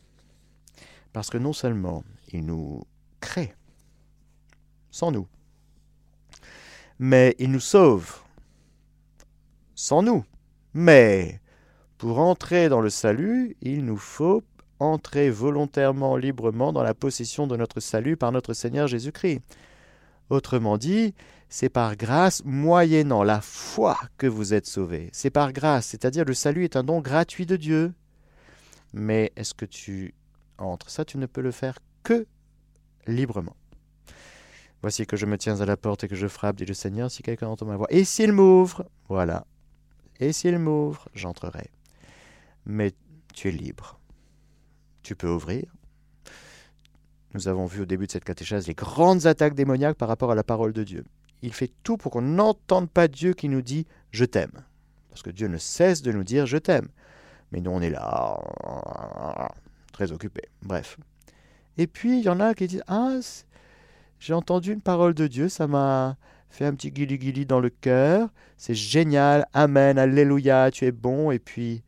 Parce 1.13 1.31
que 1.31 1.39
non 1.39 1.51
seulement 1.51 2.03
il 2.31 2.45
nous 2.45 2.83
crée, 3.21 3.55
sans 4.91 5.11
nous, 5.11 5.27
mais 6.99 7.35
il 7.39 7.49
nous 7.49 7.59
sauve, 7.59 8.21
sans 9.73 10.03
nous. 10.03 10.23
Mais 10.73 11.39
pour 11.97 12.19
entrer 12.19 12.69
dans 12.69 12.81
le 12.81 12.89
salut, 12.89 13.55
il 13.61 13.85
nous 13.85 13.97
faut 13.97 14.43
entrer 14.79 15.29
volontairement, 15.29 16.17
librement 16.17 16.73
dans 16.73 16.83
la 16.83 16.93
possession 16.93 17.45
de 17.45 17.55
notre 17.55 17.79
salut 17.79 18.17
par 18.17 18.31
notre 18.31 18.53
Seigneur 18.53 18.87
Jésus-Christ. 18.87 19.41
Autrement 20.29 20.77
dit, 20.77 21.13
c'est 21.49 21.69
par 21.69 21.97
grâce, 21.97 22.41
moyennant 22.45 23.23
la 23.23 23.41
foi, 23.41 23.97
que 24.17 24.27
vous 24.27 24.53
êtes 24.53 24.65
sauvés. 24.65 25.09
C'est 25.11 25.29
par 25.29 25.51
grâce, 25.51 25.87
c'est-à-dire 25.87 26.25
le 26.25 26.33
salut 26.33 26.63
est 26.63 26.77
un 26.77 26.83
don 26.83 27.01
gratuit 27.01 27.45
de 27.45 27.57
Dieu. 27.57 27.93
Mais 28.93 29.31
est-ce 29.35 29.53
que 29.53 29.65
tu 29.65 30.15
entres? 30.57 30.89
Ça, 30.89 31.05
tu 31.05 31.17
ne 31.17 31.25
peux 31.25 31.41
le 31.41 31.51
faire 31.51 31.77
que 32.03 32.25
librement. 33.05 33.55
Voici 34.81 35.05
que 35.05 35.17
je 35.17 35.25
me 35.25 35.37
tiens 35.37 35.61
à 35.61 35.65
la 35.65 35.77
porte 35.77 36.05
et 36.05 36.07
que 36.07 36.15
je 36.15 36.27
frappe, 36.27 36.55
dit 36.55 36.65
le 36.65 36.73
Seigneur, 36.73 37.11
si 37.11 37.21
quelqu'un 37.21 37.49
entend 37.49 37.65
ma 37.65 37.75
voix. 37.75 37.87
Et 37.89 38.03
s'il 38.03 38.31
m'ouvre, 38.31 38.85
voilà. 39.09 39.45
Et 40.21 40.31
s'il 40.31 40.57
m'ouvre, 40.59 41.09
j'entrerai. 41.13 41.69
Mais 42.65 42.93
tu 43.33 43.49
es 43.49 43.51
libre. 43.51 43.99
Tu 45.03 45.15
peux 45.15 45.29
ouvrir, 45.29 45.65
nous 47.33 47.47
avons 47.47 47.65
vu 47.65 47.81
au 47.81 47.85
début 47.85 48.07
de 48.07 48.11
cette 48.11 48.25
catéchèse 48.25 48.67
les 48.67 48.73
grandes 48.73 49.25
attaques 49.25 49.55
démoniaques 49.55 49.97
par 49.97 50.07
rapport 50.07 50.31
à 50.31 50.35
la 50.35 50.43
parole 50.43 50.73
de 50.73 50.83
Dieu. 50.83 51.05
Il 51.41 51.53
fait 51.53 51.71
tout 51.83 51.97
pour 51.97 52.11
qu'on 52.11 52.21
n'entende 52.21 52.89
pas 52.89 53.07
Dieu 53.07 53.33
qui 53.33 53.49
nous 53.49 53.61
dit 53.61 53.87
Je 54.11 54.25
t'aime. 54.25 54.63
Parce 55.09 55.23
que 55.23 55.29
Dieu 55.29 55.47
ne 55.47 55.57
cesse 55.57 56.01
de 56.01 56.11
nous 56.11 56.23
dire 56.23 56.45
Je 56.45 56.57
t'aime. 56.57 56.89
Mais 57.51 57.61
nous, 57.61 57.71
on 57.71 57.81
est 57.81 57.89
là, 57.89 59.49
très 59.91 60.11
occupés. 60.11 60.49
Bref. 60.61 60.97
Et 61.77 61.87
puis, 61.87 62.19
il 62.19 62.23
y 62.23 62.29
en 62.29 62.39
a 62.39 62.53
qui 62.53 62.67
disent 62.67 62.83
Ah, 62.87 63.19
j'ai 64.19 64.33
entendu 64.33 64.73
une 64.73 64.81
parole 64.81 65.13
de 65.13 65.27
Dieu, 65.27 65.49
ça 65.49 65.67
m'a 65.67 66.17
fait 66.51 66.65
un 66.65 66.73
petit 66.75 66.91
guili-guili 66.91 67.45
dans 67.45 67.59
le 67.59 67.69
cœur. 67.69 68.29
C'est 68.57 68.75
génial, 68.75 69.47
Amen, 69.53 69.97
Alléluia, 69.97 70.69
tu 70.71 70.85
es 70.85 70.91
bon. 70.91 71.31
Et 71.31 71.39
puis, 71.39 71.83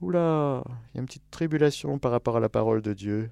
oula, 0.00 0.62
il 0.66 0.96
y 0.96 0.98
a 0.98 1.00
une 1.00 1.06
petite 1.06 1.30
tribulation 1.30 1.98
par 1.98 2.12
rapport 2.12 2.36
à 2.36 2.40
la 2.40 2.48
parole 2.48 2.82
de 2.82 2.92
Dieu. 2.92 3.30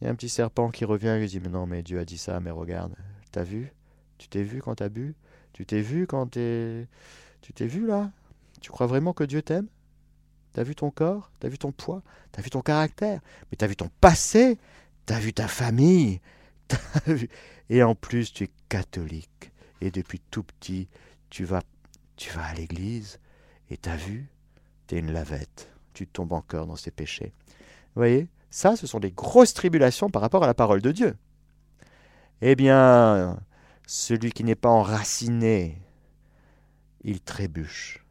Il 0.00 0.04
y 0.04 0.08
a 0.08 0.10
un 0.10 0.14
petit 0.14 0.28
serpent 0.28 0.70
qui 0.70 0.84
revient 0.84 1.08
et 1.08 1.20
lui 1.20 1.26
dit 1.26 1.40
Mais 1.40 1.48
non, 1.48 1.66
mais 1.66 1.82
Dieu 1.82 1.98
a 1.98 2.04
dit 2.04 2.18
ça, 2.18 2.40
mais 2.40 2.50
regarde, 2.50 2.94
t'as 3.32 3.42
vu? 3.42 3.72
Tu 4.18 4.28
t'es 4.28 4.42
vu 4.42 4.60
quand 4.60 4.74
t'as 4.76 4.88
bu? 4.88 5.14
Tu 5.52 5.64
t'es 5.64 5.80
vu 5.80 6.06
quand 6.06 6.26
t'es. 6.26 6.86
Tu 7.40 7.52
t'es 7.52 7.66
vu 7.66 7.86
là? 7.86 8.10
Tu 8.60 8.70
crois 8.70 8.86
vraiment 8.86 9.12
que 9.12 9.24
Dieu 9.24 9.42
t'aime? 9.42 9.68
T'as 10.52 10.64
vu 10.64 10.74
ton 10.74 10.90
corps? 10.90 11.30
T'as 11.38 11.48
vu 11.48 11.58
ton 11.58 11.72
poids? 11.72 12.02
T'as 12.32 12.42
vu 12.42 12.50
ton 12.50 12.60
caractère? 12.62 13.20
Mais 13.50 13.56
t'as 13.56 13.68
vu 13.68 13.76
ton 13.76 13.90
passé? 14.00 14.58
T'as 15.06 15.20
vu 15.20 15.32
ta 15.32 15.48
famille? 15.48 16.20
Vu... 17.06 17.28
Et 17.70 17.82
en 17.82 17.94
plus, 17.94 18.32
tu 18.32 18.44
es 18.44 18.50
catholique. 18.68 19.52
Et 19.80 19.90
depuis 19.90 20.20
tout 20.30 20.42
petit, 20.42 20.88
tu 21.30 21.44
vas, 21.44 21.62
tu 22.16 22.30
vas 22.32 22.44
à 22.44 22.54
l'église. 22.54 23.18
Et 23.70 23.76
t'as 23.76 23.96
vu 23.96 24.28
T'es 24.86 24.98
une 24.98 25.12
lavette. 25.12 25.70
Tu 25.92 26.06
tombes 26.06 26.32
encore 26.32 26.66
dans 26.66 26.76
ses 26.76 26.90
péchés. 26.90 27.32
Vous 27.94 28.00
voyez 28.00 28.28
ça, 28.50 28.76
ce 28.76 28.86
sont 28.86 29.00
des 29.00 29.10
grosses 29.10 29.52
tribulations 29.54 30.08
par 30.08 30.22
rapport 30.22 30.42
à 30.42 30.46
la 30.46 30.54
parole 30.54 30.80
de 30.80 30.92
Dieu. 30.92 31.16
Eh 32.40 32.54
bien, 32.54 33.38
celui 33.86 34.32
qui 34.32 34.44
n'est 34.44 34.54
pas 34.54 34.70
enraciné, 34.70 35.80
il 37.02 37.20
trébuche. 37.20 38.04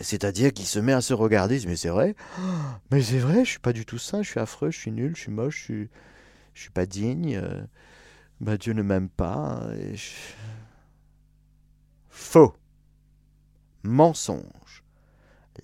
C'est-à-dire 0.00 0.52
qu'il 0.52 0.66
se 0.66 0.78
met 0.78 0.92
à 0.92 1.00
se 1.00 1.14
regarder, 1.14 1.56
il 1.56 1.60
dit, 1.60 1.66
mais 1.66 1.76
c'est 1.76 1.88
vrai, 1.88 2.14
mais 2.92 3.02
c'est 3.02 3.18
vrai, 3.18 3.44
je 3.44 3.50
suis 3.50 3.58
pas 3.58 3.72
du 3.72 3.84
tout 3.84 3.98
sain, 3.98 4.22
je 4.22 4.30
suis 4.30 4.40
affreux, 4.40 4.70
je 4.70 4.78
suis 4.78 4.92
nul, 4.92 5.16
je 5.16 5.22
suis 5.22 5.32
moche, 5.32 5.58
je 5.58 5.64
suis, 5.64 5.88
je 6.54 6.60
suis 6.60 6.70
pas 6.70 6.86
digne, 6.86 7.36
euh, 7.36 7.64
bah, 8.40 8.56
Dieu 8.56 8.72
ne 8.72 8.82
m'aime 8.82 9.08
pas. 9.08 9.62
Faux. 12.08 12.54
Mensonge. 13.82 14.84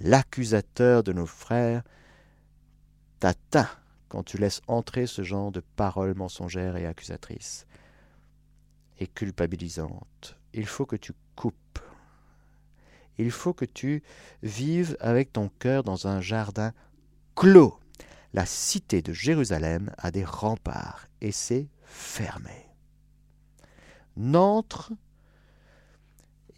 L'accusateur 0.00 1.02
de 1.02 1.12
nos 1.12 1.26
frères 1.26 1.82
t'atteint 3.20 3.68
quand 4.08 4.24
tu 4.24 4.38
laisses 4.38 4.60
entrer 4.66 5.06
ce 5.06 5.22
genre 5.22 5.52
de 5.52 5.60
paroles 5.76 6.14
mensongères 6.14 6.76
et 6.76 6.86
accusatrices 6.86 7.66
et 8.98 9.06
culpabilisantes. 9.06 10.36
Il 10.52 10.66
faut 10.66 10.86
que 10.86 10.96
tu 10.96 11.12
coupes. 11.36 11.78
Il 13.18 13.30
faut 13.30 13.54
que 13.54 13.64
tu 13.64 14.02
vives 14.42 14.96
avec 15.00 15.32
ton 15.32 15.48
cœur 15.48 15.84
dans 15.84 16.06
un 16.06 16.20
jardin 16.20 16.72
clos. 17.34 17.78
La 18.32 18.46
cité 18.46 19.02
de 19.02 19.12
Jérusalem 19.12 19.92
a 19.98 20.10
des 20.10 20.24
remparts 20.24 21.06
et 21.20 21.30
c'est 21.30 21.68
fermé. 21.84 22.63
N'entre, 24.16 24.92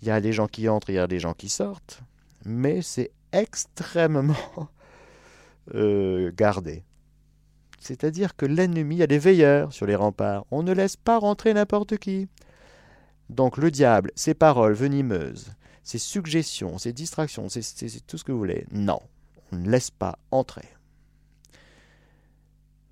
il 0.03 0.09
y 0.09 0.11
a 0.11 0.21
des 0.21 0.33
gens 0.33 0.47
qui 0.47 0.69
entrent, 0.69 0.91
il 0.91 0.97
y 0.97 0.99
a 0.99 1.07
des 1.07 1.21
gens 1.21 1.35
qui 1.35 1.49
sortent, 1.49 2.03
mais 2.45 2.83
c'est 2.83 3.11
extrêmement 3.33 4.35
euh, 5.75 6.31
gardé. 6.35 6.85
C'est-à-dire 7.81 8.37
que 8.37 8.47
l'ennemi 8.47 9.03
a 9.03 9.07
des 9.07 9.19
veilleurs 9.19 9.73
sur 9.73 9.87
les 9.87 9.95
remparts. 9.95 10.45
On 10.51 10.63
ne 10.63 10.73
laisse 10.73 10.97
pas 10.97 11.19
rentrer 11.19 11.55
n'importe 11.55 11.99
qui. 11.99 12.29
Donc 13.31 13.57
le 13.57 13.71
diable, 13.71 14.11
ses 14.15 14.35
paroles 14.35 14.73
venimeuses, 14.73 15.53
ses 15.83 15.99
suggestions, 15.99 16.79
ses 16.79 16.93
distractions, 16.93 17.49
c'est 17.49 18.07
tout 18.07 18.19
ce 18.19 18.25
que 18.25 18.33
vous 18.33 18.39
voulez. 18.39 18.67
Non, 18.73 19.01
on 19.53 19.57
ne 19.57 19.71
laisse 19.71 19.91
pas 19.91 20.19
entrer. 20.31 20.69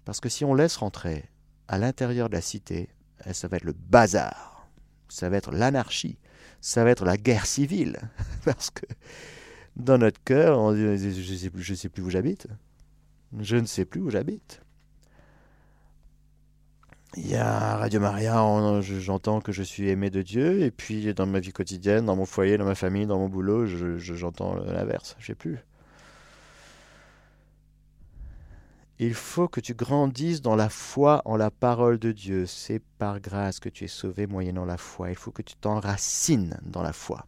Parce 0.05 0.21
que 0.21 0.29
si 0.29 0.45
on 0.45 0.55
laisse 0.55 0.77
rentrer 0.77 1.25
à 1.67 1.79
l'intérieur 1.79 2.29
de 2.29 2.35
la 2.35 2.41
cité, 2.41 2.89
ça 3.33 3.49
va 3.49 3.57
être 3.57 3.65
le 3.65 3.73
bazar, 3.73 4.54
ça 5.09 5.29
va 5.29 5.37
être 5.37 5.53
l'anarchie, 5.53 6.19
ça 6.61 6.85
va 6.85 6.91
être 6.91 7.05
la 7.05 7.17
guerre 7.17 7.47
civile. 7.47 7.99
Parce 8.45 8.71
que 8.71 8.87
dans 9.77 9.99
notre 9.99 10.23
cœur, 10.23 10.59
on 10.59 10.73
dit, 10.73 10.81
je 10.81 11.33
ne 11.33 11.37
sais, 11.37 11.51
je 11.55 11.89
plus 11.89 12.03
où 12.03 12.11
j'habite. 12.11 12.47
Je 13.41 13.57
ne 13.57 13.67
sais 13.67 13.85
plus 13.85 14.01
où 14.01 14.11
j'habite. 14.11 14.61
Il 17.17 17.29
y 17.29 17.37
a 17.37 17.77
Radio 17.77 18.01
Maria, 18.01 18.43
j'entends 18.81 19.41
que 19.41 19.53
je 19.53 19.63
suis 19.63 19.89
aimé 19.89 20.11
de 20.11 20.23
Dieu, 20.23 20.63
et 20.63 20.73
puis 20.73 21.15
dans 21.15 21.27
ma 21.27 21.39
vie 21.39 21.53
quotidienne, 21.53 22.07
dans 22.07 22.17
mon 22.17 22.27
foyer, 22.27 22.59
dans 22.59 22.65
ma 22.65 22.75
famille, 22.75 23.07
dans 23.07 23.19
mon 23.19 23.29
boulot, 23.29 23.67
j'entends 23.67 24.57
l'inverse. 24.57 25.15
Je 25.21 25.27
sais 25.27 25.35
plus. 25.37 25.61
Il 29.01 29.15
faut 29.15 29.49
que 29.49 29.61
tu 29.61 29.75
grandisses 29.75 30.41
dans 30.41 30.55
la 30.55 30.69
foi 30.69 31.21
en 31.25 31.37
la 31.37 31.51
parole 31.51 31.99
de 31.99 32.13
Dieu. 32.13 32.47
C'est 32.47 32.81
par 32.99 33.19
grâce 33.19 33.59
que 33.59 33.69
tu 33.69 33.85
es 33.85 33.89
sauvé 33.89 34.29
moyennant 34.29 34.65
la 34.65 34.77
foi. 34.77 35.11
Il 35.11 35.17
faut 35.17 35.33
que 35.33 35.43
tu 35.43 35.57
t'enracines 35.57 36.61
dans 36.63 36.83
la 36.83 36.93
foi. 36.93 37.27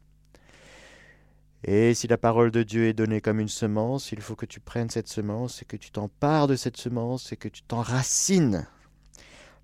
Et 1.64 1.95
si 1.95 2.07
la 2.07 2.19
parole 2.19 2.53
de 2.53 2.62
Dieu 2.62 2.87
est 2.87 2.93
donnée 2.93 3.21
comme 3.21 3.41
une 3.41 3.49
semence, 3.49 4.12
il 4.12 4.21
faut 4.21 4.37
que 4.37 4.47
tu 4.47 4.61
prennes 4.61 4.91
cette 4.91 5.09
semence 5.09 5.62
et 5.62 5.64
que 5.64 5.77
tu 5.77 5.91
t'empares 5.91 6.47
de 6.47 6.55
cette 6.55 6.77
semence 6.77 7.33
et 7.33 7.37
que 7.37 7.49
tu 7.49 7.62
t'enracines. 7.62 8.69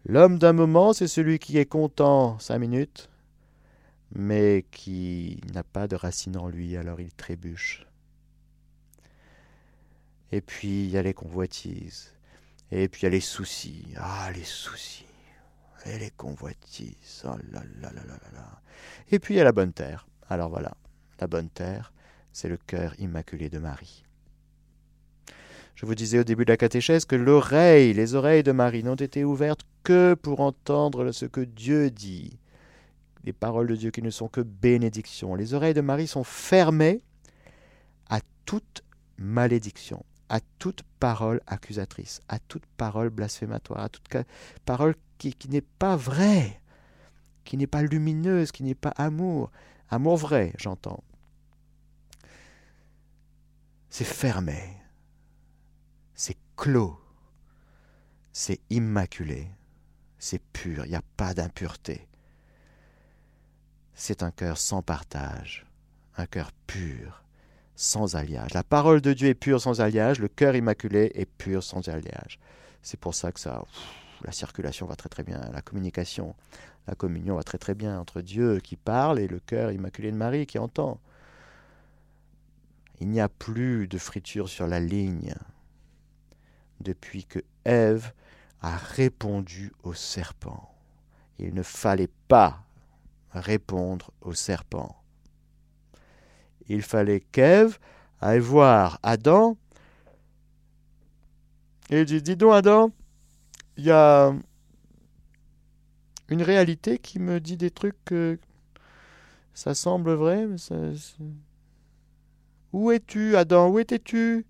L'homme 0.04 0.40
d'un 0.40 0.52
moment, 0.52 0.92
c'est 0.92 1.06
celui 1.06 1.38
qui 1.38 1.58
est 1.58 1.66
content 1.66 2.36
cinq 2.40 2.58
minutes, 2.58 3.08
mais 4.12 4.64
qui 4.72 5.40
n'a 5.54 5.62
pas 5.62 5.86
de 5.86 5.94
racine 5.94 6.36
en 6.36 6.48
lui, 6.48 6.76
alors 6.76 7.00
il 7.00 7.12
trébuche. 7.12 7.86
Et 10.32 10.40
puis 10.40 10.84
il 10.84 10.90
y 10.90 10.98
a 10.98 11.02
les 11.02 11.14
convoitises. 11.14 12.14
Et 12.70 12.88
puis 12.88 13.02
il 13.02 13.04
y 13.04 13.06
a 13.06 13.10
les 13.10 13.20
soucis. 13.20 13.84
Ah, 13.96 14.30
les 14.34 14.44
soucis. 14.44 15.06
Et 15.86 15.98
les 15.98 16.10
convoitises. 16.10 17.22
Oh 17.24 17.36
là 17.52 17.62
là 17.80 17.92
là 17.92 18.02
là 18.06 18.18
là 18.32 18.62
Et 19.10 19.18
puis 19.18 19.34
il 19.34 19.36
y 19.36 19.40
a 19.40 19.44
la 19.44 19.52
bonne 19.52 19.72
terre. 19.72 20.06
Alors 20.28 20.48
voilà, 20.48 20.72
la 21.20 21.26
bonne 21.26 21.50
terre, 21.50 21.92
c'est 22.32 22.48
le 22.48 22.56
cœur 22.56 22.98
immaculé 22.98 23.50
de 23.50 23.58
Marie. 23.58 24.04
Je 25.74 25.86
vous 25.86 25.94
disais 25.94 26.18
au 26.18 26.24
début 26.24 26.44
de 26.44 26.52
la 26.52 26.56
catéchèse 26.56 27.04
que 27.04 27.16
l'oreille, 27.16 27.92
les 27.92 28.14
oreilles 28.14 28.42
de 28.42 28.52
Marie 28.52 28.84
n'ont 28.84 28.94
été 28.94 29.24
ouvertes 29.24 29.62
que 29.82 30.14
pour 30.14 30.40
entendre 30.40 31.12
ce 31.12 31.26
que 31.26 31.40
Dieu 31.40 31.90
dit. 31.90 32.38
Les 33.24 33.32
paroles 33.32 33.66
de 33.66 33.76
Dieu 33.76 33.90
qui 33.90 34.02
ne 34.02 34.10
sont 34.10 34.28
que 34.28 34.40
bénédictions. 34.40 35.34
Les 35.34 35.54
oreilles 35.54 35.74
de 35.74 35.80
Marie 35.80 36.06
sont 36.06 36.24
fermées 36.24 37.02
à 38.08 38.20
toute 38.44 38.82
malédiction, 39.18 40.04
à 40.32 40.40
toute 40.58 40.82
parole 40.98 41.40
accusatrice, 41.46 42.20
à 42.28 42.38
toute 42.40 42.66
parole 42.76 43.10
blasphématoire, 43.10 43.80
à 43.80 43.88
toute 43.88 44.08
parole 44.64 44.94
qui, 45.18 45.36
n'est 45.48 45.60
pas 45.60 45.94
vraie, 45.94 46.60
qui 47.44 47.56
n'est 47.56 47.66
pas 47.66 47.82
lumineuse, 47.82 48.50
qui 48.50 48.64
n'est 48.64 48.74
pas 48.74 48.94
amour. 48.96 49.52
Amour 49.90 50.16
vrai, 50.16 50.52
j'entends. 50.58 51.04
C'est 53.90 54.04
fermé 54.04 54.82
c'est 56.14 56.36
clos, 56.56 57.00
c'est 58.32 58.60
immaculé, 58.70 59.48
c'est 60.20 60.40
pur, 60.40 60.84
il 60.84 60.90
n'y 60.90 60.94
a 60.94 61.02
pas 61.16 61.34
d'impureté. 61.34 62.06
C'est 63.94 64.22
un 64.22 64.30
cœur 64.30 64.56
sans 64.56 64.82
partage, 64.82 65.66
un 66.16 66.26
cœur 66.26 66.52
pur, 66.68 67.24
sans 67.76 68.16
alliage. 68.16 68.52
La 68.54 68.62
parole 68.62 69.00
de 69.00 69.12
Dieu 69.12 69.28
est 69.28 69.34
pure 69.34 69.60
sans 69.60 69.80
alliage, 69.80 70.18
le 70.18 70.28
cœur 70.28 70.54
immaculé 70.54 71.10
est 71.14 71.26
pur 71.26 71.62
sans 71.62 71.88
alliage. 71.88 72.38
C'est 72.82 72.98
pour 72.98 73.14
ça 73.14 73.32
que 73.32 73.40
ça, 73.40 73.64
la 74.24 74.32
circulation 74.32 74.86
va 74.86 74.96
très 74.96 75.08
très 75.08 75.22
bien, 75.22 75.40
la 75.52 75.62
communication, 75.62 76.34
la 76.86 76.94
communion 76.94 77.36
va 77.36 77.42
très 77.42 77.58
très 77.58 77.74
bien 77.74 77.98
entre 77.98 78.20
Dieu 78.20 78.60
qui 78.60 78.76
parle 78.76 79.18
et 79.18 79.28
le 79.28 79.40
cœur 79.40 79.72
immaculé 79.72 80.10
de 80.10 80.16
Marie 80.16 80.46
qui 80.46 80.58
entend. 80.58 81.00
Il 83.00 83.08
n'y 83.08 83.20
a 83.20 83.28
plus 83.28 83.88
de 83.88 83.98
friture 83.98 84.48
sur 84.48 84.66
la 84.66 84.80
ligne 84.80 85.34
depuis 86.80 87.24
que 87.24 87.40
Ève 87.64 88.12
a 88.60 88.76
répondu 88.76 89.72
au 89.82 89.94
serpent. 89.94 90.72
Il 91.38 91.54
ne 91.54 91.62
fallait 91.62 92.10
pas 92.28 92.64
répondre 93.32 94.12
au 94.20 94.34
serpent. 94.34 95.01
Il 96.68 96.82
fallait 96.82 97.20
qu'Ève 97.20 97.78
aille 98.20 98.38
voir 98.38 98.98
Adam 99.02 99.56
et 101.90 102.04
dit 102.06 102.22
Dis 102.22 102.36
donc, 102.36 102.54
Adam, 102.54 102.90
il 103.76 103.84
y 103.84 103.90
a 103.90 104.32
une 106.28 106.42
réalité 106.42 106.98
qui 106.98 107.18
me 107.18 107.38
dit 107.38 107.58
des 107.58 107.70
trucs 107.70 108.02
que 108.04 108.38
ça 109.52 109.74
semble 109.74 110.12
vrai, 110.12 110.46
mais 110.46 110.56
ça. 110.56 110.74
Où 112.72 112.90
es-tu, 112.90 113.36
Adam? 113.36 113.68
Où 113.68 113.78
étais-tu? 113.78 114.46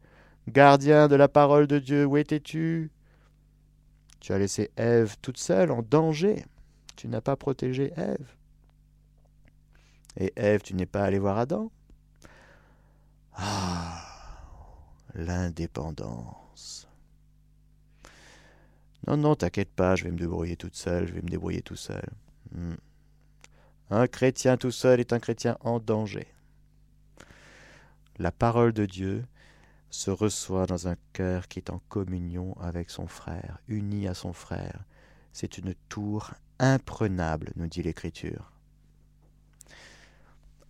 Gardien 0.46 1.08
de 1.08 1.16
la 1.16 1.26
parole 1.26 1.66
de 1.66 1.80
Dieu, 1.80 2.06
où 2.06 2.16
étais-tu? 2.16 2.92
Tu 4.20 4.32
as 4.32 4.38
laissé 4.38 4.70
Ève 4.76 5.16
toute 5.20 5.38
seule, 5.38 5.72
en 5.72 5.82
danger. 5.82 6.44
Tu 6.94 7.08
n'as 7.08 7.20
pas 7.20 7.34
protégé 7.34 7.92
Ève. 7.96 8.36
Et 10.16 10.32
Ève, 10.36 10.62
tu 10.62 10.74
n'es 10.74 10.86
pas 10.86 11.02
allé 11.02 11.18
voir 11.18 11.38
Adam 11.38 11.72
Ah, 13.34 14.04
l'indépendance. 15.14 16.88
Non, 19.06 19.16
non, 19.16 19.34
t'inquiète 19.34 19.72
pas, 19.72 19.96
je 19.96 20.04
vais 20.04 20.10
me 20.10 20.18
débrouiller 20.18 20.56
toute 20.56 20.76
seule, 20.76 21.08
je 21.08 21.12
vais 21.12 21.22
me 21.22 21.28
débrouiller 21.28 21.62
tout 21.62 21.76
seul. 21.76 22.08
Hmm. 22.52 22.74
Un 23.90 24.06
chrétien 24.06 24.56
tout 24.56 24.70
seul 24.70 25.00
est 25.00 25.12
un 25.12 25.18
chrétien 25.18 25.58
en 25.60 25.80
danger. 25.80 26.28
La 28.18 28.30
parole 28.30 28.72
de 28.72 28.86
Dieu 28.86 29.24
se 29.90 30.10
reçoit 30.10 30.66
dans 30.66 30.88
un 30.88 30.96
cœur 31.12 31.48
qui 31.48 31.58
est 31.58 31.70
en 31.70 31.80
communion 31.88 32.56
avec 32.60 32.90
son 32.90 33.06
frère, 33.06 33.58
uni 33.68 34.06
à 34.06 34.14
son 34.14 34.32
frère. 34.32 34.84
C'est 35.32 35.58
une 35.58 35.74
tour 35.88 36.30
imprenable, 36.58 37.52
nous 37.56 37.66
dit 37.66 37.82
l'Écriture. 37.82 38.52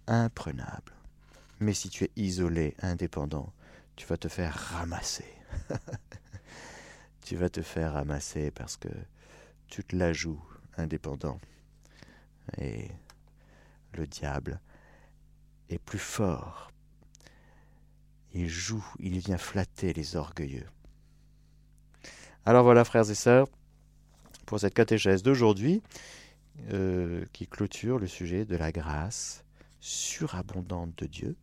Imprenable. 0.06 0.92
Mais 1.62 1.74
si 1.74 1.88
tu 1.88 2.04
es 2.04 2.10
isolé, 2.16 2.74
indépendant, 2.80 3.52
tu 3.96 4.06
vas 4.06 4.16
te 4.16 4.28
faire 4.28 4.54
ramasser. 4.54 5.32
tu 7.22 7.36
vas 7.36 7.48
te 7.48 7.62
faire 7.62 7.94
ramasser 7.94 8.50
parce 8.50 8.76
que 8.76 8.88
tu 9.68 9.84
te 9.84 9.96
la 9.96 10.12
joues 10.12 10.42
indépendant. 10.76 11.40
Et 12.58 12.88
le 13.94 14.06
diable 14.06 14.60
est 15.68 15.78
plus 15.78 15.98
fort 15.98 16.72
il 18.34 18.48
joue, 18.48 18.84
il 18.98 19.18
vient 19.18 19.38
flatter 19.38 19.92
les 19.92 20.16
orgueilleux. 20.16 20.66
Alors 22.44 22.64
voilà, 22.64 22.84
frères 22.84 23.10
et 23.10 23.14
sœurs, 23.14 23.46
pour 24.46 24.60
cette 24.60 24.74
catéchèse 24.74 25.22
d'aujourd'hui, 25.22 25.82
euh, 26.72 27.24
qui 27.32 27.46
clôture 27.46 27.98
le 27.98 28.06
sujet 28.06 28.44
de 28.44 28.56
la 28.56 28.72
grâce 28.72 29.44
surabondante 29.80 30.96
de 30.98 31.06
Dieu, 31.06 31.36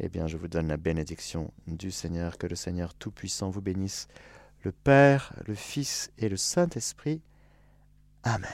eh 0.00 0.08
bien, 0.08 0.26
je 0.26 0.36
vous 0.36 0.48
donne 0.48 0.68
la 0.68 0.76
bénédiction 0.76 1.50
du 1.66 1.90
Seigneur, 1.90 2.36
que 2.38 2.46
le 2.46 2.56
Seigneur 2.56 2.94
Tout-Puissant 2.94 3.50
vous 3.50 3.62
bénisse, 3.62 4.08
le 4.62 4.72
Père, 4.72 5.32
le 5.46 5.54
Fils 5.54 6.10
et 6.18 6.28
le 6.28 6.36
Saint-Esprit. 6.36 7.22
Amen. 8.22 8.50